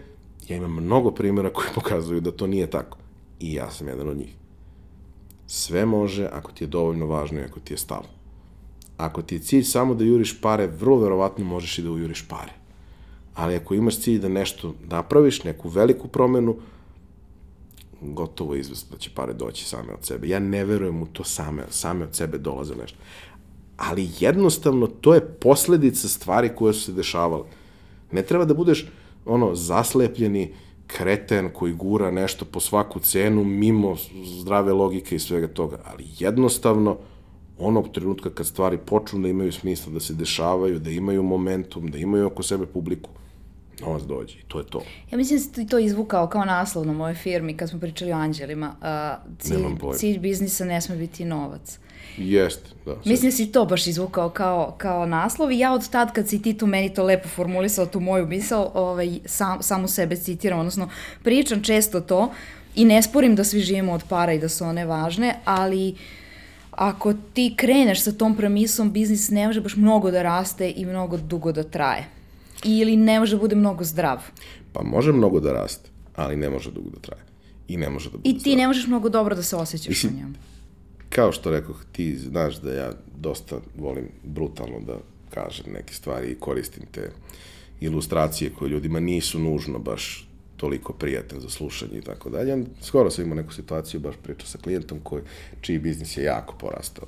ja 0.47 0.57
imam 0.57 0.73
mnogo 0.73 1.11
primjera 1.11 1.53
koji 1.53 1.67
pokazuju 1.75 2.21
da 2.21 2.31
to 2.31 2.47
nije 2.47 2.69
tako. 2.69 2.97
I 3.39 3.53
ja 3.53 3.71
sam 3.71 3.87
jedan 3.87 4.09
od 4.09 4.17
njih. 4.17 4.35
Sve 5.47 5.85
može 5.85 6.29
ako 6.31 6.51
ti 6.51 6.63
je 6.63 6.67
dovoljno 6.67 7.05
važno 7.05 7.39
i 7.39 7.43
ako 7.43 7.59
ti 7.59 7.73
je 7.73 7.77
stalo. 7.77 8.05
Ako 8.97 9.21
ti 9.21 9.35
je 9.35 9.39
cilj 9.39 9.63
samo 9.63 9.95
da 9.95 10.03
juriš 10.03 10.41
pare, 10.41 10.67
vrlo 10.67 10.99
verovatno 10.99 11.45
možeš 11.45 11.77
i 11.77 11.81
da 11.81 11.91
ujuriš 11.91 12.27
pare. 12.27 12.51
Ali 13.35 13.55
ako 13.55 13.73
imaš 13.73 13.99
cilj 13.99 14.19
da 14.19 14.29
nešto 14.29 14.73
napraviš, 14.89 15.43
neku 15.43 15.69
veliku 15.69 16.07
promenu, 16.07 16.55
gotovo 18.01 18.53
je 18.53 18.59
izvest 18.59 18.91
da 18.91 18.97
će 18.97 19.09
pare 19.15 19.33
doći 19.33 19.65
same 19.65 19.93
od 19.93 20.05
sebe. 20.05 20.27
Ja 20.27 20.39
ne 20.39 20.65
verujem 20.65 21.01
u 21.01 21.05
to 21.05 21.23
same, 21.23 21.63
same 21.69 22.05
od 22.05 22.15
sebe 22.15 22.37
dolaze 22.37 22.75
nešto. 22.75 22.97
Ali 23.77 24.09
jednostavno 24.19 24.87
to 24.87 25.13
je 25.13 25.21
posledica 25.21 26.07
stvari 26.07 26.49
koje 26.55 26.73
su 26.73 26.81
se 26.81 26.93
dešavale. 26.93 27.43
Ne 28.11 28.21
treba 28.21 28.45
da 28.45 28.53
budeš 28.53 28.87
ono 29.25 29.55
zaslepljeni 29.55 30.53
kreten 30.87 31.49
koji 31.53 31.73
gura 31.73 32.11
nešto 32.11 32.45
po 32.45 32.59
svaku 32.59 32.99
cenu 32.99 33.43
mimo 33.43 33.95
zdrave 34.39 34.73
logike 34.73 35.15
i 35.15 35.19
svega 35.19 35.47
toga, 35.47 35.77
ali 35.85 36.05
jednostavno 36.19 36.97
onog 37.59 37.91
trenutka 37.93 38.29
kad 38.29 38.47
stvari 38.47 38.77
počnu 38.77 39.19
da 39.19 39.27
imaju 39.27 39.51
smisla, 39.51 39.93
da 39.93 39.99
se 39.99 40.13
dešavaju, 40.13 40.79
da 40.79 40.89
imaju 40.89 41.23
momentum, 41.23 41.91
da 41.91 41.97
imaju 41.97 42.27
oko 42.27 42.43
sebe 42.43 42.65
publiku, 42.65 43.09
novac 43.81 44.03
dođe 44.03 44.39
i 44.39 44.43
to 44.47 44.59
je 44.59 44.65
to. 44.65 44.81
Ja 45.11 45.17
mislim 45.17 45.39
da 45.39 45.43
si 45.43 45.67
to 45.67 45.79
izvukao 45.79 46.27
kao 46.27 46.45
naslov 46.45 46.85
na 46.85 46.93
mojoj 46.93 47.15
firmi 47.15 47.57
kad 47.57 47.69
smo 47.69 47.79
pričali 47.79 48.11
o 48.11 48.15
anđelima. 48.15 48.75
Uh, 48.81 49.37
cilj, 49.39 49.65
cilj 49.95 50.19
biznisa 50.19 50.65
ne 50.65 50.81
sme 50.81 50.95
biti 50.95 51.25
novac. 51.25 51.79
Jeste, 52.17 52.69
da. 52.85 52.95
Mislim 53.05 53.31
da 53.31 53.35
si 53.35 53.51
to 53.51 53.65
baš 53.65 53.87
izvukao 53.87 54.29
kao, 54.29 54.75
kao 54.77 55.05
naslov 55.05 55.51
i 55.51 55.59
ja 55.59 55.73
od 55.73 55.89
tad 55.89 56.13
kad 56.13 56.29
si 56.29 56.41
ti 56.41 56.57
tu 56.57 56.67
meni 56.67 56.93
to 56.93 57.03
lepo 57.03 57.29
formulisao, 57.29 57.85
tu 57.85 57.99
moju 57.99 58.27
misao, 58.27 58.71
ovaj, 58.73 59.19
sam, 59.25 59.63
samu 59.63 59.87
sebe 59.87 60.15
citiram, 60.15 60.59
odnosno 60.59 60.89
pričam 61.23 61.63
često 61.63 62.01
to 62.01 62.31
I 62.77 62.85
ne 62.85 63.01
sporim 63.01 63.35
da 63.35 63.43
svi 63.43 63.59
živimo 63.61 63.93
od 63.93 64.03
para 64.09 64.33
i 64.33 64.39
da 64.39 64.49
su 64.49 64.65
one 64.65 64.85
važne, 64.85 65.39
ali 65.45 65.95
ako 66.71 67.13
ti 67.33 67.53
kreneš 67.57 68.03
sa 68.03 68.11
tom 68.11 68.35
premisom, 68.37 68.91
biznis 68.91 69.29
ne 69.29 69.47
može 69.47 69.61
baš 69.61 69.75
mnogo 69.75 70.11
da 70.11 70.21
raste 70.21 70.73
i 70.75 70.85
mnogo 70.85 71.17
dugo 71.17 71.51
da 71.51 71.63
traje. 71.63 72.05
Ili 72.63 72.95
ne 72.97 73.19
može 73.19 73.35
da 73.35 73.39
bude 73.39 73.55
mnogo 73.55 73.83
zdrav. 73.83 74.21
Pa 74.73 74.83
može 74.83 75.11
mnogo 75.11 75.39
da 75.39 75.53
raste, 75.53 75.89
ali 76.15 76.35
ne 76.35 76.49
može 76.49 76.71
dugo 76.71 76.89
da 76.89 76.99
traje. 76.99 77.23
I 77.67 77.77
ne 77.77 77.89
može 77.89 78.09
da 78.11 78.17
bude 78.17 78.29
I 78.29 78.33
ti 78.33 78.39
zdrav. 78.39 78.57
ne 78.57 78.67
možeš 78.67 78.87
mnogo 78.87 79.09
dobro 79.09 79.35
da 79.35 79.43
se 79.43 79.55
osjećaš 79.55 79.87
Mislim, 79.87 80.13
u 80.13 80.17
njemu. 80.17 80.33
Kao 81.09 81.31
što 81.31 81.51
rekoh, 81.51 81.85
ti 81.91 82.17
znaš 82.17 82.55
da 82.55 82.73
ja 82.73 82.91
dosta 83.17 83.59
volim 83.77 84.09
brutalno 84.23 84.79
da 84.79 84.97
kažem 85.29 85.73
neke 85.73 85.93
stvari 85.93 86.27
i 86.27 86.39
koristim 86.39 86.83
te 86.91 87.11
ilustracije 87.79 88.51
koje 88.59 88.69
ljudima 88.69 88.99
nisu 88.99 89.39
nužno 89.39 89.79
baš 89.79 90.27
toliko 90.57 90.93
prijatne 90.93 91.39
za 91.39 91.49
slušanje 91.49 91.97
i 91.97 92.01
tako 92.01 92.29
dalje. 92.29 92.65
Skoro 92.81 93.09
sam 93.09 93.25
imao 93.25 93.35
neku 93.35 93.53
situaciju, 93.53 93.99
baš 93.99 94.15
priča 94.23 94.47
sa 94.47 94.57
klijentom 94.57 94.99
koji, 95.03 95.23
čiji 95.61 95.79
biznis 95.79 96.17
je 96.17 96.23
jako 96.23 96.55
porastao 96.59 97.05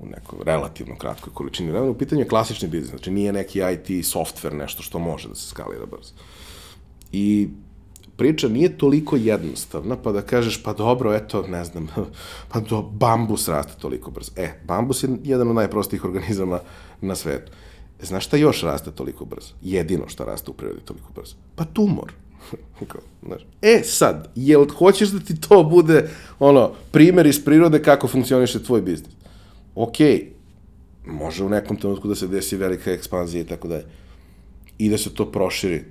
u 0.00 0.06
nekoj 0.06 0.38
relativno 0.44 0.96
kratkoj 0.96 1.32
količini 1.34 1.70
vremena. 1.70 1.90
U 1.90 1.98
pitanju 1.98 2.20
je 2.20 2.28
klasični 2.28 2.68
biznis, 2.68 2.90
znači 2.90 3.10
nije 3.10 3.32
neki 3.32 3.58
IT 3.58 3.88
software 3.88 4.56
nešto 4.56 4.82
što 4.82 4.98
može 4.98 5.28
da 5.28 5.34
se 5.34 5.48
skalira 5.48 5.86
brzo. 5.86 6.12
I 7.12 7.48
priča 8.16 8.48
nije 8.48 8.78
toliko 8.78 9.16
jednostavna, 9.16 9.96
pa 9.96 10.12
da 10.12 10.22
kažeš, 10.22 10.62
pa 10.62 10.72
dobro, 10.72 11.14
eto, 11.14 11.42
ne 11.48 11.64
znam, 11.64 11.88
pa 12.52 12.60
do, 12.60 12.82
bambus 12.82 13.48
raste 13.48 13.72
toliko 13.80 14.10
brzo. 14.10 14.32
E, 14.36 14.60
bambus 14.64 15.02
je 15.02 15.08
jedan 15.24 15.48
od 15.48 15.54
najprostijih 15.54 16.04
organizama 16.04 16.60
na 17.00 17.14
svetu. 17.14 17.52
E, 18.02 18.06
znaš 18.06 18.26
šta 18.26 18.36
još 18.36 18.62
raste 18.62 18.90
toliko 18.90 19.24
brzo? 19.24 19.54
Jedino 19.62 20.08
što 20.08 20.24
raste 20.24 20.50
u 20.50 20.54
prirodi 20.54 20.80
toliko 20.80 21.12
brzo? 21.14 21.34
Pa 21.54 21.64
tumor. 21.64 22.12
Znaš. 23.26 23.46
E 23.62 23.80
sad, 23.84 24.32
jel 24.34 24.66
hoćeš 24.68 25.08
da 25.08 25.20
ti 25.20 25.40
to 25.40 25.64
bude 25.64 26.10
ono, 26.38 26.70
primer 26.92 27.26
iz 27.26 27.44
prirode 27.44 27.82
kako 27.82 28.08
funkcioniše 28.08 28.62
tvoj 28.62 28.82
biznis? 28.82 29.14
Okej, 29.74 30.32
može 31.06 31.44
u 31.44 31.48
nekom 31.48 31.76
trenutku 31.76 32.08
da 32.08 32.14
se 32.14 32.28
desi 32.28 32.56
velika 32.56 32.92
ekspanzija 32.92 33.42
i 33.42 33.46
tako 33.46 33.68
dalje. 33.68 33.84
I 34.78 34.90
da 34.90 34.98
se 34.98 35.14
to 35.14 35.32
proširi 35.32 35.84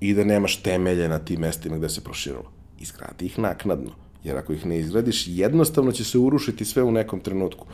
i 0.00 0.14
da 0.14 0.24
nemaš 0.24 0.56
temelje 0.56 1.08
na 1.08 1.18
tim 1.18 1.40
mestima 1.40 1.76
gde 1.76 1.88
se 1.88 2.04
proširilo. 2.04 2.50
Izgradi 2.80 3.26
ih 3.26 3.38
naknadno, 3.38 3.90
jer 4.24 4.36
ako 4.36 4.52
ih 4.52 4.66
ne 4.66 4.78
izgradiš, 4.78 5.24
jednostavno 5.26 5.92
će 5.92 6.04
se 6.04 6.18
urušiti 6.18 6.64
sve 6.64 6.82
u 6.82 6.92
nekom 6.92 7.20
trenutku. 7.20 7.66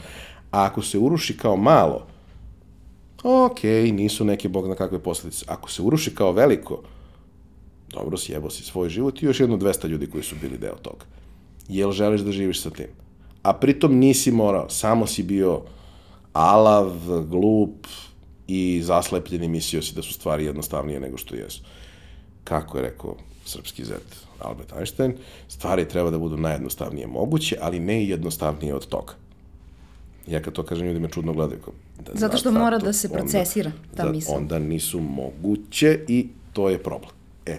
A 0.50 0.64
ako 0.64 0.82
se 0.82 0.98
uruši 0.98 1.36
kao 1.36 1.56
malo, 1.56 2.06
ok, 3.22 3.62
nisu 3.92 4.24
neke 4.24 4.48
bog 4.48 4.68
na 4.68 4.74
kakve 4.74 4.98
posledice. 4.98 5.44
Ako 5.48 5.70
se 5.70 5.82
uruši 5.82 6.14
kao 6.14 6.32
veliko, 6.32 6.82
dobro, 7.88 8.18
sjebo 8.18 8.50
si 8.50 8.62
svoj 8.62 8.88
život 8.88 9.22
i 9.22 9.26
još 9.26 9.40
jedno 9.40 9.56
200 9.56 9.88
ljudi 9.88 10.06
koji 10.06 10.22
su 10.22 10.36
bili 10.40 10.58
deo 10.58 10.74
toga. 10.74 11.04
Jel 11.68 11.92
želiš 11.92 12.20
da 12.20 12.32
živiš 12.32 12.62
sa 12.62 12.70
tim? 12.70 12.86
A 13.42 13.52
pritom 13.52 13.98
nisi 13.98 14.30
morao, 14.30 14.68
samo 14.68 15.06
si 15.06 15.22
bio 15.22 15.62
alav, 16.32 16.92
glup 17.28 17.86
i 18.48 18.80
zaslepljen 18.82 19.44
i 19.44 19.48
mislio 19.48 19.82
si 19.82 19.94
da 19.94 20.02
su 20.02 20.12
stvari 20.12 20.44
jednostavnije 20.44 21.00
nego 21.00 21.16
što 21.16 21.34
jesu. 21.34 21.62
Kako 22.50 22.78
je 22.78 22.82
rekao 22.82 23.16
srpski 23.44 23.84
zet 23.84 24.16
Albert 24.40 24.72
Einstein, 24.72 25.14
stvari 25.48 25.88
treba 25.88 26.10
da 26.10 26.18
budu 26.18 26.36
najjednostavnije 26.36 27.06
moguće, 27.06 27.56
ali 27.60 27.80
ne 27.80 28.02
i 28.04 28.08
jednostavnije 28.08 28.74
od 28.74 28.86
toga. 28.86 29.12
Ja 30.26 30.42
kad 30.42 30.52
to 30.52 30.62
kažem, 30.62 30.86
ljudi 30.86 31.00
me 31.00 31.08
čudno 31.08 31.32
gledaju. 31.32 31.60
Kao, 31.60 31.72
da, 32.06 32.12
Zato 32.14 32.36
što 32.36 32.50
zato- 32.50 32.62
mora 32.64 32.78
da 32.78 32.92
se 32.92 33.08
procesira 33.08 33.72
ta 33.96 34.04
da, 34.04 34.12
misao. 34.12 34.34
Onda 34.36 34.58
nisu 34.58 35.00
moguće 35.00 36.00
i 36.08 36.28
to 36.52 36.68
je 36.68 36.78
problem. 36.82 37.10
E, 37.46 37.58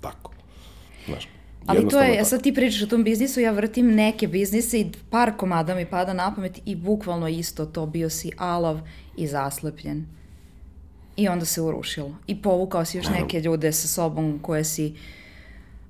tako. 0.00 0.32
Znaš, 1.06 1.28
Ali 1.66 1.88
to 1.88 2.00
je, 2.00 2.14
tako. 2.14 2.28
sad 2.28 2.42
ti 2.42 2.54
pričaš 2.54 2.82
o 2.82 2.86
tom 2.86 3.04
biznisu, 3.04 3.40
ja 3.40 3.52
vrtim 3.52 3.94
neke 3.94 4.26
biznise 4.28 4.80
i 4.80 4.90
par 5.10 5.36
komada 5.36 5.74
mi 5.74 5.86
pada 5.86 6.12
na 6.12 6.34
pamet 6.34 6.60
i 6.64 6.74
bukvalno 6.76 7.28
isto 7.28 7.66
to, 7.66 7.86
bio 7.86 8.10
si 8.10 8.30
alav 8.36 8.80
i 9.16 9.26
zaslepljen. 9.26 10.06
I 11.16 11.28
onda 11.28 11.44
se 11.44 11.62
urušilo. 11.62 12.14
I 12.26 12.42
povukao 12.42 12.84
si 12.84 12.96
još 12.96 13.08
neke 13.08 13.40
ljude 13.40 13.72
sa 13.72 13.88
sobom 13.88 14.38
koje 14.42 14.64
si 14.64 14.94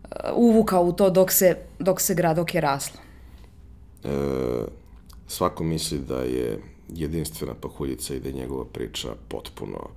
uh, 0.04 0.10
uvukao 0.36 0.82
u 0.82 0.92
to 0.92 1.10
dok 1.10 1.32
se, 1.32 1.56
dok 1.78 2.00
se 2.00 2.14
grad, 2.14 2.36
dok 2.36 2.54
je 2.54 2.60
raslo. 2.60 3.00
e, 4.04 4.08
svako 5.28 5.64
misli 5.64 5.98
da 5.98 6.18
je 6.22 6.58
jedinstvena 6.88 7.54
pahuljica 7.54 8.14
i 8.14 8.20
da 8.20 8.28
je 8.28 8.34
njegova 8.34 8.64
priča 8.64 9.08
potpuno 9.28 9.88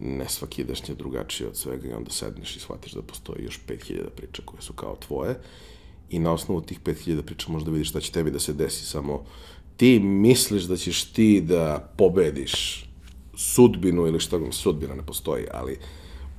nesvakidašnje 0.00 0.94
drugačije 0.94 1.48
od 1.48 1.56
svega 1.56 1.88
i 1.88 1.92
onda 1.92 2.10
sedneš 2.10 2.56
i 2.56 2.60
shvatiš 2.60 2.92
da 2.92 3.02
postoji 3.02 3.44
još 3.44 3.60
5000 3.68 4.10
priča 4.16 4.42
koje 4.44 4.62
su 4.62 4.72
kao 4.72 4.96
tvoje 4.96 5.34
i 6.10 6.18
na 6.18 6.32
osnovu 6.32 6.60
tih 6.60 6.80
5000 6.80 7.22
priča 7.22 7.52
možda 7.52 7.70
vidiš 7.70 7.88
šta 7.88 8.00
će 8.00 8.12
tebi 8.12 8.30
da 8.30 8.40
se 8.40 8.52
desi, 8.52 8.86
samo 8.86 9.24
ti 9.76 9.98
misliš 10.00 10.62
da 10.62 10.76
ćeš 10.76 11.04
ti 11.04 11.40
da 11.40 11.92
pobediš 11.96 12.85
sudbinu 13.36 14.06
ili 14.06 14.20
što 14.20 14.52
sudbina 14.52 14.94
ne 14.94 15.02
postoji, 15.02 15.44
ali 15.54 15.78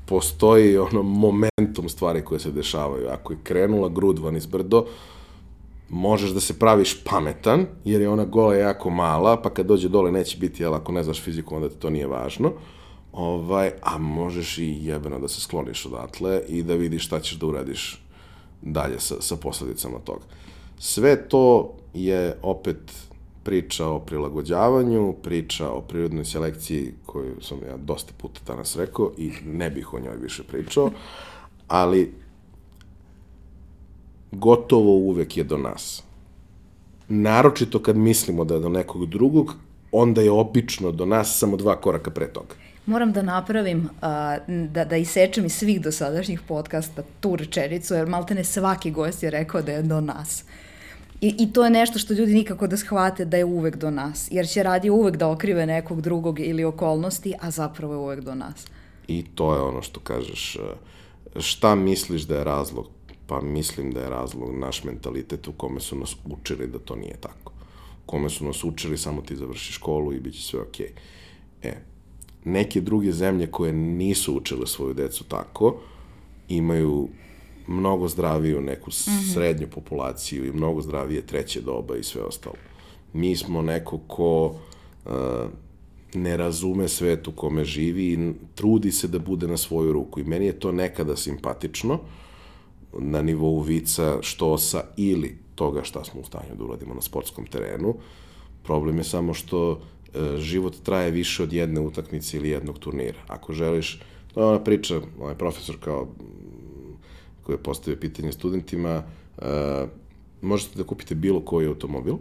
postoji 0.05 0.77
ono 0.77 1.03
momentum 1.03 1.89
stvari 1.89 2.21
koje 2.21 2.39
se 2.39 2.51
dešavaju. 2.51 3.07
Ako 3.09 3.33
je 3.33 3.39
krenula 3.43 3.89
grud 3.89 4.19
van 4.19 4.37
iz 4.37 4.45
brdo, 4.45 4.85
možeš 5.89 6.29
da 6.29 6.39
se 6.39 6.59
praviš 6.59 7.03
pametan, 7.03 7.65
jer 7.85 8.01
je 8.01 8.09
ona 8.09 8.25
gola 8.25 8.55
jako 8.55 8.89
mala, 8.89 9.41
pa 9.41 9.49
kad 9.49 9.65
dođe 9.65 9.89
dole 9.89 10.11
neće 10.11 10.37
biti, 10.37 10.63
jel, 10.63 10.73
ako 10.73 10.91
ne 10.91 11.03
znaš 11.03 11.21
fiziku, 11.21 11.55
onda 11.55 11.69
ti 11.69 11.75
to 11.75 11.89
nije 11.89 12.07
važno. 12.07 12.51
Ovaj, 13.13 13.71
a 13.81 13.97
možeš 13.97 14.57
i 14.57 14.77
jebeno 14.81 15.19
da 15.19 15.27
se 15.27 15.41
skloniš 15.41 15.85
odatle 15.85 16.41
i 16.47 16.63
da 16.63 16.75
vidiš 16.75 17.05
šta 17.05 17.19
ćeš 17.19 17.37
da 17.37 17.45
uradiš 17.45 18.03
dalje 18.61 18.99
sa, 18.99 19.15
sa 19.21 19.35
posledicama 19.35 19.99
toga. 19.99 20.25
Sve 20.79 21.29
to 21.29 21.73
je 21.93 22.37
opet 22.41 23.06
priča 23.47 23.87
o 23.87 23.99
prilagođavanju, 23.99 25.13
priča 25.23 25.69
o 25.71 25.81
prirodnoj 25.81 26.25
selekciji 26.25 26.93
koju 27.05 27.41
sam 27.41 27.57
ja 27.67 27.77
dosta 27.77 28.13
puta 28.17 28.41
danas 28.47 28.75
rekao 28.75 29.11
i 29.17 29.31
ne 29.45 29.69
bih 29.69 29.93
o 29.93 29.99
njoj 29.99 30.17
više 30.21 30.43
pričao, 30.43 30.91
ali 31.67 32.13
gotovo 34.31 34.91
uvek 34.91 35.37
je 35.37 35.43
do 35.43 35.57
nas. 35.57 36.03
Naročito 37.07 37.81
kad 37.81 37.95
mislimo 37.95 38.43
da 38.43 38.53
je 38.53 38.59
do 38.59 38.69
nekog 38.69 39.05
drugog, 39.05 39.53
onda 39.91 40.21
je 40.21 40.31
obično 40.31 40.91
do 40.91 41.05
nas 41.05 41.39
samo 41.39 41.57
dva 41.57 41.75
koraka 41.81 42.11
pre 42.11 42.27
toga. 42.27 42.55
Moram 42.85 43.11
da 43.11 43.21
napravim, 43.21 43.89
da, 44.71 44.85
da 44.85 44.97
isečem 44.97 45.45
iz 45.45 45.53
svih 45.53 45.81
dosadašnjih 45.81 46.41
podcasta 46.47 47.03
tu 47.19 47.35
rečenicu, 47.35 47.93
jer 47.93 48.07
maltene 48.07 48.43
svaki 48.43 48.91
gost 48.91 49.23
je 49.23 49.31
rekao 49.31 49.61
da 49.61 49.71
je 49.71 49.81
do 49.81 50.01
nas. 50.01 50.43
I, 51.21 51.35
I 51.37 51.53
to 51.53 51.63
je 51.63 51.69
nešto 51.69 51.99
što 51.99 52.13
ljudi 52.13 52.33
nikako 52.33 52.67
da 52.67 52.77
shvate 52.77 53.25
da 53.25 53.37
je 53.37 53.45
uvek 53.45 53.75
do 53.75 53.91
nas, 53.91 54.27
jer 54.31 54.47
će 54.47 54.63
radi 54.63 54.89
uvek 54.89 55.17
da 55.17 55.29
okrive 55.29 55.65
nekog 55.65 56.01
drugog 56.01 56.39
ili 56.39 56.63
okolnosti, 56.63 57.33
a 57.41 57.51
zapravo 57.51 57.93
je 57.93 57.99
uvek 57.99 58.19
do 58.19 58.35
nas. 58.35 58.67
I 59.07 59.25
to 59.35 59.55
je 59.55 59.61
ono 59.61 59.81
što 59.81 59.99
kažeš, 59.99 60.55
e, 60.55 61.39
šta 61.41 61.75
misliš 61.75 62.21
da 62.21 62.37
je 62.37 62.43
razlog? 62.43 62.87
Pa 63.27 63.41
mislim 63.41 63.91
da 63.91 63.99
je 63.99 64.09
razlog 64.09 64.55
naš 64.55 64.83
mentalitet 64.83 65.47
u 65.47 65.51
kome 65.51 65.79
su 65.79 65.95
nas 65.95 66.15
učili 66.25 66.67
da 66.67 66.79
to 66.79 66.95
nije 66.95 67.15
tako. 67.19 67.51
U 68.05 68.09
kome 68.09 68.29
su 68.29 68.45
nas 68.45 68.63
učili 68.63 68.97
samo 68.97 69.21
ti 69.21 69.35
završi 69.35 69.73
školu 69.73 70.13
i 70.13 70.19
bit 70.19 70.33
će 70.33 70.41
sve 70.41 70.61
okej. 70.61 70.91
E, 71.63 71.73
neke 72.45 72.81
druge 72.81 73.11
zemlje 73.11 73.51
koje 73.51 73.73
nisu 73.73 74.37
učile 74.37 74.67
svoju 74.67 74.93
decu 74.93 75.23
tako, 75.23 75.79
imaju 76.49 77.09
mnogo 77.67 78.07
zdraviju 78.07 78.61
neku 78.61 78.91
srednju 79.33 79.67
populaciju 79.67 80.45
i 80.45 80.51
mnogo 80.51 80.81
zdravije 80.81 81.27
treće 81.27 81.61
doba 81.61 81.97
i 81.97 82.03
sve 82.03 82.21
ostalo. 82.21 82.55
Mi 83.13 83.35
smo 83.35 83.61
neko 83.61 83.97
ko 84.07 84.45
uh, 84.45 85.11
ne 86.13 86.37
razume 86.37 86.87
svet 86.87 87.27
u 87.27 87.31
kome 87.31 87.65
živi 87.65 88.13
i 88.13 88.33
trudi 88.55 88.91
se 88.91 89.07
da 89.07 89.19
bude 89.19 89.47
na 89.47 89.57
svoju 89.57 89.93
ruku. 89.93 90.19
I 90.19 90.23
meni 90.23 90.45
je 90.45 90.59
to 90.59 90.71
nekada 90.71 91.15
simpatično 91.15 91.99
na 92.99 93.21
nivou 93.21 93.59
vica, 93.59 94.17
štosa 94.21 94.83
ili 94.97 95.37
toga 95.55 95.83
šta 95.83 96.03
smo 96.03 96.21
u 96.21 96.23
stanju 96.23 96.55
da 96.57 96.63
uradimo 96.63 96.93
na 96.93 97.01
sportskom 97.01 97.45
terenu. 97.45 97.95
Problem 98.63 98.97
je 98.97 99.03
samo 99.03 99.33
što 99.33 99.71
e, 99.71 100.37
život 100.37 100.75
traje 100.83 101.11
više 101.11 101.43
od 101.43 101.53
jedne 101.53 101.81
utakmice 101.81 102.37
ili 102.37 102.49
jednog 102.49 102.79
turnira. 102.79 103.19
Ako 103.27 103.53
želiš, 103.53 104.01
to 104.33 104.41
je 104.41 104.47
ona 104.47 104.63
priča, 104.63 105.01
ovaj 105.19 105.35
profesor 105.35 105.75
kao 105.79 106.07
koji 107.47 107.55
je 107.55 107.63
postavio 107.63 107.99
pitanje 107.99 108.31
studentima, 108.31 109.03
e, 109.37 109.85
možete 110.41 110.77
da 110.77 110.83
kupite 110.83 111.15
bilo 111.15 111.39
koji 111.41 111.67
automobil, 111.67 112.17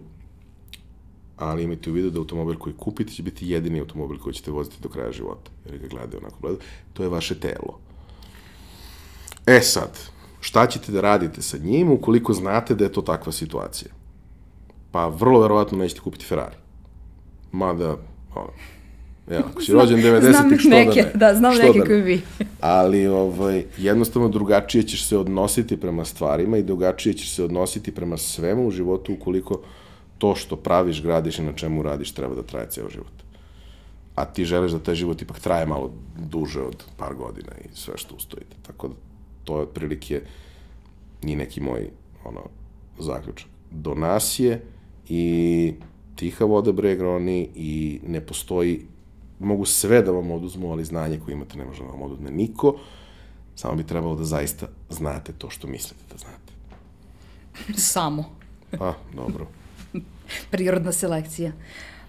ali 1.37 1.62
imajte 1.62 1.91
u 1.91 1.93
vidu 1.93 2.11
da 2.11 2.18
automobil 2.18 2.59
koji 2.59 2.77
kupite 2.77 3.12
će 3.12 3.22
biti 3.22 3.49
jedini 3.49 3.81
automobil 3.81 4.18
koji 4.18 4.35
ćete 4.35 4.51
voziti 4.51 4.77
do 4.83 4.89
kraja 4.89 5.12
života, 5.12 5.51
jer 5.64 5.79
ga 5.79 5.89
gledaju 5.89 6.20
onako 6.22 6.37
gledaju. 6.41 6.61
To 6.93 7.03
je 7.03 7.09
vaše 7.09 7.41
telo. 7.41 7.81
E 9.47 9.61
sad, 9.61 9.99
šta 10.41 10.66
ćete 10.66 10.93
da 10.93 11.01
radite 11.01 11.43
sa 11.43 11.59
njim 11.59 11.91
ukoliko 11.91 12.33
znate 12.33 12.74
da 12.74 12.85
je 12.85 12.93
to 12.93 13.03
takva 13.03 13.33
situacija? 13.33 13.91
Pa 14.93 15.09
vrlo 15.09 15.41
verovatno 15.41 15.79
nećete 15.79 16.01
kupiti 16.01 16.24
Ferrari. 16.24 16.57
Mada, 17.53 17.97
ono, 18.35 18.53
Ja, 19.31 19.39
ako 19.39 19.62
si 19.62 19.72
rođen 19.72 19.99
90-ih, 19.99 20.61
što 20.61 20.68
neke, 20.70 21.03
da 21.03 21.07
ne? 21.07 21.12
Da, 21.14 21.35
znam 21.35 21.53
Što 21.53 21.62
neke 21.62 21.79
da 21.79 21.85
ne? 21.85 21.87
koji 21.87 22.03
bi. 22.03 22.20
Ali 22.61 23.07
ovaj, 23.07 23.64
jednostavno 23.79 24.29
drugačije 24.29 24.83
ćeš 24.83 25.07
se 25.07 25.18
odnositi 25.18 25.77
prema 25.77 26.05
stvarima 26.05 26.59
i 26.59 26.62
drugačije 26.62 27.12
ćeš 27.12 27.35
se 27.35 27.45
odnositi 27.45 27.93
prema 27.93 28.16
svemu 28.16 28.66
u 28.66 28.70
životu 28.70 29.12
ukoliko 29.12 29.61
to 30.18 30.35
što 30.35 30.57
praviš, 30.57 31.03
gradiš 31.03 31.39
i 31.39 31.43
na 31.43 31.53
čemu 31.53 31.83
radiš 31.83 32.12
treba 32.12 32.35
da 32.35 32.43
traje 32.43 32.66
ceo 32.70 32.91
život. 32.91 33.12
A 34.14 34.24
ti 34.24 34.45
želiš 34.45 34.72
da 34.72 34.79
taj 34.79 34.95
život 34.95 35.22
ipak 35.22 35.41
traje 35.41 35.66
malo 35.66 35.93
duže 36.18 36.61
od 36.61 36.85
par 36.97 37.14
godina 37.14 37.53
i 37.64 37.77
sve 37.77 37.95
što 37.97 38.14
ustojite. 38.14 38.57
Tako 38.66 38.89
da 38.89 38.95
to 39.45 39.57
je 39.57 39.62
otprilike 39.62 40.22
ni 41.22 41.37
neki 41.37 41.61
moj 41.61 41.91
ono, 42.24 42.41
zaključak. 42.99 43.49
Do 43.70 43.95
nas 43.95 44.39
je 44.39 44.62
i 45.09 45.74
tiha 46.16 46.45
voda 46.45 46.72
bregroni 46.72 47.49
i 47.55 48.01
ne 48.07 48.20
postoji 48.20 48.87
mogu 49.39 49.64
sve 49.64 50.03
da 50.03 50.11
vam 50.11 50.30
oduzmu, 50.30 50.72
ali 50.72 50.84
znanje 50.84 51.20
koje 51.24 51.32
imate 51.32 51.59
ne 51.59 51.64
može 51.64 51.82
da 51.82 51.91
vam 51.91 52.03
oduzme 52.03 52.30
niko. 52.30 52.76
Samo 53.55 53.74
bi 53.74 53.87
trebalo 53.87 54.14
da 54.14 54.24
zaista 54.24 54.66
znate 54.91 55.32
to 55.32 55.51
što 55.51 55.68
mislite 55.68 56.03
da 56.12 56.18
znate. 56.18 56.53
Samo. 57.80 58.24
A, 58.80 58.93
dobro. 59.14 59.47
Prirodna 60.51 60.93
selekcija. 60.93 61.53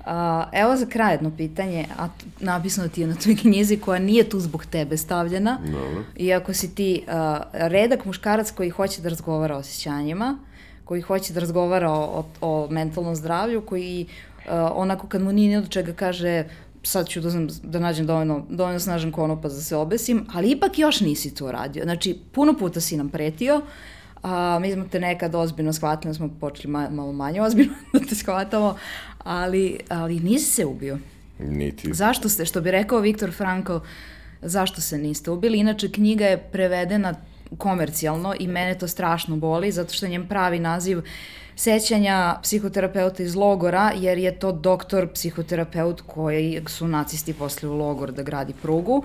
A, 0.05 0.49
evo 0.51 0.75
za 0.75 0.85
kraj 0.85 1.13
jedno 1.13 1.31
pitanje, 1.37 1.85
a 1.97 2.07
napisano 2.39 2.87
ti 2.87 3.01
je 3.01 3.07
na 3.07 3.15
toj 3.15 3.35
knjizi 3.35 3.77
koja 3.77 3.99
nije 3.99 4.29
tu 4.29 4.39
zbog 4.39 4.65
tebe 4.65 4.97
stavljena. 4.97 5.59
Dobro. 5.65 6.03
Iako 6.15 6.53
si 6.53 6.75
ti 6.75 7.03
a, 7.07 7.41
redak 7.53 8.05
muškarac 8.05 8.51
koji 8.51 8.69
hoće 8.69 9.01
da 9.01 9.09
razgovara 9.09 9.55
o 9.55 9.59
osjećanjima, 9.59 10.37
koji 10.85 11.01
hoće 11.01 11.33
da 11.33 11.39
razgovara 11.39 11.91
o, 11.91 12.25
o, 12.41 12.63
o 12.63 12.67
mentalnom 12.71 13.15
zdravlju, 13.15 13.61
koji 13.61 14.07
a, 14.47 14.71
onako 14.75 15.07
kad 15.07 15.21
mu 15.21 15.31
nije 15.31 15.49
ni 15.49 15.57
od 15.57 15.69
čega 15.69 15.93
kaže 15.93 16.43
sad 16.87 17.07
ću 17.07 17.21
da, 17.21 17.29
znam, 17.29 17.47
da 17.63 17.79
nađem 17.79 18.05
dovoljno, 18.05 18.45
dovoljno 18.49 18.79
snažan 18.79 19.11
konopac 19.11 19.51
da 19.51 19.61
se 19.61 19.75
obesim, 19.75 20.25
ali 20.33 20.51
ipak 20.51 20.79
još 20.79 21.01
nisi 21.01 21.35
to 21.35 21.45
uradio. 21.45 21.83
Znači, 21.83 22.19
puno 22.31 22.53
puta 22.53 22.81
si 22.81 22.97
nam 22.97 23.09
pretio, 23.09 23.61
a, 24.23 24.59
mi 24.61 24.71
smo 24.73 24.85
te 24.91 24.99
nekad 24.99 25.35
ozbiljno 25.35 25.73
shvatili, 25.73 26.13
smo 26.13 26.29
počeli 26.39 26.71
ma, 26.71 26.89
malo 26.89 27.11
manje 27.11 27.41
ozbiljno 27.41 27.73
da 27.93 27.99
te 27.99 28.15
shvatamo, 28.15 28.75
ali, 29.17 29.79
ali 29.89 30.19
nisi 30.19 30.51
se 30.51 30.65
ubio. 30.65 30.99
Niti. 31.39 31.93
Zašto 31.93 32.29
ste, 32.29 32.45
što 32.45 32.61
bi 32.61 32.71
rekao 32.71 32.99
Viktor 32.99 33.31
Frankl, 33.31 33.77
zašto 34.41 34.81
se 34.81 34.97
niste 34.97 35.31
ubili? 35.31 35.59
Inače, 35.59 35.91
knjiga 35.91 36.25
je 36.25 36.37
prevedena 36.51 37.13
komercijalno 37.57 38.33
i 38.39 38.47
mene 38.47 38.77
to 38.77 38.87
strašno 38.87 39.35
boli, 39.35 39.71
zato 39.71 39.93
što 39.93 40.05
je 40.05 40.09
njem 40.09 40.27
pravi 40.27 40.59
naziv 40.59 41.01
sećanja 41.57 42.35
psihoterapeuta 42.43 43.23
iz 43.23 43.35
logora, 43.35 43.91
jer 43.95 44.17
je 44.17 44.39
to 44.39 44.51
doktor 44.51 45.07
psihoterapeut 45.13 46.01
koji 46.07 46.61
su 46.67 46.87
nacisti 46.87 47.33
posle 47.33 47.69
u 47.69 47.77
logor 47.77 48.11
da 48.11 48.23
gradi 48.23 48.53
prugu. 48.61 49.03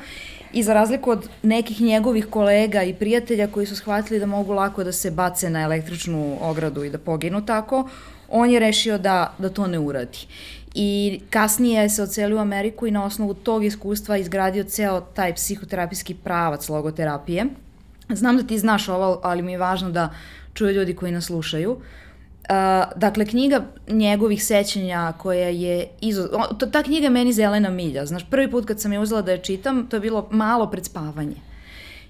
I 0.53 0.63
za 0.63 0.75
razliku 0.75 1.11
od 1.11 1.29
nekih 1.43 1.81
njegovih 1.81 2.27
kolega 2.27 2.83
i 2.83 2.95
prijatelja 2.95 3.47
koji 3.47 3.67
su 3.67 3.77
shvatili 3.77 4.21
da 4.21 4.27
mogu 4.27 4.53
lako 4.53 4.85
da 4.85 4.93
se 4.93 5.11
bace 5.11 5.51
na 5.51 5.63
električnu 5.63 6.37
ogradu 6.41 6.85
i 6.85 6.91
da 6.91 6.99
poginu 6.99 7.47
tako, 7.47 7.89
on 8.29 8.51
je 8.51 8.61
rešio 8.61 8.99
da, 8.99 9.35
da 9.39 9.49
to 9.49 9.67
ne 9.67 9.79
uradi. 9.79 10.19
I 10.75 11.21
kasnije 11.31 11.89
se 11.89 12.03
ocelio 12.03 12.37
u 12.37 12.41
Ameriku 12.41 12.87
i 12.87 12.91
na 12.91 13.05
osnovu 13.05 13.35
tog 13.35 13.65
iskustva 13.65 14.17
izgradio 14.17 14.65
ceo 14.65 15.01
taj 15.01 15.35
psihoterapijski 15.35 16.15
pravac 16.15 16.69
logoterapije. 16.69 17.47
Znam 18.09 18.37
da 18.37 18.43
ti 18.43 18.59
znaš 18.59 18.89
ovo, 18.89 19.21
ali 19.23 19.43
mi 19.43 19.53
je 19.53 19.59
važno 19.59 19.91
da 19.91 20.11
čuju 20.55 20.73
ljudi 20.73 20.95
koji 20.95 21.13
nas 21.13 21.25
slušaju. 21.25 21.71
Uh, 21.71 21.83
dakle, 22.97 23.27
knjiga 23.27 23.65
njegovih 23.89 24.45
sećanja 24.45 25.13
koja 25.19 25.49
je 25.49 25.89
izo... 26.01 26.29
o, 26.33 26.55
ta 26.55 26.83
knjiga 26.83 27.07
je 27.07 27.11
meni 27.11 27.33
zelena 27.33 27.71
milja. 27.71 28.07
Znaš, 28.07 28.27
prvi 28.31 28.51
put 28.51 28.67
kad 28.67 28.81
sam 28.81 28.93
je 28.93 29.01
uzela 29.01 29.23
da 29.23 29.33
je 29.33 29.43
čitam, 29.43 29.87
to 29.87 29.97
je 29.97 30.01
bilo 30.01 30.29
malo 30.31 30.71
pred 30.71 30.85
spavanje. 30.85 31.37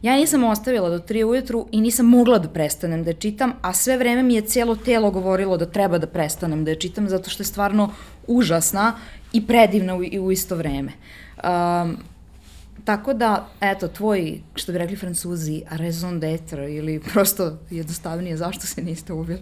Ja 0.03 0.17
nisam 0.17 0.45
ostavila 0.45 0.89
do 0.89 0.99
3 0.99 1.25
ujutru 1.25 1.67
i 1.73 1.81
nisam 1.81 2.07
mogla 2.07 2.39
da 2.39 2.49
prestanem 2.49 3.05
da 3.05 3.11
je 3.11 3.15
čitam, 3.15 3.53
a 3.63 3.73
sve 3.73 3.97
vreme 3.97 4.23
mi 4.23 4.35
je 4.35 4.41
cijelo 4.41 4.77
telo 4.77 5.11
govorilo 5.11 5.57
da 5.57 5.67
treba 5.67 5.99
da 5.99 6.07
prestanem 6.07 6.65
da 6.65 6.71
je 6.71 6.81
čitam, 6.81 7.09
zato 7.09 7.31
što 7.31 7.43
je 7.43 7.47
stvarno 7.47 7.91
užasna 8.27 8.95
i 9.33 9.47
predivna 9.47 9.95
u, 9.95 10.05
i 10.05 10.19
u 10.19 10.33
isto 10.33 10.57
vreme. 10.57 10.93
Um, 11.45 11.97
tako 12.85 13.15
da, 13.15 13.49
eto, 13.61 13.89
tvoj, 13.89 14.41
što 14.55 14.73
bi 14.73 14.79
rekli 14.79 14.97
francuzi, 14.97 15.63
raison 15.71 16.21
d'etre 16.21 16.77
ili 16.79 17.01
prosto 17.13 17.59
jednostavnije, 17.71 18.37
zašto 18.37 18.67
se 18.67 18.83
niste 18.83 19.13
ubili? 19.13 19.41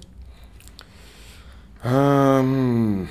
Um, 1.85 3.09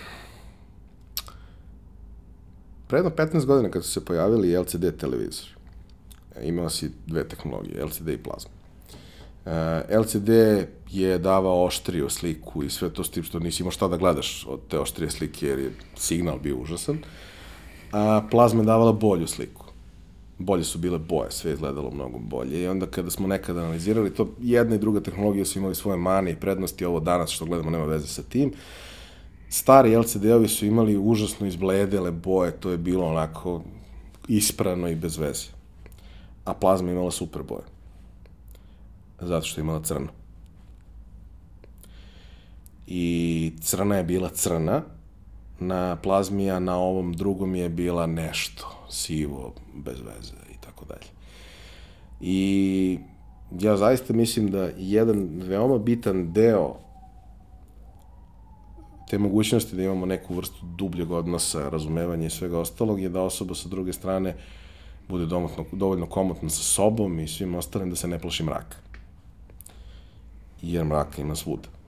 predno 2.88 3.10
15 3.10 3.46
godina 3.46 3.70
kad 3.70 3.84
su 3.84 3.92
se 3.92 4.06
pojavili 4.06 4.58
LCD 4.58 4.98
televizori, 4.98 5.52
e, 6.36 6.48
imao 6.48 6.70
si 6.70 6.92
dve 7.06 7.28
tehnologije, 7.28 7.86
LCD 7.86 8.08
i 8.08 8.18
plazma. 8.18 8.52
Uh, 9.46 9.52
LCD 10.02 10.30
je 10.90 11.18
davao 11.18 11.66
oštriju 11.66 12.10
sliku 12.10 12.64
i 12.64 12.70
sve 12.70 12.90
to 12.94 13.04
s 13.04 13.12
tim 13.12 13.24
što 13.24 13.40
nisi 13.40 13.64
imao 13.64 13.72
šta 13.72 13.88
da 13.88 13.98
gledaš 13.98 14.46
od 14.48 14.60
te 14.70 14.80
oštrije 14.80 15.12
slike 15.12 15.48
jer 15.48 15.60
je 15.60 15.72
signal 15.96 16.40
bio 16.40 16.58
užasan. 16.58 16.98
A 17.92 18.28
plazma 18.32 18.62
je 18.62 18.66
davala 18.66 18.92
bolju 18.92 19.28
sliku. 19.28 19.66
Bolje 20.40 20.64
su 20.64 20.78
bile 20.78 21.00
boje, 21.00 21.32
sve 21.32 21.52
izgledalo 21.52 21.92
mnogo 21.92 22.20
bolje. 22.20 22.62
I 22.62 22.68
onda 22.68 22.86
kada 22.86 23.10
smo 23.10 23.28
nekad 23.28 23.58
analizirali 23.58 24.14
to, 24.14 24.28
jedna 24.42 24.76
i 24.76 24.80
druga 24.80 25.00
tehnologija 25.00 25.46
su 25.46 25.60
imali 25.60 25.76
svoje 25.76 25.98
mane 25.98 26.32
i 26.32 26.36
prednosti, 26.36 26.86
ovo 26.86 27.00
danas 27.00 27.30
što 27.30 27.46
gledamo 27.46 27.70
nema 27.70 27.86
veze 27.86 28.08
sa 28.08 28.24
tim. 28.24 28.54
Stari 29.50 29.96
LCD-ovi 29.96 30.48
su 30.48 30.66
imali 30.66 30.98
užasno 30.98 31.48
izbledele 31.48 32.12
boje, 32.12 32.52
to 32.52 32.72
je 32.72 32.78
bilo 32.78 33.06
onako 33.06 33.62
isprano 34.28 34.88
i 34.88 34.96
bez 34.96 35.18
veze. 35.18 35.48
A 36.46 36.54
plazma 36.54 36.92
imala 36.92 37.12
super 37.12 37.44
boje. 37.44 37.64
Zato 39.22 39.46
što 39.46 39.62
je 39.62 39.64
imala 39.64 39.84
crno. 39.84 40.08
I 42.88 43.52
crna 43.62 43.98
je 43.98 44.04
bila 44.04 44.30
crna, 44.30 44.82
na 45.60 45.96
plazmi, 45.96 46.52
a 46.52 46.60
na 46.60 46.78
ovom 46.78 47.14
drugom 47.14 47.56
je 47.56 47.70
bila 47.70 48.06
nešto 48.06 48.79
sivo, 48.90 49.54
bez 49.76 50.00
veze 50.00 50.34
i 50.54 50.58
tako 50.62 50.86
dalje. 50.86 51.08
I 52.22 53.00
ja 53.60 53.78
zaista 53.78 54.14
mislim 54.14 54.52
da 54.52 54.70
jedan 54.78 55.30
veoma 55.44 55.78
bitan 55.78 56.34
deo 56.34 56.76
te 59.10 59.18
mogućnosti 59.18 59.76
da 59.76 59.84
imamo 59.84 60.06
neku 60.06 60.36
vrstu 60.36 60.66
dubljeg 60.78 61.12
odnosa, 61.12 61.70
razumevanja 61.70 62.26
i 62.26 62.30
svega 62.30 62.60
ostalog 62.60 63.02
je 63.02 63.10
da 63.10 63.22
osoba 63.22 63.56
sa 63.56 63.70
druge 63.70 63.94
strane 63.94 64.36
bude 65.08 65.26
dovoljno, 65.26 65.66
dovoljno 65.72 66.06
komotna 66.06 66.50
sa 66.50 66.64
sobom 66.64 67.20
i 67.20 67.28
svim 67.28 67.56
ostalim 67.56 67.90
da 67.90 67.96
se 67.96 68.08
ne 68.08 68.20
plaši 68.20 68.44
mraka. 68.44 68.78
Jer 70.62 70.86
mraka 70.86 71.22
ima 71.22 71.36
svuda 71.36 71.79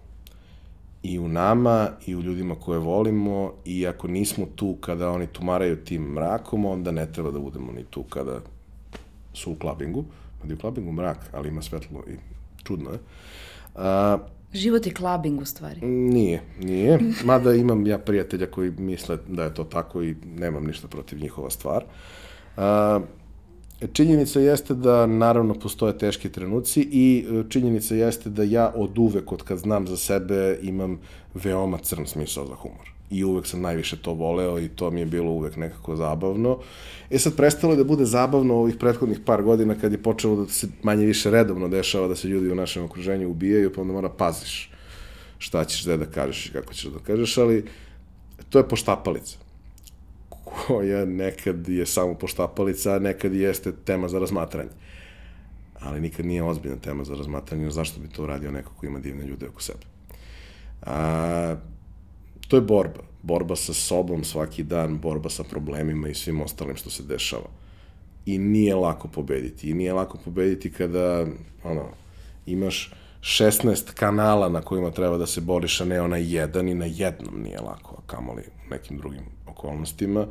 i 1.03 1.19
u 1.19 1.27
nama 1.27 1.89
i 2.05 2.15
u 2.15 2.21
ljudima 2.21 2.55
koje 2.55 2.79
volimo 2.79 3.53
i 3.65 3.87
ako 3.87 4.07
nismo 4.07 4.45
tu 4.55 4.75
kada 4.81 5.09
oni 5.09 5.27
tumaraju 5.27 5.83
tim 5.83 6.01
mrakom, 6.01 6.65
onda 6.65 6.91
ne 6.91 7.11
treba 7.11 7.31
da 7.31 7.39
budemo 7.39 7.71
ni 7.71 7.83
tu 7.83 8.03
kada 8.03 8.39
su 9.33 9.51
u 9.51 9.55
klabingu. 9.55 10.05
Mada 10.39 10.53
je 10.53 10.57
u 10.57 10.59
klabingu 10.59 10.91
mrak, 10.91 11.17
ali 11.33 11.49
ima 11.49 11.61
svetlo 11.61 12.03
i 12.07 12.15
čudno 12.63 12.91
je. 12.91 12.99
A, 13.75 14.17
Život 14.53 14.85
je 14.85 14.93
clubbing 14.93 15.41
u 15.41 15.45
stvari. 15.45 15.87
nije, 15.87 16.41
nije. 16.59 16.99
Mada 17.25 17.53
imam 17.53 17.87
ja 17.87 17.97
prijatelja 17.97 18.45
koji 18.45 18.71
misle 18.71 19.17
da 19.27 19.43
je 19.43 19.53
to 19.53 19.63
tako 19.63 20.03
i 20.03 20.15
nemam 20.25 20.65
ništa 20.65 20.87
protiv 20.87 21.19
njihova 21.19 21.49
stvar. 21.49 21.83
A, 22.57 22.99
Činjenica 23.87 24.39
jeste 24.39 24.73
da 24.73 25.05
naravno 25.05 25.53
postoje 25.53 25.97
teški 25.97 26.29
trenuci 26.29 26.81
i 26.91 27.25
e, 27.29 27.43
činjenica 27.49 27.95
jeste 27.95 28.29
da 28.29 28.43
ja 28.43 28.73
od 28.75 28.97
uvek, 28.97 29.31
od 29.31 29.43
kad 29.43 29.57
znam 29.57 29.87
za 29.87 29.97
sebe, 29.97 30.59
imam 30.61 30.99
veoma 31.33 31.77
crn 31.77 32.05
smisao 32.05 32.45
za 32.47 32.55
humor. 32.55 32.91
I 33.09 33.23
uvek 33.23 33.47
sam 33.47 33.61
najviše 33.61 33.97
to 34.01 34.13
voleo 34.13 34.59
i 34.59 34.69
to 34.69 34.91
mi 34.91 34.99
je 34.99 35.05
bilo 35.05 35.31
uvek 35.31 35.57
nekako 35.57 35.95
zabavno. 35.95 36.57
E 37.09 37.19
sad 37.19 37.35
prestalo 37.35 37.73
je 37.73 37.77
da 37.77 37.83
bude 37.83 38.05
zabavno 38.05 38.55
ovih 38.55 38.75
prethodnih 38.75 39.19
par 39.25 39.43
godina 39.43 39.75
kad 39.75 39.91
je 39.91 40.03
počelo 40.03 40.35
da 40.35 40.47
se 40.47 40.67
manje 40.83 41.05
više 41.05 41.31
redovno 41.31 41.67
dešava 41.67 42.07
da 42.07 42.15
se 42.15 42.27
ljudi 42.27 42.51
u 42.51 42.55
našem 42.55 42.83
okruženju 42.83 43.29
ubijaju, 43.29 43.73
pa 43.73 43.81
onda 43.81 43.93
mora 43.93 44.09
paziš 44.09 44.71
šta 45.37 45.65
ćeš 45.65 45.83
da 45.83 45.97
da 45.97 46.05
kažeš 46.05 46.45
i 46.45 46.51
kako 46.51 46.73
ćeš 46.73 46.85
da 46.85 46.99
kažeš, 46.99 47.37
ali 47.37 47.65
to 48.49 48.59
je 48.59 48.67
poštapalica 48.67 49.40
koja 50.51 51.05
nekad 51.05 51.67
je 51.67 51.85
samo 51.85 52.13
poštapalica, 52.13 52.95
a 52.95 52.99
nekad 52.99 53.33
jeste 53.33 53.71
tema 53.85 54.07
za 54.07 54.19
razmatranje. 54.19 54.69
Ali 55.79 56.01
nikad 56.01 56.25
nije 56.25 56.43
ozbiljna 56.43 56.77
tema 56.77 57.03
za 57.03 57.15
razmatranje, 57.15 57.69
zašto 57.69 57.99
bi 57.99 58.07
to 58.07 58.23
uradio 58.23 58.51
neko 58.51 58.71
ko 58.77 58.85
ima 58.85 58.99
divne 58.99 59.25
ljude 59.25 59.47
oko 59.47 59.61
sebe. 59.61 59.85
A, 60.81 61.55
to 62.47 62.57
je 62.57 62.61
borba. 62.61 63.03
Borba 63.21 63.55
sa 63.55 63.73
sobom 63.73 64.23
svaki 64.23 64.63
dan, 64.63 64.99
borba 64.99 65.29
sa 65.29 65.43
problemima 65.43 66.07
i 66.07 66.13
svim 66.13 66.41
ostalim 66.41 66.75
što 66.75 66.89
se 66.89 67.03
dešava. 67.03 67.49
I 68.25 68.37
nije 68.37 68.75
lako 68.75 69.07
pobediti. 69.07 69.69
I 69.69 69.73
nije 69.73 69.93
lako 69.93 70.17
pobediti 70.25 70.71
kada 70.71 71.25
ono, 71.63 71.89
imaš 72.45 72.93
16 73.21 73.93
kanala 73.93 74.49
na 74.49 74.61
kojima 74.61 74.91
treba 74.91 75.17
da 75.17 75.25
se 75.25 75.41
boriš, 75.41 75.81
a 75.81 75.85
ne 75.85 76.01
onaj 76.01 76.35
jedan 76.35 76.69
i 76.69 76.73
na 76.73 76.85
jednom 76.85 77.41
nije 77.41 77.59
lako, 77.59 77.95
a 77.97 78.07
kamoli 78.07 78.43
nekim 78.69 78.97
drugim 78.97 79.23
okolnostima. 79.61 80.25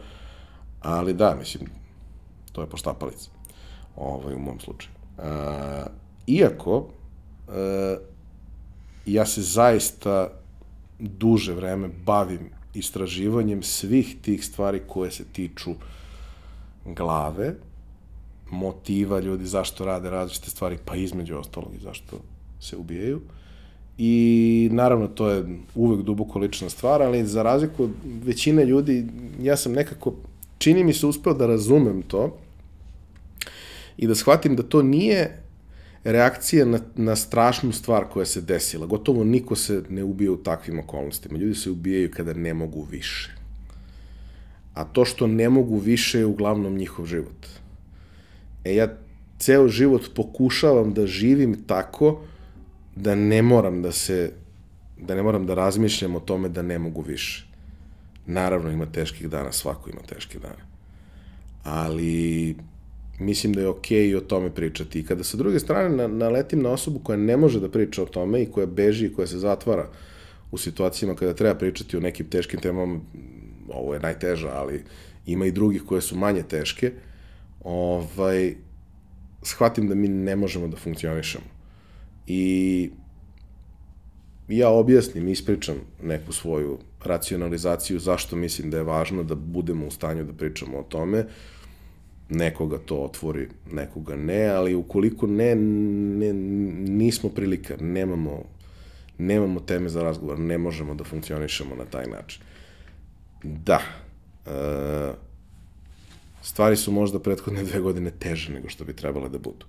Ali 0.80 1.14
da, 1.14 1.34
mislim, 1.38 1.70
to 2.52 2.60
je 2.60 2.66
poštapalica, 2.66 3.30
ovaj, 3.96 4.34
u 4.34 4.38
mom 4.38 4.60
slučaju. 4.60 4.94
A, 5.18 5.86
iako, 6.26 6.86
a, 7.48 7.96
ja 9.06 9.26
se 9.26 9.42
zaista 9.42 10.28
duže 10.98 11.54
vreme 11.54 11.88
bavim 12.04 12.50
istraživanjem 12.74 13.62
svih 13.62 14.16
tih 14.22 14.44
stvari 14.44 14.82
koje 14.86 15.10
se 15.10 15.24
tiču 15.24 15.74
glave, 16.84 17.54
motiva 18.50 19.20
ljudi 19.20 19.46
zašto 19.46 19.84
rade 19.84 20.10
različite 20.10 20.50
stvari, 20.50 20.78
pa 20.84 20.96
između 20.96 21.38
ostalog 21.38 21.74
i 21.74 21.82
zašto 21.82 22.20
se 22.60 22.76
ubijaju. 22.76 23.20
I 24.02 24.68
naravno 24.72 25.08
to 25.08 25.28
je 25.28 25.44
uvek 25.74 26.02
duboko 26.02 26.38
lična 26.38 26.70
stvar, 26.70 27.02
ali 27.02 27.26
za 27.26 27.42
razliku 27.42 27.84
od 27.84 27.90
većine 28.24 28.64
ljudi, 28.64 29.06
ja 29.42 29.56
sam 29.56 29.72
nekako, 29.72 30.14
čini 30.58 30.84
mi 30.84 30.92
se 30.92 31.06
uspeo 31.06 31.34
da 31.34 31.46
razumem 31.46 32.02
to 32.02 32.38
i 33.96 34.06
da 34.06 34.14
shvatim 34.14 34.56
da 34.56 34.62
to 34.62 34.82
nije 34.82 35.42
reakcija 36.04 36.64
na, 36.64 36.80
na 36.96 37.16
strašnu 37.16 37.72
stvar 37.72 38.04
koja 38.12 38.26
se 38.26 38.40
desila. 38.40 38.86
Gotovo 38.86 39.24
niko 39.24 39.56
se 39.56 39.82
ne 39.88 40.04
ubije 40.04 40.30
u 40.30 40.36
takvim 40.36 40.78
okolnostima. 40.78 41.38
Ljudi 41.38 41.54
se 41.54 41.70
ubijaju 41.70 42.10
kada 42.10 42.34
ne 42.34 42.54
mogu 42.54 42.86
više. 42.90 43.34
A 44.74 44.84
to 44.84 45.04
što 45.04 45.26
ne 45.26 45.48
mogu 45.48 45.78
više 45.78 46.18
je 46.18 46.26
uglavnom 46.26 46.76
njihov 46.76 47.06
život. 47.06 47.46
E 48.64 48.74
ja 48.74 48.96
ceo 49.38 49.68
život 49.68 50.10
pokušavam 50.14 50.94
da 50.94 51.06
živim 51.06 51.64
tako 51.66 52.22
da 53.00 53.14
ne 53.14 53.42
moram 53.42 53.82
da 53.82 53.92
se 53.92 54.32
da 55.00 55.14
ne 55.14 55.22
moram 55.22 55.46
da 55.46 55.54
razmišljam 55.54 56.16
o 56.16 56.20
tome 56.20 56.48
da 56.48 56.62
ne 56.62 56.78
mogu 56.78 57.02
više. 57.02 57.46
Naravno 58.26 58.70
ima 58.70 58.86
teških 58.86 59.28
dana, 59.28 59.52
svako 59.52 59.90
ima 59.90 60.00
teške 60.00 60.38
dane. 60.38 60.64
Ali 61.64 62.56
mislim 63.18 63.52
da 63.52 63.60
je 63.60 63.68
okej 63.68 64.08
okay 64.08 64.16
o 64.16 64.20
tome 64.20 64.54
pričati. 64.54 65.00
I 65.00 65.04
kada 65.04 65.24
sa 65.24 65.36
druge 65.36 65.60
strane 65.60 65.96
na, 65.96 66.08
naletim 66.08 66.62
na 66.62 66.70
osobu 66.70 66.98
koja 66.98 67.16
ne 67.16 67.36
može 67.36 67.60
da 67.60 67.70
priča 67.70 68.02
o 68.02 68.06
tome 68.06 68.42
i 68.42 68.50
koja 68.50 68.66
beži 68.66 69.06
i 69.06 69.12
koja 69.14 69.26
se 69.26 69.38
zatvara 69.38 69.88
u 70.50 70.58
situacijama 70.58 71.14
kada 71.14 71.34
treba 71.34 71.54
pričati 71.54 71.96
o 71.96 72.00
nekim 72.00 72.26
teškim 72.26 72.60
temama, 72.60 73.00
ovo 73.68 73.94
je 73.94 74.00
najteža, 74.00 74.48
ali 74.54 74.84
ima 75.26 75.46
i 75.46 75.52
drugih 75.52 75.82
koje 75.82 76.00
su 76.00 76.16
manje 76.16 76.42
teške, 76.42 76.92
ovaj, 77.64 78.54
shvatim 79.42 79.88
da 79.88 79.94
mi 79.94 80.08
ne 80.08 80.36
možemo 80.36 80.68
da 80.68 80.76
funkcionišemo. 80.76 81.59
I 82.32 82.90
ja 84.48 84.68
objasnim, 84.68 85.28
ispričam 85.28 85.76
neku 86.02 86.32
svoju 86.32 86.78
racionalizaciju 87.04 87.98
zašto 87.98 88.36
mislim 88.36 88.70
da 88.70 88.76
je 88.76 88.82
važno 88.82 89.22
da 89.22 89.34
budemo 89.34 89.86
u 89.86 89.90
stanju 89.90 90.24
da 90.24 90.32
pričamo 90.32 90.78
o 90.78 90.82
tome, 90.82 91.26
nekoga 92.28 92.78
to 92.78 92.96
otvori, 92.96 93.48
nekoga 93.72 94.16
ne, 94.16 94.46
ali 94.46 94.74
ukoliko 94.74 95.26
ne, 95.26 95.54
ne 95.54 96.32
nismo 96.92 97.30
prilika, 97.30 97.76
nemamo, 97.80 98.44
nemamo 99.18 99.60
teme 99.60 99.88
za 99.88 100.02
razgovor, 100.02 100.38
ne 100.38 100.58
možemo 100.58 100.94
da 100.94 101.04
funkcionišemo 101.04 101.74
na 101.74 101.84
taj 101.84 102.06
način. 102.06 102.42
Da, 103.42 103.80
e, 104.46 105.12
stvari 106.42 106.76
su 106.76 106.92
možda 106.92 107.18
prethodne 107.18 107.62
dve 107.62 107.80
godine 107.80 108.10
teže 108.10 108.52
nego 108.52 108.68
što 108.68 108.84
bi 108.84 108.96
trebale 108.96 109.28
da 109.28 109.38
budu. 109.38 109.66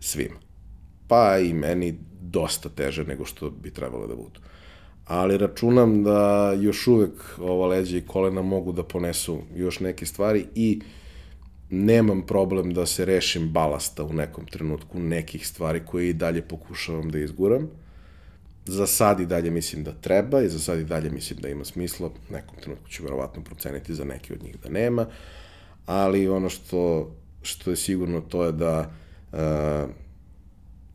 Svima. 0.00 0.49
Pa 1.10 1.38
i 1.38 1.52
meni 1.52 1.98
dosta 2.20 2.68
teže 2.68 3.04
nego 3.04 3.24
što 3.24 3.50
bi 3.50 3.70
trebalo 3.70 4.06
da 4.06 4.14
budu. 4.14 4.40
Ali 5.06 5.38
računam 5.38 6.02
da 6.02 6.52
još 6.60 6.86
uvek 6.86 7.12
ova 7.38 7.66
leđa 7.66 7.96
i 7.98 8.06
kolena 8.06 8.42
mogu 8.42 8.72
da 8.72 8.82
ponesu 8.82 9.38
još 9.56 9.80
neke 9.80 10.06
stvari 10.06 10.46
i 10.54 10.80
nemam 11.70 12.22
problem 12.26 12.74
da 12.74 12.86
se 12.86 13.04
rešim 13.04 13.48
balasta 13.48 14.04
u 14.04 14.12
nekom 14.12 14.46
trenutku, 14.46 14.98
nekih 14.98 15.46
stvari 15.46 15.82
koje 15.86 16.08
i 16.08 16.12
dalje 16.12 16.42
pokušavam 16.42 17.10
da 17.10 17.18
izguram. 17.18 17.68
Za 18.66 18.86
sad 18.86 19.20
i 19.20 19.26
dalje 19.26 19.50
mislim 19.50 19.84
da 19.84 19.92
treba 19.92 20.42
i 20.42 20.48
za 20.48 20.58
sad 20.58 20.78
i 20.78 20.84
dalje 20.84 21.10
mislim 21.10 21.40
da 21.40 21.48
ima 21.48 21.64
smisla. 21.64 22.10
Nekom 22.30 22.56
trenutku 22.60 22.88
ću 22.88 23.02
verovatno 23.02 23.42
proceniti 23.42 23.94
za 23.94 24.04
neke 24.04 24.34
od 24.34 24.42
njih 24.42 24.56
da 24.62 24.68
nema. 24.68 25.06
Ali 25.86 26.28
ono 26.28 26.48
što, 26.48 27.12
što 27.42 27.70
je 27.70 27.76
sigurno 27.76 28.20
to 28.20 28.44
je 28.44 28.52
da 28.52 28.90
uh, 29.32 29.90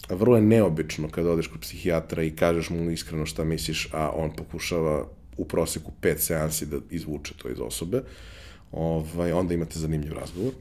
vrlo 0.09 0.35
je 0.35 0.41
neobično 0.41 1.09
kada 1.09 1.31
odeš 1.31 1.47
kod 1.47 1.61
psihijatra 1.61 2.23
i 2.23 2.35
kažeš 2.35 2.69
mu 2.69 2.91
iskreno 2.91 3.25
šta 3.25 3.43
misliš, 3.43 3.89
a 3.93 4.11
on 4.15 4.35
pokušava 4.35 5.05
u 5.37 5.45
proseku 5.45 5.91
pet 6.01 6.21
seansi 6.21 6.65
da 6.65 6.77
izvuče 6.89 7.33
to 7.37 7.49
iz 7.49 7.59
osobe. 7.59 8.01
Ovaj, 8.71 9.31
onda 9.31 9.53
imate 9.53 9.79
zanimljiv 9.79 10.13
razgovor. 10.13 10.53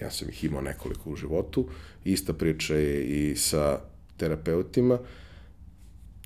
Ja 0.00 0.10
sam 0.10 0.28
ih 0.28 0.44
imao 0.44 0.62
nekoliko 0.62 1.10
u 1.10 1.16
životu. 1.16 1.66
Ista 2.04 2.32
priča 2.32 2.74
je 2.74 3.04
i 3.04 3.36
sa 3.36 3.78
terapeutima. 4.16 4.98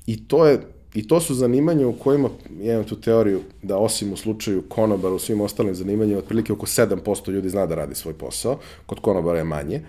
I 0.05 0.27
to 0.27 0.45
je 0.45 0.59
I 0.93 1.07
to 1.07 1.19
su 1.21 1.35
zanimanja 1.35 1.87
u 1.87 1.93
kojima, 1.93 2.29
ja 2.61 2.73
imam 2.73 2.85
tu 2.85 2.95
teoriju 3.01 3.41
da 3.61 3.77
osim 3.77 4.13
u 4.13 4.17
slučaju 4.17 4.63
konobara, 4.69 5.13
u 5.13 5.19
svim 5.19 5.41
ostalim 5.41 5.75
zanimanjima, 5.75 6.19
otprilike 6.19 6.53
oko 6.53 6.65
7% 6.65 7.31
ljudi 7.31 7.49
zna 7.49 7.65
da 7.65 7.75
radi 7.75 7.95
svoj 7.95 8.13
posao, 8.13 8.57
kod 8.85 8.99
konobara 8.99 9.37
je 9.37 9.43
manje. 9.43 9.81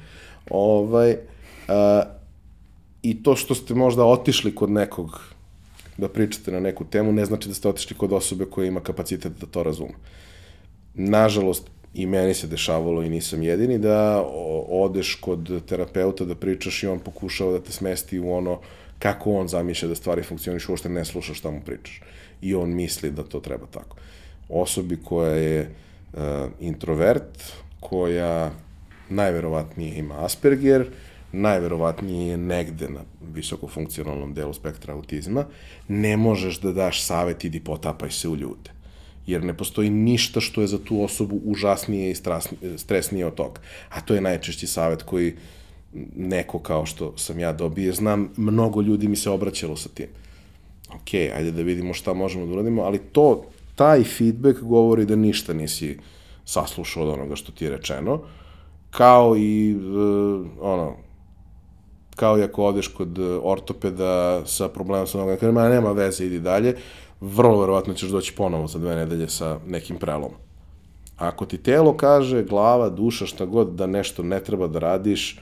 Ovaj, 0.50 1.16
a, 1.68 2.02
I 3.02 3.22
to 3.22 3.36
što 3.36 3.54
ste 3.54 3.74
možda 3.74 4.04
otišli 4.04 4.54
kod 4.54 4.70
nekog 4.70 5.20
da 5.96 6.08
pričate 6.08 6.52
na 6.52 6.60
neku 6.60 6.84
temu, 6.84 7.12
ne 7.12 7.24
znači 7.24 7.48
da 7.48 7.54
ste 7.54 7.68
otišli 7.68 7.96
kod 7.96 8.12
osobe 8.12 8.44
koja 8.44 8.66
ima 8.66 8.80
kapacitet 8.80 9.32
da 9.40 9.46
to 9.46 9.62
razume 9.62 9.94
nažalost, 10.94 11.70
i 11.94 12.06
meni 12.06 12.34
se 12.34 12.46
dešavalo 12.46 13.02
i 13.02 13.08
nisam 13.08 13.42
jedini, 13.42 13.78
da 13.78 14.24
odeš 14.68 15.14
kod 15.14 15.62
terapeuta 15.66 16.24
da 16.24 16.34
pričaš 16.34 16.82
i 16.82 16.86
on 16.86 16.98
pokušava 16.98 17.52
da 17.52 17.60
te 17.60 17.72
smesti 17.72 18.20
u 18.20 18.32
ono 18.32 18.60
kako 18.98 19.32
on 19.32 19.48
zamišlja 19.48 19.88
da 19.88 19.94
stvari 19.94 20.22
funkcioniš, 20.22 20.68
uopšte 20.68 20.88
ne 20.88 21.04
slušaš 21.04 21.38
šta 21.38 21.50
mu 21.50 21.60
pričaš. 21.66 22.02
I 22.42 22.54
on 22.54 22.74
misli 22.74 23.10
da 23.10 23.22
to 23.22 23.40
treba 23.40 23.66
tako. 23.66 23.96
Osobi 24.48 24.98
koja 25.04 25.32
je 25.32 25.60
uh, 26.12 26.20
introvert, 26.60 27.52
koja 27.80 28.50
najverovatnije 29.08 29.98
ima 29.98 30.24
Asperger, 30.24 30.86
najverovatnije 31.32 32.30
je 32.30 32.36
negde 32.36 32.88
na 32.88 33.00
visokofunkcionalnom 33.34 34.34
delu 34.34 34.52
spektra 34.54 34.94
autizma, 34.94 35.44
ne 35.88 36.16
možeš 36.16 36.60
da 36.60 36.72
daš 36.72 37.02
savet 37.02 37.44
idi 37.44 37.60
potapaj 37.60 38.10
se 38.10 38.28
u 38.28 38.36
ljude 38.36 38.80
jer 39.26 39.44
ne 39.44 39.56
postoji 39.56 39.90
ništa 39.90 40.40
što 40.40 40.60
je 40.60 40.66
za 40.66 40.78
tu 40.78 41.02
osobu 41.02 41.40
užasnije 41.44 42.10
i 42.10 42.14
stresnije 42.76 43.26
od 43.26 43.34
toga. 43.34 43.60
A 43.88 44.00
to 44.00 44.14
je 44.14 44.20
najčešći 44.20 44.66
savet 44.66 45.02
koji 45.02 45.34
neko 46.16 46.58
kao 46.58 46.86
što 46.86 47.18
sam 47.18 47.38
ja 47.38 47.52
dobio, 47.52 47.92
znam, 47.92 48.32
mnogo 48.36 48.80
ljudi 48.80 49.08
mi 49.08 49.16
se 49.16 49.30
obraćalo 49.30 49.76
sa 49.76 49.88
tim. 49.88 50.06
Ok, 50.94 51.14
ajde 51.14 51.50
da 51.52 51.62
vidimo 51.62 51.94
šta 51.94 52.14
možemo 52.14 52.46
da 52.46 52.52
uradimo, 52.52 52.82
ali 52.82 52.98
to, 52.98 53.44
taj 53.74 54.04
feedback 54.04 54.60
govori 54.60 55.06
da 55.06 55.16
ništa 55.16 55.52
nisi 55.52 55.98
saslušao 56.44 57.02
od 57.02 57.08
onoga 57.08 57.36
što 57.36 57.52
ti 57.52 57.64
je 57.64 57.70
rečeno, 57.70 58.22
kao 58.90 59.36
i, 59.36 59.76
uh, 59.76 60.46
ono, 60.60 60.96
kao 62.20 62.38
i 62.38 62.42
ako 62.42 62.64
odeš 62.64 62.88
kod 62.88 63.18
ortopeda 63.42 64.42
sa 64.46 64.68
problemom 64.68 65.06
sa 65.06 65.18
nogama, 65.18 65.38
kaže, 65.40 65.52
ma 65.52 65.68
nema 65.68 65.92
veze, 65.92 66.26
idi 66.26 66.40
dalje, 66.40 66.74
vrlo 67.20 67.60
verovatno 67.60 67.94
ćeš 67.94 68.10
doći 68.10 68.34
ponovo 68.36 68.66
za 68.66 68.78
dve 68.78 68.96
nedelje 68.96 69.28
sa 69.28 69.58
nekim 69.66 69.96
prelom. 69.96 70.36
Ako 71.16 71.46
ti 71.46 71.58
telo 71.58 71.96
kaže, 71.96 72.42
glava, 72.44 72.88
duša, 72.88 73.26
šta 73.26 73.46
god, 73.46 73.72
da 73.74 73.86
nešto 73.86 74.22
ne 74.22 74.40
treba 74.44 74.68
da 74.68 74.78
radiš, 74.78 75.38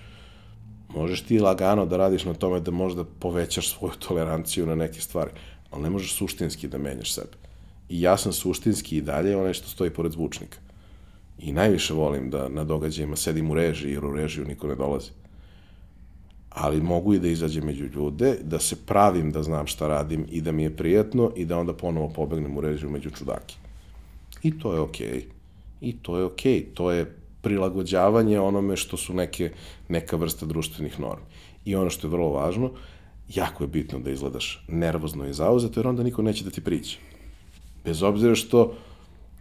možeš 0.94 1.24
ti 1.26 1.40
lagano 1.40 1.86
da 1.86 1.96
radiš 1.96 2.24
na 2.24 2.34
tome 2.34 2.60
da 2.60 2.70
možda 2.70 3.04
povećaš 3.04 3.74
svoju 3.74 3.98
toleranciju 3.98 4.66
na 4.66 4.74
neke 4.74 5.00
stvari, 5.00 5.30
ali 5.70 5.82
ne 5.82 5.90
možeš 5.90 6.14
suštinski 6.14 6.68
da 6.68 6.78
menjaš 6.78 7.14
sebe. 7.14 7.34
I 7.88 8.00
ja 8.00 8.16
sam 8.16 8.32
suštinski 8.32 8.96
i 8.96 9.02
dalje 9.02 9.36
onaj 9.36 9.54
što 9.54 9.68
stoji 9.68 9.90
pored 9.90 10.12
zvučnika. 10.12 10.58
I 11.38 11.52
najviše 11.52 11.94
volim 11.94 12.30
da 12.30 12.48
na 12.48 12.64
događajima 12.64 13.16
sedim 13.16 13.50
u 13.50 13.54
režiji, 13.54 13.92
jer 13.92 14.04
u 14.04 14.12
režiju 14.12 14.46
niko 14.46 14.66
ne 14.66 14.74
dolazi 14.74 15.10
ali 16.50 16.80
mogu 16.80 17.14
i 17.14 17.18
da 17.18 17.28
izađem 17.28 17.64
među 17.64 17.84
ljude, 17.84 18.36
da 18.42 18.58
se 18.58 18.76
pravim 18.86 19.30
da 19.32 19.42
znam 19.42 19.66
šta 19.66 19.88
radim 19.88 20.26
i 20.30 20.40
da 20.40 20.52
mi 20.52 20.62
je 20.62 20.76
prijatno 20.76 21.32
i 21.36 21.44
da 21.44 21.58
onda 21.58 21.72
ponovo 21.72 22.08
pobegnem 22.08 22.56
u 22.56 22.60
režiju 22.60 22.90
među 22.90 23.10
čudaki. 23.10 23.56
I 24.42 24.58
to 24.58 24.72
je 24.74 24.80
okej. 24.80 25.08
Okay. 25.08 25.22
I 25.80 25.92
to 26.02 26.18
je 26.18 26.24
okej. 26.24 26.60
Okay. 26.60 26.74
To 26.74 26.90
je 26.90 27.14
prilagođavanje 27.42 28.40
onome 28.40 28.76
što 28.76 28.96
su 28.96 29.14
neke, 29.14 29.50
neka 29.88 30.16
vrsta 30.16 30.46
društvenih 30.46 31.00
normi. 31.00 31.24
I 31.64 31.76
ono 31.76 31.90
što 31.90 32.06
je 32.06 32.10
vrlo 32.10 32.28
važno, 32.28 32.70
jako 33.28 33.64
je 33.64 33.68
bitno 33.68 33.98
da 33.98 34.10
izgledaš 34.10 34.64
nervozno 34.68 35.26
i 35.26 35.32
zauzeto, 35.32 35.80
jer 35.80 35.86
onda 35.86 36.02
niko 36.02 36.22
neće 36.22 36.44
da 36.44 36.50
ti 36.50 36.60
priđe. 36.60 36.96
Bez 37.84 38.02
obzira 38.02 38.34
što 38.34 38.74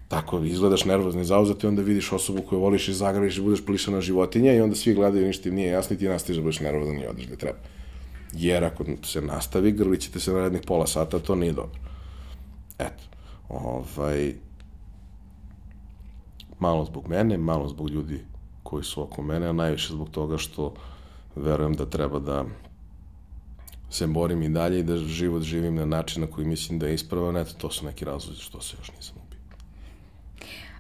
tako 0.08 0.40
izgledaš 0.40 0.86
nervozno 0.86 1.22
i 1.22 1.26
zauzet 1.26 1.64
i 1.64 1.68
onda 1.68 1.82
vidiš 1.82 2.12
osobu 2.12 2.42
koju 2.42 2.60
voliš 2.60 2.88
i 2.88 2.94
zagraviš 2.94 3.38
i 3.38 3.42
budeš 3.42 3.66
plišana 3.66 4.02
životinja 4.02 4.54
i 4.54 4.62
onda 4.62 4.76
svi 4.76 4.94
gledaju 4.94 5.28
ništa 5.28 5.50
im 5.50 5.56
nije 5.56 5.72
jasno 5.72 5.96
i 5.96 6.00
ti 6.00 6.08
nastaviš 6.08 6.38
da 6.38 6.44
budeš 6.44 6.60
nervozan 6.60 7.00
i 7.00 7.08
odeš 7.08 7.26
gde 7.26 7.36
treba. 7.36 7.58
Jer 8.34 8.64
ako 8.64 8.86
se 9.04 9.22
nastavi, 9.22 9.72
grlit 9.72 10.02
ćete 10.02 10.20
se 10.20 10.32
narednih 10.32 10.62
pola 10.68 10.88
sata, 10.88 11.20
to 11.20 11.36
nije 11.36 11.54
dobro. 11.54 11.80
Eto. 12.80 13.04
Ovaj, 13.50 14.34
Malo 16.60 16.86
zbog 16.86 17.08
mene, 17.08 17.38
malo 17.38 17.68
zbog 17.68 17.90
ljudi 17.90 18.20
koji 18.64 18.84
su 18.84 19.02
oko 19.02 19.22
mene, 19.22 19.48
a 19.48 19.54
najviše 19.54 19.94
zbog 19.94 20.10
toga 20.10 20.38
što 20.38 20.74
verujem 21.36 21.74
da 21.74 21.86
treba 21.86 22.20
da 22.20 22.46
se 23.90 24.08
borim 24.08 24.44
i 24.44 24.50
dalje 24.50 24.80
i 24.80 24.84
da 24.84 24.98
život 24.98 25.44
živim 25.44 25.76
na 25.76 25.86
način 25.86 26.22
na 26.22 26.28
koji 26.28 26.48
mislim 26.48 26.80
da 26.80 26.88
je 26.88 26.94
ispravan. 26.94 27.38
Eto, 27.38 27.54
to 27.58 27.72
su 27.72 27.86
neki 27.86 28.06
razlozi 28.06 28.42
što 28.42 28.62
se 28.62 28.76
još 28.80 28.92
nisam. 28.96 29.17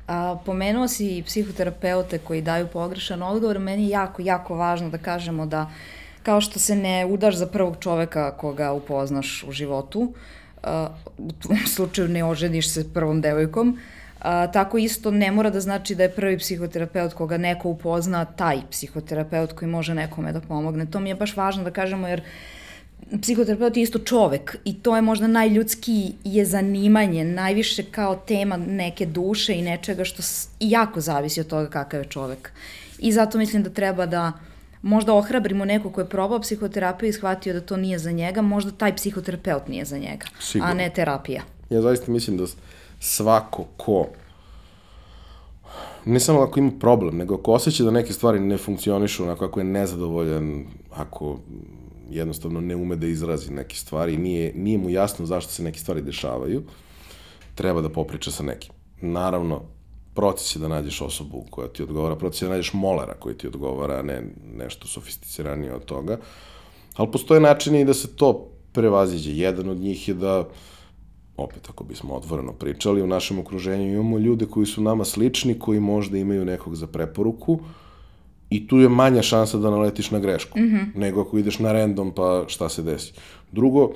A, 0.07 0.37
pomenuo 0.45 0.87
si 0.87 1.23
psihoterapeute 1.25 2.17
koji 2.17 2.41
daju 2.41 2.67
pogrešan 2.67 3.23
odgovor. 3.23 3.59
Meni 3.59 3.83
je 3.83 3.89
jako, 3.89 4.21
jako 4.21 4.55
važno 4.55 4.89
da 4.89 4.97
kažemo 4.97 5.45
da 5.45 5.69
kao 6.23 6.41
što 6.41 6.59
se 6.59 6.75
ne 6.75 7.05
udaš 7.05 7.35
za 7.35 7.47
prvog 7.47 7.77
čoveka 7.79 8.31
koga 8.37 8.71
upoznaš 8.71 9.43
u 9.47 9.51
životu, 9.51 10.13
a, 10.63 10.89
u 11.17 11.31
tvom 11.31 11.59
slučaju 11.75 12.07
ne 12.07 12.23
oženiš 12.23 12.69
se 12.73 12.93
prvom 12.93 13.21
devojkom, 13.21 13.77
a, 14.19 14.47
tako 14.51 14.77
isto 14.77 15.11
ne 15.11 15.31
mora 15.31 15.49
da 15.49 15.59
znači 15.59 15.95
da 15.95 16.03
je 16.03 16.15
prvi 16.15 16.37
psihoterapeut 16.37 17.13
koga 17.13 17.37
neko 17.37 17.69
upozna 17.69 18.25
taj 18.25 18.57
psihoterapeut 18.71 19.53
koji 19.53 19.69
može 19.69 19.93
nekome 19.93 20.31
da 20.31 20.41
pomogne. 20.41 20.85
To 20.85 20.99
mi 20.99 21.09
je 21.09 21.15
baš 21.15 21.35
važno 21.37 21.63
da 21.63 21.71
kažemo 21.71 22.07
jer 22.07 22.21
psihoterapeut 23.21 23.77
je 23.77 23.83
isto 23.83 23.99
čovek 23.99 24.57
i 24.65 24.73
to 24.73 24.95
je 24.95 25.01
možda 25.01 25.27
najljudski 25.27 26.13
je 26.23 26.45
zanimanje, 26.45 27.23
najviše 27.23 27.83
kao 27.83 28.15
tema 28.15 28.57
neke 28.57 29.05
duše 29.05 29.53
i 29.53 29.61
nečega 29.61 30.03
što 30.03 30.23
jako 30.59 31.01
zavisi 31.01 31.41
od 31.41 31.47
toga 31.47 31.69
kakav 31.69 31.99
je 31.99 32.05
čovek. 32.05 32.51
I 32.99 33.11
zato 33.11 33.37
mislim 33.37 33.63
da 33.63 33.69
treba 33.69 34.05
da 34.05 34.31
možda 34.81 35.13
ohrabrimo 35.13 35.65
neko 35.65 35.89
ko 35.89 36.01
je 36.01 36.09
probao 36.09 36.39
psihoterapiju 36.39 37.09
i 37.09 37.13
shvatio 37.13 37.53
da 37.53 37.61
to 37.61 37.77
nije 37.77 37.99
za 37.99 38.11
njega, 38.11 38.41
možda 38.41 38.71
taj 38.71 38.95
psihoterapeut 38.95 39.67
nije 39.67 39.85
za 39.85 39.97
njega, 39.97 40.25
Sigurno. 40.39 40.71
a 40.71 40.75
ne 40.75 40.89
terapija. 40.89 41.41
Ja 41.69 41.81
zaista 41.81 42.11
mislim 42.11 42.37
da 42.37 42.45
svako 42.99 43.65
ko 43.77 44.07
ne 46.05 46.19
samo 46.19 46.41
ako 46.41 46.59
ima 46.59 46.71
problem, 46.79 47.17
nego 47.17 47.35
ako 47.35 47.53
osjeća 47.53 47.83
da 47.83 47.91
neke 47.91 48.13
stvari 48.13 48.39
ne 48.39 48.57
funkcionišu 48.57 49.23
onako 49.23 49.45
ako 49.45 49.59
je 49.59 49.63
nezadovoljan, 49.63 50.65
ako 50.95 51.39
jednostavno 52.09 52.61
ne 52.61 52.75
ume 52.75 52.95
da 52.95 53.07
izrazi 53.07 53.53
neke 53.53 53.75
stvari, 53.75 54.17
nije, 54.17 54.53
nije 54.55 54.77
mu 54.77 54.89
jasno 54.89 55.25
zašto 55.25 55.51
se 55.51 55.63
neke 55.63 55.79
stvari 55.79 56.01
dešavaju, 56.01 56.63
treba 57.55 57.81
da 57.81 57.89
popriča 57.89 58.31
sa 58.31 58.43
nekim. 58.43 58.71
Naravno, 59.01 59.61
proces 60.13 60.55
je 60.55 60.59
da 60.59 60.67
nađeš 60.67 61.01
osobu 61.01 61.45
koja 61.49 61.67
ti 61.67 61.83
odgovara, 61.83 62.15
proces 62.15 62.41
je 62.41 62.45
da 62.45 62.53
nađeš 62.55 62.73
molera 62.73 63.13
koji 63.13 63.37
ti 63.37 63.47
odgovara, 63.47 64.01
ne 64.01 64.21
nešto 64.57 64.87
sofisticiranije 64.87 65.73
od 65.73 65.85
toga, 65.85 66.17
ali 66.95 67.11
postoje 67.11 67.41
načini 67.41 67.85
da 67.85 67.93
se 67.93 68.15
to 68.15 68.47
prevaziđe. 68.71 69.31
Jedan 69.31 69.69
od 69.69 69.77
njih 69.77 70.07
je 70.07 70.13
da, 70.13 70.47
opet 71.37 71.69
ako 71.69 71.83
bismo 71.83 72.13
otvoreno 72.13 72.53
pričali, 72.53 73.01
u 73.01 73.07
našem 73.07 73.39
okruženju 73.39 73.93
imamo 73.93 74.17
ljude 74.17 74.45
koji 74.45 74.65
su 74.65 74.81
nama 74.81 75.05
slični, 75.05 75.59
koji 75.59 75.79
možda 75.79 76.17
imaju 76.17 76.45
nekog 76.45 76.75
za 76.75 76.87
preporuku, 76.87 77.59
I 78.49 78.67
tu 78.67 78.79
je 78.79 78.89
manja 78.89 79.21
šansa 79.21 79.57
da 79.57 79.69
naletiš 79.69 80.11
na 80.11 80.19
grešku, 80.19 80.59
mm 80.59 80.63
-hmm. 80.63 80.85
nego 80.95 81.21
ako 81.21 81.37
ideš 81.37 81.59
na 81.59 81.71
random 81.71 82.11
pa 82.15 82.45
šta 82.47 82.69
se 82.69 82.81
desi. 82.81 83.13
Drugo, 83.51 83.91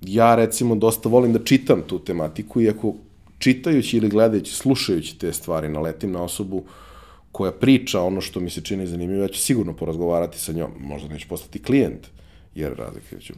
ja 0.00 0.34
recimo 0.34 0.74
dosta 0.74 1.08
volim 1.08 1.32
da 1.32 1.44
čitam 1.44 1.82
tu 1.86 1.98
tematiku 1.98 2.60
i 2.60 2.68
ako 2.68 2.94
čitajući 3.38 3.96
ili 3.96 4.08
gledajući, 4.08 4.54
slušajući 4.54 5.18
te 5.18 5.32
stvari 5.32 5.68
naletim 5.68 6.12
na 6.12 6.22
osobu 6.22 6.64
koja 7.32 7.52
priča 7.52 8.02
ono 8.02 8.20
što 8.20 8.40
mi 8.40 8.50
se 8.50 8.60
čini 8.60 8.86
zanimljivo, 8.86 9.22
ja 9.22 9.28
ću 9.28 9.38
sigurno 9.38 9.72
porazgovarati 9.72 10.38
sa 10.40 10.52
njom. 10.52 10.70
Možda 10.80 11.08
neću 11.08 11.28
postati 11.28 11.62
klijent, 11.62 12.06
jer 12.54 12.74
razlike 12.76 13.20
ću 13.20 13.32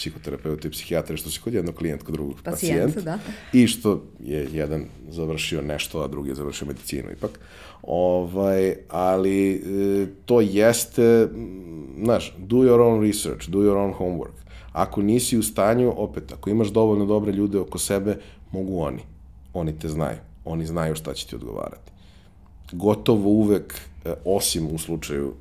psihoterapeuta 0.00 0.68
i 0.68 0.70
psihijatra, 0.70 1.16
što 1.16 1.30
se 1.30 1.40
kod 1.44 1.54
jednog 1.54 1.74
klijent, 1.74 2.02
kod 2.02 2.14
drugog 2.14 2.36
pacijent, 2.44 2.94
pacijent 2.94 3.04
da. 3.04 3.18
i 3.52 3.66
što 3.66 4.02
je 4.20 4.48
jedan 4.52 4.84
završio 5.08 5.62
nešto, 5.62 6.00
a 6.00 6.08
drugi 6.08 6.30
je 6.30 6.34
završio 6.34 6.66
medicinu 6.66 7.10
ipak. 7.12 7.40
Ovaj, 7.82 8.74
ali 8.88 9.54
e, 9.54 9.60
to 10.26 10.40
jeste, 10.40 11.28
znaš, 12.02 12.34
do 12.38 12.56
your 12.56 12.80
own 12.80 13.06
research, 13.06 13.48
do 13.48 13.58
your 13.58 13.76
own 13.76 13.94
homework. 13.98 14.40
Ako 14.72 15.02
nisi 15.02 15.38
u 15.38 15.42
stanju, 15.42 15.92
opet, 15.96 16.32
ako 16.32 16.50
imaš 16.50 16.68
dovoljno 16.68 17.06
dobre 17.06 17.32
ljude 17.32 17.58
oko 17.58 17.78
sebe, 17.78 18.16
mogu 18.52 18.80
oni. 18.80 19.02
Oni 19.54 19.78
te 19.78 19.88
znaju. 19.88 20.18
Oni 20.44 20.66
znaju 20.66 20.94
šta 20.94 21.14
će 21.14 21.26
ti 21.26 21.34
odgovarati. 21.36 21.90
Gotovo 22.72 23.28
uvek, 23.28 23.74
e, 24.04 24.14
osim 24.24 24.66
u 24.74 24.78
slučaju 24.78 25.34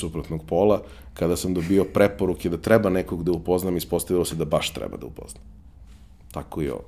suprotnog 0.00 0.44
pola, 0.46 0.82
kada 1.14 1.36
sam 1.36 1.54
dobio 1.54 1.84
preporuke 1.84 2.48
da 2.48 2.56
treba 2.56 2.90
nekog 2.90 3.24
da 3.24 3.32
upoznam, 3.32 3.76
ispostavilo 3.76 4.24
se 4.24 4.36
da 4.36 4.44
baš 4.44 4.70
treba 4.70 4.96
da 4.96 5.06
upoznam. 5.06 5.42
Tako 6.32 6.62
i 6.62 6.70
ovo. 6.70 6.84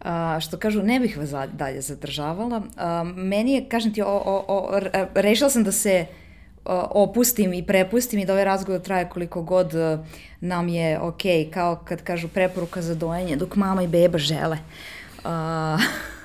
A, 0.00 0.40
što 0.40 0.58
kažu, 0.58 0.82
ne 0.82 1.00
bih 1.00 1.18
vas 1.18 1.30
dalje 1.52 1.80
zadržavala. 1.80 2.62
A, 2.76 3.04
meni 3.16 3.52
je, 3.52 3.68
kažem 3.68 3.92
ti, 3.92 4.02
o, 4.02 4.06
o, 4.06 4.44
o, 4.48 4.80
rešila 5.14 5.50
sam 5.50 5.64
da 5.64 5.72
se 5.72 6.06
opustim 6.90 7.52
i 7.52 7.66
prepustim 7.66 8.20
i 8.20 8.24
da 8.24 8.32
ovaj 8.32 8.44
razgovor 8.44 8.80
traje 8.80 9.08
koliko 9.08 9.42
god 9.42 9.74
e, 9.74 9.98
nam 10.40 10.68
je 10.68 11.00
ok, 11.00 11.22
kao 11.54 11.80
kad 11.84 12.02
kažu 12.02 12.28
preporuka 12.28 12.82
za 12.82 12.94
dojenje, 12.94 13.36
dok 13.36 13.56
mama 13.56 13.82
i 13.82 13.88
beba 13.88 14.18
žele. 14.18 14.58
Uh, 15.24 15.30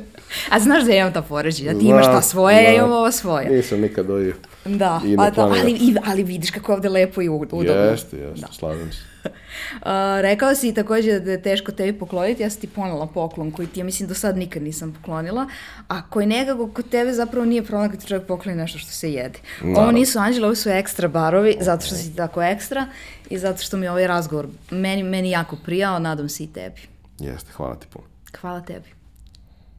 A 0.52 0.60
znaš 0.60 0.84
da 0.84 0.92
ja 0.92 1.00
imam 1.00 1.12
ta 1.12 1.22
poređenja, 1.22 1.78
ti 1.78 1.86
imaš 1.86 2.06
ta 2.06 2.22
svoje, 2.22 2.64
ja 2.64 2.74
imam 2.74 2.92
ovo 2.92 3.12
svoje. 3.12 3.50
Nisam 3.50 3.80
nikad 3.80 4.06
dojio. 4.06 4.34
Da, 4.64 5.00
pa, 5.16 5.30
da 5.30 5.42
ali, 5.42 5.94
ali 6.04 6.22
vidiš 6.22 6.50
kako 6.50 6.72
je 6.72 6.76
ovde 6.76 6.88
lepo 6.88 7.22
i 7.22 7.28
udobno. 7.28 7.72
Jeste, 7.72 8.16
jeste, 8.16 8.40
da. 8.40 8.52
slažem 8.52 8.92
se. 8.92 8.98
Uh, 9.72 9.88
rekao 10.20 10.54
si 10.54 10.74
takođe 10.74 11.20
da 11.20 11.30
je 11.30 11.42
teško 11.42 11.72
tebi 11.72 11.98
pokloniti, 11.98 12.42
ja 12.42 12.50
sam 12.50 12.60
ti 12.60 12.66
ponela 12.66 13.06
poklon 13.06 13.50
koji 13.50 13.68
ti 13.68 13.80
ja 13.80 13.84
mislim 13.84 14.08
do 14.08 14.14
sad 14.14 14.36
nikad 14.36 14.62
nisam 14.62 14.92
poklonila, 14.92 15.46
a 15.88 16.10
koji 16.10 16.26
nekako 16.26 16.68
kod 16.68 16.88
tebe 16.88 17.12
zapravo 17.12 17.46
nije 17.46 17.62
problem 17.62 17.90
kad 17.90 18.00
ti 18.00 18.06
čovjek 18.06 18.26
pokloni 18.26 18.58
nešto 18.58 18.78
što 18.78 18.90
se 18.90 19.12
jede. 19.12 19.38
Naravno. 19.60 19.80
Ovo 19.80 19.92
nisu 19.92 20.18
anđele, 20.18 20.46
ovo 20.46 20.54
su 20.54 20.70
ekstra 20.70 21.08
barovi, 21.08 21.50
okay. 21.50 21.62
zato 21.64 21.86
što 21.86 21.94
si 21.94 22.16
tako 22.16 22.42
ekstra 22.42 22.86
i 23.30 23.38
zato 23.38 23.62
što 23.62 23.76
mi 23.76 23.88
ovaj 23.88 24.06
razgovor 24.06 24.46
meni, 24.70 25.02
meni 25.02 25.30
jako 25.30 25.56
prijao, 25.64 25.98
nadam 25.98 26.28
se 26.28 26.44
i 26.44 26.46
tebi. 26.46 26.80
Jeste, 27.18 27.52
hvala 27.52 27.74
ti 27.76 27.86
puno. 27.92 28.06
Hvala 28.40 28.60
tebi. 28.60 28.97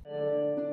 Thank 0.09 0.63
you. 0.63 0.68